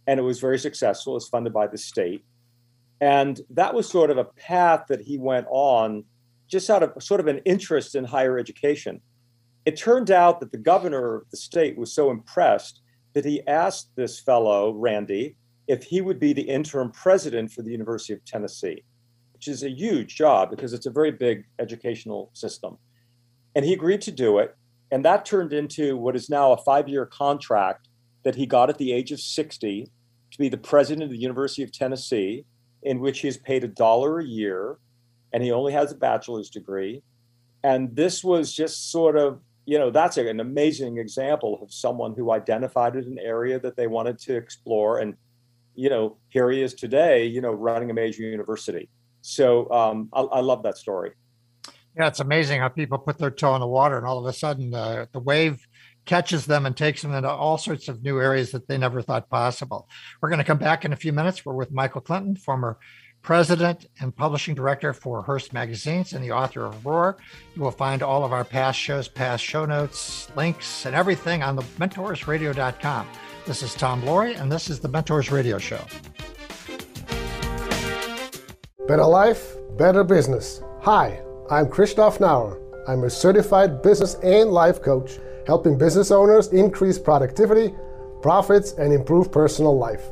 And 0.06 0.18
it 0.18 0.22
was 0.22 0.40
very 0.40 0.58
successful. 0.58 1.14
It 1.14 1.16
was 1.16 1.28
funded 1.28 1.52
by 1.52 1.66
the 1.66 1.78
state. 1.78 2.24
And 3.00 3.40
that 3.50 3.74
was 3.74 3.88
sort 3.88 4.10
of 4.10 4.18
a 4.18 4.24
path 4.24 4.84
that 4.88 5.00
he 5.00 5.18
went 5.18 5.46
on 5.50 6.04
just 6.48 6.68
out 6.68 6.82
of 6.82 7.02
sort 7.02 7.20
of 7.20 7.28
an 7.28 7.38
interest 7.44 7.94
in 7.94 8.04
higher 8.04 8.38
education. 8.38 9.00
It 9.64 9.76
turned 9.76 10.10
out 10.10 10.40
that 10.40 10.52
the 10.52 10.58
governor 10.58 11.16
of 11.16 11.30
the 11.30 11.36
state 11.36 11.78
was 11.78 11.92
so 11.92 12.10
impressed 12.10 12.80
that 13.14 13.24
he 13.24 13.46
asked 13.46 13.90
this 13.96 14.20
fellow, 14.20 14.72
Randy, 14.72 15.36
if 15.68 15.84
he 15.84 16.00
would 16.00 16.18
be 16.18 16.32
the 16.32 16.42
interim 16.42 16.90
president 16.90 17.52
for 17.52 17.62
the 17.62 17.70
University 17.70 18.12
of 18.12 18.24
Tennessee, 18.24 18.82
which 19.32 19.48
is 19.48 19.62
a 19.62 19.70
huge 19.70 20.16
job 20.16 20.50
because 20.50 20.72
it's 20.72 20.86
a 20.86 20.90
very 20.90 21.12
big 21.12 21.44
educational 21.58 22.30
system. 22.32 22.76
And 23.54 23.64
he 23.64 23.72
agreed 23.72 24.00
to 24.02 24.12
do 24.12 24.38
it. 24.38 24.56
And 24.90 25.04
that 25.04 25.24
turned 25.24 25.52
into 25.52 25.96
what 25.96 26.16
is 26.16 26.28
now 26.28 26.52
a 26.52 26.56
five 26.56 26.88
year 26.88 27.06
contract 27.06 27.88
that 28.22 28.34
he 28.34 28.46
got 28.46 28.70
at 28.70 28.78
the 28.78 28.92
age 28.92 29.12
of 29.12 29.20
60 29.20 29.90
to 30.30 30.38
be 30.38 30.48
the 30.48 30.58
president 30.58 31.04
of 31.04 31.10
the 31.10 31.18
University 31.18 31.62
of 31.62 31.72
Tennessee 31.72 32.44
in 32.82 33.00
which 33.00 33.20
he's 33.20 33.36
paid 33.36 33.64
a 33.64 33.68
dollar 33.68 34.20
a 34.20 34.24
year 34.24 34.78
and 35.32 35.42
he 35.42 35.52
only 35.52 35.72
has 35.72 35.92
a 35.92 35.94
bachelor's 35.94 36.50
degree. 36.50 37.02
And 37.62 37.94
this 37.94 38.24
was 38.24 38.54
just 38.54 38.90
sort 38.90 39.16
of, 39.16 39.40
you 39.66 39.78
know, 39.78 39.90
that's 39.90 40.16
an 40.16 40.40
amazing 40.40 40.98
example 40.98 41.58
of 41.62 41.72
someone 41.72 42.14
who 42.14 42.32
identified 42.32 42.96
an 42.96 43.18
area 43.18 43.60
that 43.60 43.76
they 43.76 43.86
wanted 43.86 44.18
to 44.20 44.36
explore. 44.36 44.98
And, 44.98 45.14
you 45.74 45.90
know, 45.90 46.16
here 46.30 46.50
he 46.50 46.62
is 46.62 46.74
today, 46.74 47.26
you 47.26 47.40
know, 47.40 47.52
running 47.52 47.90
a 47.90 47.94
major 47.94 48.22
university. 48.22 48.88
So 49.20 49.70
um, 49.70 50.08
I, 50.12 50.22
I 50.22 50.40
love 50.40 50.62
that 50.62 50.78
story. 50.78 51.12
Yeah, 51.96 52.06
it's 52.06 52.20
amazing 52.20 52.60
how 52.60 52.68
people 52.68 52.98
put 52.98 53.18
their 53.18 53.30
toe 53.30 53.54
in 53.54 53.60
the 53.60 53.66
water 53.66 53.98
and 53.98 54.06
all 54.06 54.18
of 54.18 54.24
a 54.24 54.32
sudden 54.32 54.72
uh, 54.74 55.06
the 55.12 55.20
wave 55.20 55.66
catches 56.04 56.46
them 56.46 56.66
and 56.66 56.76
takes 56.76 57.02
them 57.02 57.14
into 57.14 57.28
all 57.28 57.58
sorts 57.58 57.88
of 57.88 58.02
new 58.02 58.20
areas 58.20 58.52
that 58.52 58.66
they 58.68 58.78
never 58.78 59.02
thought 59.02 59.28
possible. 59.30 59.88
We're 60.20 60.28
going 60.28 60.38
to 60.38 60.44
come 60.44 60.58
back 60.58 60.84
in 60.84 60.92
a 60.92 60.96
few 60.96 61.12
minutes. 61.12 61.44
We're 61.44 61.54
with 61.54 61.72
Michael 61.72 62.00
Clinton, 62.00 62.36
former 62.36 62.78
president 63.22 63.86
and 64.00 64.16
publishing 64.16 64.54
director 64.54 64.92
for 64.92 65.22
Hearst 65.22 65.52
Magazines 65.52 66.12
and 66.12 66.24
the 66.24 66.32
author 66.32 66.64
of 66.64 66.84
Roar. 66.84 67.18
You 67.54 67.62
will 67.62 67.70
find 67.70 68.02
all 68.02 68.24
of 68.24 68.32
our 68.32 68.44
past 68.44 68.78
shows, 68.78 69.08
past 69.08 69.44
show 69.44 69.66
notes, 69.66 70.28
links, 70.36 70.86
and 70.86 70.94
everything 70.94 71.42
on 71.42 71.56
the 71.56 71.62
mentorsradio.com. 71.78 73.06
This 73.46 73.62
is 73.62 73.74
Tom 73.74 74.02
Loarie, 74.02 74.40
and 74.40 74.50
this 74.50 74.70
is 74.70 74.80
the 74.80 74.88
Mentors 74.88 75.30
Radio 75.30 75.58
Show. 75.58 75.80
Better 78.86 79.04
life, 79.04 79.54
better 79.76 80.02
business. 80.02 80.62
Hi, 80.80 81.22
I'm 81.50 81.68
Christoph 81.68 82.18
Nauer. 82.18 82.58
I'm 82.88 83.04
a 83.04 83.10
certified 83.10 83.82
business 83.82 84.14
and 84.22 84.50
life 84.50 84.82
coach 84.82 85.18
helping 85.50 85.76
business 85.76 86.12
owners 86.12 86.46
increase 86.52 86.96
productivity, 86.96 87.74
profits, 88.22 88.74
and 88.74 88.92
improve 88.92 89.32
personal 89.32 89.76
life. 89.76 90.04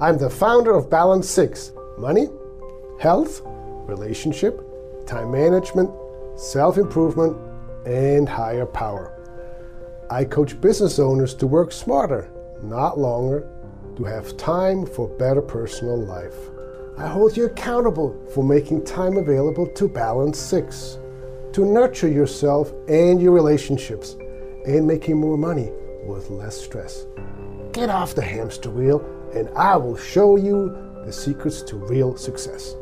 I'm 0.00 0.18
the 0.18 0.28
founder 0.28 0.74
of 0.74 0.90
Balance 0.90 1.30
6 1.30 1.70
Money, 1.98 2.26
Health, 2.98 3.42
Relationship, 3.86 4.60
Time 5.06 5.30
Management, 5.30 5.88
Self 6.34 6.78
Improvement, 6.78 7.36
and 7.86 8.28
Higher 8.28 8.66
Power. 8.66 9.16
I 10.10 10.24
coach 10.24 10.60
business 10.60 10.98
owners 10.98 11.32
to 11.34 11.46
work 11.46 11.70
smarter, 11.70 12.28
not 12.60 12.98
longer, 12.98 13.48
to 13.94 14.02
have 14.02 14.36
time 14.36 14.84
for 14.84 15.06
better 15.06 15.42
personal 15.42 16.04
life. 16.04 16.50
I 16.98 17.06
hold 17.06 17.36
you 17.36 17.44
accountable 17.44 18.20
for 18.34 18.42
making 18.42 18.84
time 18.84 19.16
available 19.16 19.68
to 19.68 19.88
Balance 19.88 20.40
6, 20.40 20.98
to 21.52 21.64
nurture 21.64 22.08
yourself 22.08 22.72
and 22.88 23.22
your 23.22 23.30
relationships 23.30 24.16
and 24.66 24.86
making 24.86 25.16
more 25.16 25.36
money 25.36 25.70
with 26.06 26.30
less 26.30 26.60
stress. 26.60 27.06
Get 27.72 27.90
off 27.90 28.14
the 28.14 28.22
hamster 28.22 28.70
wheel, 28.70 29.04
and 29.34 29.48
I 29.56 29.76
will 29.76 29.96
show 29.96 30.36
you 30.36 30.76
the 31.04 31.12
secrets 31.12 31.62
to 31.62 31.76
real 31.76 32.16
success. 32.16 32.76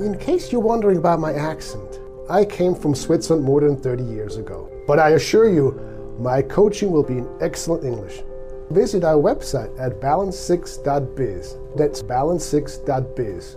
In 0.00 0.18
case 0.18 0.50
you're 0.50 0.60
wondering 0.60 0.98
about 0.98 1.20
my 1.20 1.32
accent, 1.32 2.00
I 2.28 2.44
came 2.44 2.74
from 2.74 2.94
Switzerland 2.94 3.44
more 3.44 3.60
than 3.60 3.76
30 3.76 4.04
years 4.04 4.36
ago. 4.36 4.70
But 4.86 4.98
I 4.98 5.10
assure 5.10 5.48
you, 5.48 5.78
my 6.18 6.42
coaching 6.42 6.90
will 6.90 7.02
be 7.02 7.18
in 7.18 7.28
excellent 7.40 7.84
English. 7.84 8.22
Visit 8.70 9.04
our 9.04 9.20
website 9.20 9.70
at 9.78 10.00
balance6.biz. 10.00 11.56
That's 11.76 12.02
balance6.biz. 12.02 13.56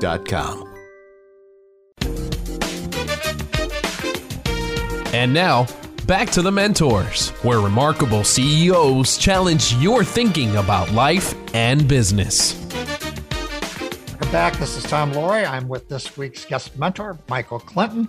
Bettercreditdeal.com. 0.00 0.72
And 5.14 5.32
now, 5.32 5.66
back 6.06 6.30
to 6.30 6.42
the 6.42 6.52
mentors, 6.52 7.30
where 7.42 7.60
remarkable 7.60 8.22
CEOs 8.22 9.16
challenge 9.16 9.74
your 9.76 10.04
thinking 10.04 10.56
about 10.56 10.90
life 10.92 11.34
and 11.54 11.88
business. 11.88 12.54
Welcome 14.08 14.32
back. 14.32 14.58
This 14.58 14.76
is 14.76 14.84
Tom 14.84 15.12
Loarie. 15.12 15.48
I'm 15.48 15.68
with 15.68 15.88
this 15.88 16.16
week's 16.18 16.44
guest 16.44 16.76
mentor, 16.78 17.18
Michael 17.28 17.60
Clinton, 17.60 18.08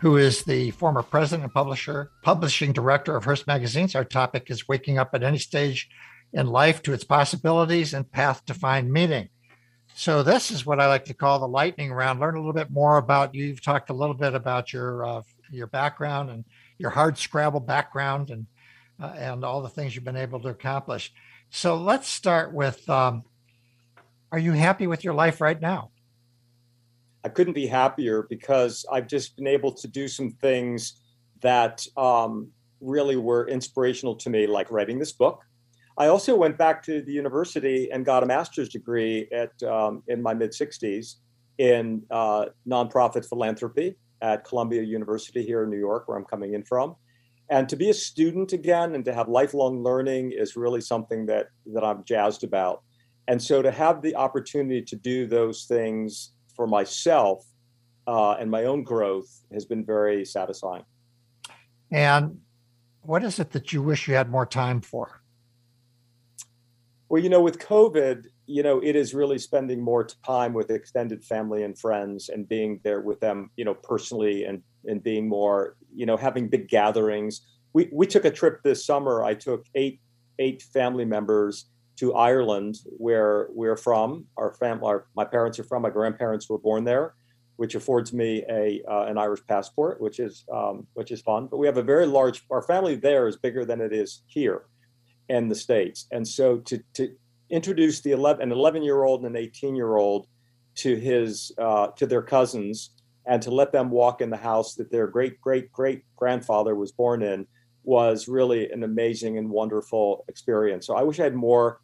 who 0.00 0.16
is 0.18 0.42
the 0.42 0.72
former 0.72 1.02
president 1.02 1.44
and 1.44 1.52
publisher, 1.52 2.10
publishing 2.22 2.72
director 2.72 3.16
of 3.16 3.24
Hearst 3.24 3.46
Magazines. 3.46 3.94
Our 3.94 4.04
topic 4.04 4.50
is 4.50 4.68
waking 4.68 4.98
up 4.98 5.14
at 5.14 5.22
any 5.22 5.38
stage 5.38 5.88
in 6.32 6.48
life 6.48 6.82
to 6.82 6.92
its 6.92 7.04
possibilities 7.04 7.94
and 7.94 8.10
path 8.10 8.44
to 8.46 8.54
find 8.54 8.92
meaning. 8.92 9.30
So 9.96 10.24
this 10.24 10.50
is 10.50 10.66
what 10.66 10.80
I 10.80 10.88
like 10.88 11.04
to 11.04 11.14
call 11.14 11.38
the 11.38 11.46
lightning 11.46 11.92
round. 11.92 12.18
Learn 12.18 12.34
a 12.34 12.38
little 12.38 12.52
bit 12.52 12.68
more 12.68 12.96
about 12.96 13.32
you. 13.32 13.44
You've 13.44 13.62
talked 13.62 13.90
a 13.90 13.94
little 13.94 14.14
bit 14.14 14.34
about 14.34 14.72
your 14.72 15.06
uh, 15.06 15.22
your 15.52 15.68
background 15.68 16.30
and 16.30 16.44
your 16.78 16.90
hard 16.90 17.16
Scrabble 17.16 17.60
background 17.60 18.30
and 18.30 18.46
uh, 19.00 19.14
and 19.16 19.44
all 19.44 19.62
the 19.62 19.68
things 19.68 19.94
you've 19.94 20.04
been 20.04 20.16
able 20.16 20.40
to 20.40 20.48
accomplish. 20.48 21.12
So 21.50 21.76
let's 21.76 22.08
start 22.08 22.52
with: 22.52 22.90
um, 22.90 23.22
Are 24.32 24.38
you 24.38 24.50
happy 24.50 24.88
with 24.88 25.04
your 25.04 25.14
life 25.14 25.40
right 25.40 25.60
now? 25.60 25.90
I 27.22 27.28
couldn't 27.28 27.54
be 27.54 27.68
happier 27.68 28.26
because 28.28 28.84
I've 28.90 29.06
just 29.06 29.36
been 29.36 29.46
able 29.46 29.72
to 29.74 29.86
do 29.86 30.08
some 30.08 30.32
things 30.32 31.00
that 31.40 31.86
um, 31.96 32.50
really 32.80 33.16
were 33.16 33.46
inspirational 33.46 34.16
to 34.16 34.28
me, 34.28 34.48
like 34.48 34.72
writing 34.72 34.98
this 34.98 35.12
book. 35.12 35.44
I 35.96 36.08
also 36.08 36.34
went 36.34 36.58
back 36.58 36.82
to 36.84 37.02
the 37.02 37.12
university 37.12 37.90
and 37.92 38.04
got 38.04 38.22
a 38.22 38.26
master's 38.26 38.68
degree 38.68 39.28
at 39.32 39.62
um, 39.62 40.02
in 40.08 40.20
my 40.22 40.34
mid 40.34 40.50
60s 40.50 41.16
in 41.58 42.02
uh, 42.10 42.46
nonprofit 42.66 43.28
philanthropy 43.28 43.96
at 44.20 44.44
Columbia 44.44 44.82
University 44.82 45.44
here 45.44 45.62
in 45.62 45.70
New 45.70 45.78
York, 45.78 46.08
where 46.08 46.18
I'm 46.18 46.24
coming 46.24 46.54
in 46.54 46.64
from. 46.64 46.96
And 47.50 47.68
to 47.68 47.76
be 47.76 47.90
a 47.90 47.94
student 47.94 48.52
again 48.52 48.94
and 48.94 49.04
to 49.04 49.14
have 49.14 49.28
lifelong 49.28 49.82
learning 49.82 50.32
is 50.32 50.56
really 50.56 50.80
something 50.80 51.26
that 51.26 51.48
that 51.74 51.84
I'm 51.84 52.02
jazzed 52.04 52.42
about. 52.42 52.82
And 53.28 53.40
so 53.40 53.62
to 53.62 53.70
have 53.70 54.02
the 54.02 54.16
opportunity 54.16 54.82
to 54.82 54.96
do 54.96 55.26
those 55.26 55.64
things 55.64 56.32
for 56.56 56.66
myself 56.66 57.44
uh, 58.06 58.32
and 58.32 58.50
my 58.50 58.64
own 58.64 58.82
growth 58.82 59.44
has 59.52 59.64
been 59.64 59.84
very 59.84 60.24
satisfying. 60.24 60.84
And 61.90 62.40
what 63.02 63.22
is 63.22 63.38
it 63.38 63.50
that 63.52 63.72
you 63.72 63.82
wish 63.82 64.08
you 64.08 64.14
had 64.14 64.30
more 64.30 64.46
time 64.46 64.80
for? 64.80 65.22
Well, 67.14 67.22
you 67.22 67.28
know, 67.28 67.42
with 67.42 67.60
COVID, 67.60 68.26
you 68.46 68.64
know, 68.64 68.80
it 68.80 68.96
is 68.96 69.14
really 69.14 69.38
spending 69.38 69.80
more 69.80 70.04
time 70.26 70.52
with 70.52 70.68
extended 70.68 71.24
family 71.24 71.62
and 71.62 71.78
friends 71.78 72.28
and 72.28 72.48
being 72.48 72.80
there 72.82 73.02
with 73.02 73.20
them, 73.20 73.50
you 73.54 73.64
know, 73.64 73.74
personally 73.74 74.46
and 74.46 74.64
and 74.86 75.00
being 75.00 75.28
more, 75.28 75.76
you 75.94 76.06
know, 76.06 76.16
having 76.16 76.48
big 76.48 76.66
gatherings. 76.66 77.42
We 77.72 77.88
we 77.92 78.08
took 78.08 78.24
a 78.24 78.32
trip 78.32 78.64
this 78.64 78.84
summer. 78.84 79.22
I 79.22 79.34
took 79.34 79.64
eight 79.76 80.00
eight 80.40 80.62
family 80.62 81.04
members 81.04 81.66
to 81.98 82.14
Ireland, 82.14 82.78
where 82.86 83.46
we're 83.50 83.76
from. 83.76 84.26
Our 84.36 84.52
family, 84.54 84.84
our, 84.84 85.06
my 85.14 85.24
parents 85.24 85.60
are 85.60 85.64
from. 85.70 85.82
My 85.82 85.90
grandparents 85.90 86.50
were 86.50 86.58
born 86.58 86.82
there, 86.82 87.14
which 87.54 87.76
affords 87.76 88.12
me 88.12 88.42
a 88.50 88.82
uh, 88.90 89.04
an 89.04 89.18
Irish 89.18 89.46
passport, 89.46 90.00
which 90.00 90.18
is 90.18 90.44
um, 90.52 90.88
which 90.94 91.12
is 91.12 91.20
fun. 91.20 91.46
But 91.48 91.58
we 91.58 91.66
have 91.68 91.76
a 91.76 91.82
very 91.84 92.06
large. 92.06 92.44
Our 92.50 92.62
family 92.62 92.96
there 92.96 93.28
is 93.28 93.36
bigger 93.36 93.64
than 93.64 93.80
it 93.80 93.92
is 93.92 94.24
here, 94.26 94.64
in 95.28 95.48
the 95.48 95.54
states. 95.54 96.06
And 96.10 96.26
so 96.26 96.58
to 96.58 96.82
to 96.94 97.14
introduced 97.50 98.04
the 98.04 98.12
11, 98.12 98.42
an 98.42 98.52
11 98.52 98.82
year 98.82 99.04
old 99.04 99.24
and 99.24 99.36
an 99.36 99.42
18 99.42 99.76
year 99.76 99.96
old 99.96 100.26
to 100.76 100.96
his 100.96 101.52
uh, 101.58 101.88
to 101.96 102.06
their 102.06 102.22
cousins 102.22 102.90
and 103.26 103.40
to 103.42 103.50
let 103.50 103.72
them 103.72 103.90
walk 103.90 104.20
in 104.20 104.30
the 104.30 104.36
house 104.36 104.74
that 104.74 104.90
their 104.90 105.06
great 105.06 105.40
great 105.40 105.72
great 105.72 106.04
grandfather 106.16 106.74
was 106.74 106.92
born 106.92 107.22
in 107.22 107.46
was 107.84 108.28
really 108.28 108.70
an 108.70 108.82
amazing 108.82 109.36
and 109.38 109.50
wonderful 109.50 110.24
experience. 110.28 110.86
So 110.86 110.96
I 110.96 111.02
wish 111.02 111.20
I 111.20 111.24
had 111.24 111.34
more. 111.34 111.80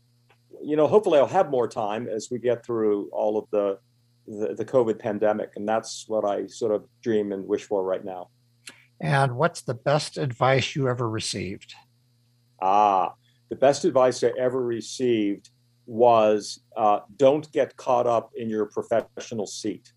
You 0.63 0.77
know, 0.77 0.87
hopefully 0.87 1.19
I'll 1.19 1.27
have 1.27 1.51
more 1.51 1.69
time 1.69 2.07
as 2.09 2.29
we 2.31 2.39
get 2.39 2.67
through 2.67 3.09
all 3.13 3.39
of 3.39 3.47
the 3.51 3.79
the, 4.27 4.55
the 4.55 4.65
COVID 4.65 4.99
pandemic, 4.99 5.53
and 5.57 5.69
that's 5.69 6.05
what 6.09 6.25
I 6.25 6.47
sort 6.47 6.73
of 6.73 6.85
dream 7.03 7.33
and 7.33 7.47
wish 7.47 7.65
for 7.65 7.83
right 7.83 8.05
now. 8.05 8.29
And 9.01 9.37
what's 9.37 9.63
the 9.63 9.75
best 9.75 10.19
advice 10.19 10.77
you 10.77 10.89
ever 10.89 11.09
received? 11.09 11.75
Ah, 12.61 13.15
the 13.51 13.57
best 13.57 13.85
advice 13.85 14.23
I 14.25 14.33
ever 14.39 14.63
received 14.65 15.51
was 15.87 16.61
uh, 16.77 17.01
don't 17.17 17.51
get 17.53 17.77
caught 17.77 18.07
up 18.07 18.31
in 18.37 18.49
your 18.49 18.67
professional 18.67 19.47
seat 19.47 19.93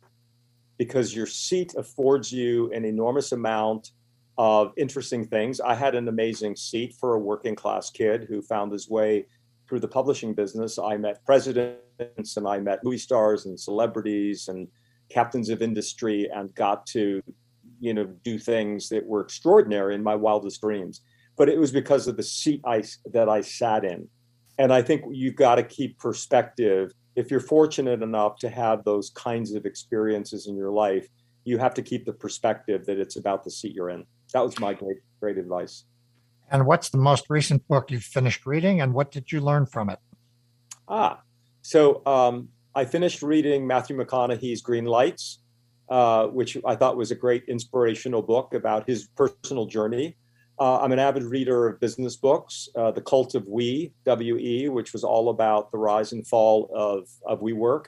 because 0.77 1.15
your 1.15 1.27
seat 1.27 1.73
affords 1.77 2.31
you 2.31 2.71
an 2.73 2.83
enormous 2.83 3.31
amount 3.31 3.91
of 4.39 4.73
interesting 4.75 5.23
things. 5.23 5.61
I 5.61 5.75
had 5.75 5.93
an 5.93 6.07
amazing 6.07 6.55
seat 6.55 6.95
for 6.99 7.13
a 7.13 7.19
working 7.19 7.55
class 7.55 7.91
kid 7.91 8.25
who 8.27 8.41
found 8.41 8.71
his 8.71 8.89
way 8.89 9.27
through 9.69 9.81
the 9.81 9.87
publishing 9.87 10.33
business. 10.33 10.79
I 10.79 10.97
met 10.97 11.23
presidents 11.23 12.37
and 12.37 12.47
I 12.47 12.59
met 12.59 12.83
movie 12.83 12.97
stars 12.97 13.45
and 13.45 13.59
celebrities 13.59 14.47
and 14.47 14.67
captains 15.09 15.49
of 15.49 15.61
industry 15.61 16.27
and 16.33 16.53
got 16.55 16.87
to 16.87 17.21
you 17.79 17.93
know 17.93 18.05
do 18.23 18.39
things 18.39 18.89
that 18.89 19.05
were 19.05 19.21
extraordinary 19.21 19.93
in 19.93 20.01
my 20.01 20.15
wildest 20.15 20.61
dreams 20.61 21.01
but 21.35 21.49
it 21.49 21.59
was 21.59 21.71
because 21.71 22.07
of 22.07 22.17
the 22.17 22.23
seat 22.23 22.61
I, 22.65 22.83
that 23.11 23.29
I 23.29 23.41
sat 23.41 23.83
in 23.83 24.07
and 24.57 24.71
I 24.73 24.81
think 24.81 25.03
you've 25.11 25.35
got 25.35 25.55
to 25.55 25.63
keep 25.63 25.97
perspective. 25.97 26.91
If 27.15 27.31
you're 27.31 27.39
fortunate 27.39 28.01
enough 28.01 28.37
to 28.39 28.49
have 28.49 28.83
those 28.83 29.09
kinds 29.11 29.53
of 29.53 29.65
experiences 29.65 30.47
in 30.47 30.55
your 30.55 30.71
life, 30.71 31.07
you 31.43 31.57
have 31.57 31.73
to 31.75 31.81
keep 31.81 32.05
the 32.05 32.13
perspective 32.13 32.85
that 32.85 32.99
it's 32.99 33.15
about 33.15 33.43
the 33.43 33.51
seat 33.51 33.73
you're 33.75 33.89
in. 33.89 34.05
That 34.33 34.41
was 34.41 34.59
my 34.59 34.73
great, 34.73 34.97
great 35.19 35.37
advice. 35.37 35.85
And 36.51 36.65
what's 36.65 36.89
the 36.89 36.97
most 36.97 37.29
recent 37.29 37.67
book 37.67 37.89
you've 37.89 38.03
finished 38.03 38.45
reading, 38.45 38.81
and 38.81 38.93
what 38.93 39.11
did 39.11 39.31
you 39.31 39.41
learn 39.41 39.65
from 39.65 39.89
it? 39.89 39.99
Ah, 40.87 41.21
so 41.61 42.05
um, 42.05 42.49
I 42.75 42.85
finished 42.85 43.21
reading 43.23 43.65
Matthew 43.65 43.97
McConaughey's 43.97 44.61
Green 44.61 44.85
Lights, 44.85 45.39
uh, 45.89 46.27
which 46.27 46.57
I 46.65 46.75
thought 46.75 46.95
was 46.95 47.11
a 47.11 47.15
great 47.15 47.43
inspirational 47.47 48.21
book 48.21 48.53
about 48.53 48.87
his 48.87 49.07
personal 49.15 49.65
journey 49.65 50.15
uh, 50.59 50.79
I'm 50.79 50.91
an 50.91 50.99
avid 50.99 51.23
reader 51.23 51.67
of 51.67 51.79
business 51.79 52.15
books. 52.15 52.69
Uh, 52.75 52.91
the 52.91 53.01
Cult 53.01 53.35
of 53.35 53.47
We, 53.47 53.91
WE, 54.05 54.69
which 54.69 54.93
was 54.93 55.03
all 55.03 55.29
about 55.29 55.71
the 55.71 55.77
rise 55.77 56.11
and 56.11 56.25
fall 56.25 56.69
of, 56.73 57.09
of 57.25 57.41
WeWork. 57.41 57.85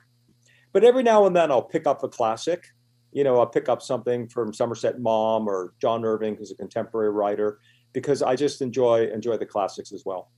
But 0.73 0.83
every 0.83 1.03
now 1.03 1.25
and 1.25 1.35
then 1.35 1.51
I'll 1.51 1.61
pick 1.61 1.87
up 1.87 2.03
a 2.03 2.09
classic. 2.09 2.65
You 3.11 3.23
know, 3.23 3.39
I'll 3.39 3.45
pick 3.45 3.69
up 3.69 3.81
something 3.81 4.27
from 4.27 4.53
Somerset 4.53 4.99
Maugham 4.99 5.47
or 5.47 5.73
John 5.79 6.03
Irving, 6.03 6.35
who's 6.35 6.51
a 6.51 6.55
contemporary 6.55 7.11
writer, 7.11 7.59
because 7.93 8.21
I 8.21 8.35
just 8.35 8.61
enjoy 8.61 9.07
enjoy 9.09 9.37
the 9.37 9.45
classics 9.45 9.93
as 9.93 10.03
well. 10.05 10.31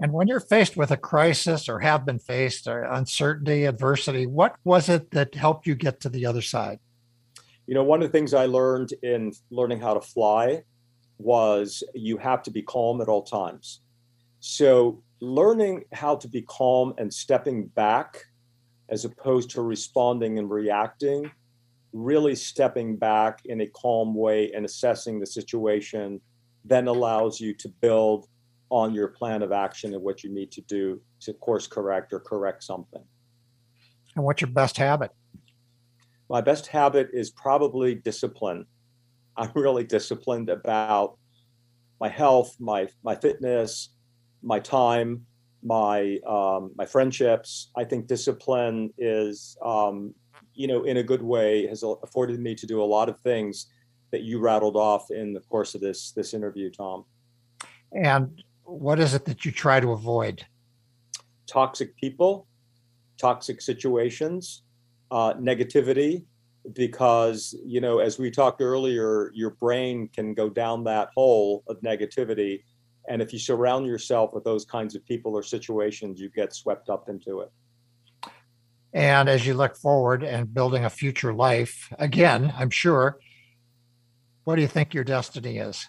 And 0.00 0.12
when 0.12 0.28
you're 0.28 0.40
faced 0.40 0.76
with 0.76 0.92
a 0.92 0.96
crisis 0.96 1.68
or 1.68 1.80
have 1.80 2.06
been 2.06 2.20
faced 2.20 2.68
or 2.68 2.84
uncertainty, 2.84 3.64
adversity, 3.64 4.26
what 4.26 4.54
was 4.64 4.88
it 4.88 5.10
that 5.10 5.34
helped 5.34 5.66
you 5.66 5.74
get 5.74 6.00
to 6.02 6.08
the 6.08 6.24
other 6.24 6.40
side? 6.40 6.78
You 7.66 7.74
know, 7.74 7.82
one 7.82 8.00
of 8.00 8.08
the 8.08 8.12
things 8.16 8.32
I 8.32 8.46
learned 8.46 8.94
in 9.02 9.32
learning 9.50 9.80
how 9.80 9.94
to 9.94 10.00
fly 10.00 10.62
was 11.18 11.82
you 11.94 12.16
have 12.16 12.42
to 12.44 12.50
be 12.50 12.62
calm 12.62 13.00
at 13.00 13.08
all 13.08 13.22
times. 13.22 13.80
So, 14.40 15.02
learning 15.20 15.84
how 15.92 16.14
to 16.16 16.28
be 16.28 16.42
calm 16.42 16.94
and 16.96 17.12
stepping 17.12 17.66
back 17.66 18.24
as 18.88 19.04
opposed 19.04 19.50
to 19.50 19.62
responding 19.62 20.38
and 20.38 20.48
reacting 20.48 21.30
really 21.92 22.34
stepping 22.34 22.96
back 22.96 23.40
in 23.46 23.60
a 23.60 23.66
calm 23.66 24.14
way 24.14 24.52
and 24.52 24.64
assessing 24.64 25.18
the 25.18 25.26
situation 25.26 26.20
then 26.64 26.86
allows 26.86 27.40
you 27.40 27.54
to 27.54 27.68
build 27.68 28.28
on 28.70 28.92
your 28.92 29.08
plan 29.08 29.42
of 29.42 29.52
action 29.52 29.94
and 29.94 30.02
what 30.02 30.22
you 30.22 30.30
need 30.30 30.52
to 30.52 30.60
do 30.62 31.00
to 31.20 31.32
course 31.34 31.66
correct 31.66 32.12
or 32.12 32.20
correct 32.20 32.62
something. 32.62 33.02
And 34.14 34.24
what's 34.24 34.42
your 34.42 34.50
best 34.50 34.76
habit? 34.76 35.10
My 36.28 36.42
best 36.42 36.66
habit 36.66 37.08
is 37.14 37.30
probably 37.30 37.94
discipline. 37.94 38.66
I'm 39.38 39.52
really 39.54 39.84
disciplined 39.84 40.50
about 40.50 41.16
my 42.00 42.08
health, 42.08 42.56
my 42.58 42.88
my 43.02 43.14
fitness, 43.14 43.90
my 44.42 44.58
time, 44.58 45.24
my 45.62 46.18
um, 46.26 46.72
my 46.76 46.84
friendships. 46.84 47.70
I 47.76 47.84
think 47.84 48.06
discipline 48.06 48.92
is, 48.98 49.56
um, 49.64 50.14
you 50.54 50.66
know, 50.66 50.84
in 50.84 50.98
a 50.98 51.02
good 51.02 51.22
way, 51.22 51.66
has 51.68 51.82
afforded 51.82 52.40
me 52.40 52.54
to 52.56 52.66
do 52.66 52.82
a 52.82 52.84
lot 52.84 53.08
of 53.08 53.18
things 53.20 53.68
that 54.10 54.22
you 54.22 54.40
rattled 54.40 54.76
off 54.76 55.10
in 55.10 55.32
the 55.32 55.40
course 55.40 55.74
of 55.74 55.80
this 55.80 56.12
this 56.12 56.34
interview, 56.34 56.70
Tom. 56.70 57.04
And 57.92 58.42
what 58.64 58.98
is 58.98 59.14
it 59.14 59.24
that 59.26 59.44
you 59.44 59.52
try 59.52 59.80
to 59.80 59.92
avoid? 59.92 60.44
Toxic 61.46 61.96
people, 61.96 62.46
toxic 63.16 63.62
situations, 63.62 64.62
uh, 65.10 65.34
negativity, 65.34 66.24
because 66.72 67.54
you 67.64 67.80
know, 67.80 67.98
as 67.98 68.18
we 68.18 68.30
talked 68.30 68.60
earlier, 68.60 69.30
your 69.34 69.50
brain 69.50 70.08
can 70.08 70.34
go 70.34 70.48
down 70.48 70.84
that 70.84 71.10
hole 71.14 71.64
of 71.68 71.80
negativity, 71.80 72.62
and 73.08 73.22
if 73.22 73.32
you 73.32 73.38
surround 73.38 73.86
yourself 73.86 74.32
with 74.32 74.44
those 74.44 74.64
kinds 74.64 74.94
of 74.94 75.04
people 75.04 75.34
or 75.34 75.42
situations, 75.42 76.20
you 76.20 76.28
get 76.30 76.54
swept 76.54 76.88
up 76.88 77.08
into 77.08 77.40
it. 77.40 77.50
And 78.92 79.28
as 79.28 79.46
you 79.46 79.54
look 79.54 79.76
forward 79.76 80.22
and 80.22 80.52
building 80.52 80.84
a 80.84 80.90
future 80.90 81.32
life, 81.34 81.92
again, 81.98 82.52
I'm 82.56 82.70
sure, 82.70 83.18
what 84.44 84.56
do 84.56 84.62
you 84.62 84.68
think 84.68 84.94
your 84.94 85.04
destiny 85.04 85.58
is? 85.58 85.86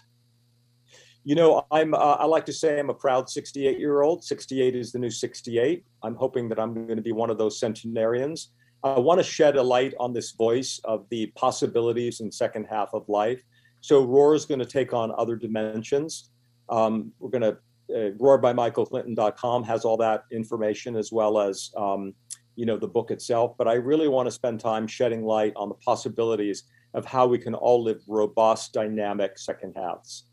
You 1.24 1.34
know, 1.34 1.66
I'm. 1.70 1.92
Uh, 1.92 1.98
I 1.98 2.24
like 2.24 2.46
to 2.46 2.52
say 2.52 2.78
I'm 2.78 2.88
a 2.88 2.94
proud 2.94 3.28
68 3.28 3.78
year 3.78 4.00
old. 4.00 4.24
68 4.24 4.74
is 4.74 4.92
the 4.92 4.98
new 4.98 5.10
68. 5.10 5.84
I'm 6.02 6.14
hoping 6.14 6.48
that 6.48 6.58
I'm 6.58 6.72
going 6.74 6.96
to 6.96 7.02
be 7.02 7.12
one 7.12 7.28
of 7.28 7.36
those 7.36 7.60
centenarians. 7.60 8.52
I 8.82 8.98
want 8.98 9.18
to 9.20 9.24
shed 9.24 9.56
a 9.56 9.62
light 9.62 9.94
on 10.00 10.12
this 10.12 10.32
voice 10.32 10.80
of 10.84 11.06
the 11.10 11.26
possibilities 11.36 12.20
in 12.20 12.32
second 12.32 12.66
half 12.70 12.90
of 12.94 13.08
life. 13.08 13.42
So 13.80 14.04
Roar 14.04 14.34
is 14.34 14.46
going 14.46 14.60
to 14.60 14.66
take 14.66 14.92
on 14.92 15.12
other 15.16 15.36
dimensions. 15.36 16.30
Um, 16.68 17.12
we're 17.18 17.30
going 17.30 17.42
to 17.42 17.58
uh, 17.90 18.10
roarbymichaelclinton.com 18.18 19.64
has 19.64 19.84
all 19.84 19.96
that 19.96 20.24
information 20.30 20.96
as 20.96 21.10
well 21.10 21.40
as 21.40 21.72
um, 21.76 22.14
you 22.54 22.64
know 22.64 22.76
the 22.76 22.86
book 22.86 23.10
itself. 23.10 23.56
But 23.58 23.68
I 23.68 23.74
really 23.74 24.08
want 24.08 24.26
to 24.26 24.30
spend 24.30 24.60
time 24.60 24.86
shedding 24.86 25.24
light 25.24 25.52
on 25.56 25.68
the 25.68 25.74
possibilities 25.74 26.64
of 26.94 27.04
how 27.04 27.26
we 27.26 27.38
can 27.38 27.54
all 27.54 27.82
live 27.82 28.00
robust, 28.06 28.72
dynamic 28.72 29.38
second 29.38 29.74
halves. 29.76 30.24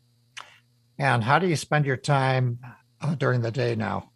And 0.98 1.22
how 1.22 1.38
do 1.38 1.46
you 1.46 1.56
spend 1.56 1.86
your 1.86 1.96
time 1.96 2.58
uh, 3.00 3.14
during 3.14 3.40
the 3.40 3.50
day 3.50 3.74
now? 3.74 4.07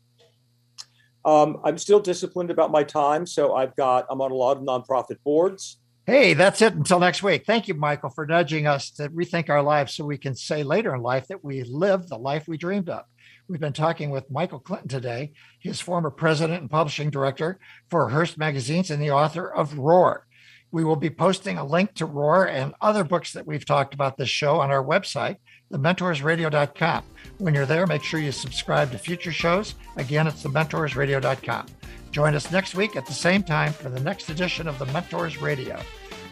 Um, 1.24 1.60
I'm 1.64 1.78
still 1.78 2.00
disciplined 2.00 2.50
about 2.50 2.70
my 2.70 2.82
time, 2.82 3.26
so 3.26 3.54
I've 3.54 3.76
got 3.76 4.06
I'm 4.10 4.20
on 4.20 4.30
a 4.30 4.34
lot 4.34 4.56
of 4.56 4.62
nonprofit 4.62 5.16
boards. 5.24 5.78
Hey, 6.04 6.34
that's 6.34 6.60
it 6.62 6.74
until 6.74 6.98
next 6.98 7.22
week. 7.22 7.44
Thank 7.46 7.68
you, 7.68 7.74
Michael, 7.74 8.10
for 8.10 8.26
nudging 8.26 8.66
us 8.66 8.90
to 8.92 9.08
rethink 9.10 9.48
our 9.48 9.62
lives 9.62 9.94
so 9.94 10.04
we 10.04 10.18
can 10.18 10.34
say 10.34 10.64
later 10.64 10.92
in 10.96 11.00
life 11.00 11.28
that 11.28 11.44
we 11.44 11.62
live 11.62 12.08
the 12.08 12.18
life 12.18 12.48
we 12.48 12.56
dreamed 12.56 12.88
of. 12.88 13.04
We've 13.48 13.60
been 13.60 13.72
talking 13.72 14.10
with 14.10 14.30
Michael 14.30 14.58
Clinton 14.58 14.88
today. 14.88 15.32
his 15.60 15.80
former 15.80 16.10
president 16.10 16.60
and 16.60 16.70
publishing 16.70 17.10
director 17.10 17.60
for 17.88 18.08
Hearst 18.08 18.36
Magazines 18.36 18.90
and 18.90 19.00
the 19.00 19.12
author 19.12 19.46
of 19.46 19.78
Roar. 19.78 20.26
We 20.72 20.84
will 20.84 20.96
be 20.96 21.10
posting 21.10 21.58
a 21.58 21.64
link 21.64 21.94
to 21.94 22.06
Roar 22.06 22.48
and 22.48 22.74
other 22.80 23.04
books 23.04 23.34
that 23.34 23.46
we've 23.46 23.66
talked 23.66 23.94
about 23.94 24.16
this 24.16 24.28
show 24.28 24.58
on 24.58 24.70
our 24.70 24.82
website, 24.82 25.36
thementorsradio.com. 25.72 27.04
When 27.38 27.54
you're 27.54 27.66
there, 27.66 27.86
make 27.86 28.02
sure 28.02 28.20
you 28.20 28.32
subscribe 28.32 28.92
to 28.92 28.98
future 28.98 29.32
shows. 29.32 29.74
Again, 29.96 30.26
it's 30.26 30.42
thementorsradio.com. 30.42 31.66
Join 32.12 32.34
us 32.34 32.52
next 32.52 32.74
week 32.74 32.94
at 32.94 33.06
the 33.06 33.12
same 33.12 33.42
time 33.42 33.72
for 33.72 33.88
the 33.88 34.00
next 34.00 34.28
edition 34.28 34.68
of 34.68 34.78
The 34.78 34.86
Mentors 34.86 35.40
Radio. 35.40 35.80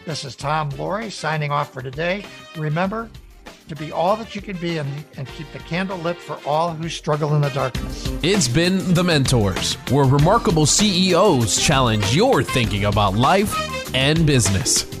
This 0.05 0.23
is 0.23 0.35
Tom 0.35 0.69
Loarie 0.71 1.11
signing 1.11 1.51
off 1.51 1.73
for 1.73 1.81
today. 1.81 2.23
Remember 2.55 3.09
to 3.67 3.75
be 3.75 3.91
all 3.91 4.15
that 4.17 4.35
you 4.35 4.41
can 4.41 4.57
be 4.57 4.77
and, 4.77 4.89
and 5.17 5.27
keep 5.29 5.51
the 5.53 5.59
candle 5.59 5.97
lit 5.97 6.17
for 6.17 6.39
all 6.45 6.71
who 6.71 6.89
struggle 6.89 7.35
in 7.35 7.41
the 7.41 7.49
darkness. 7.49 8.11
It's 8.21 8.47
been 8.47 8.93
The 8.93 9.03
Mentors, 9.03 9.75
where 9.89 10.05
remarkable 10.05 10.65
CEOs 10.65 11.59
challenge 11.59 12.15
your 12.15 12.43
thinking 12.43 12.85
about 12.85 13.15
life 13.15 13.95
and 13.95 14.25
business. 14.25 15.00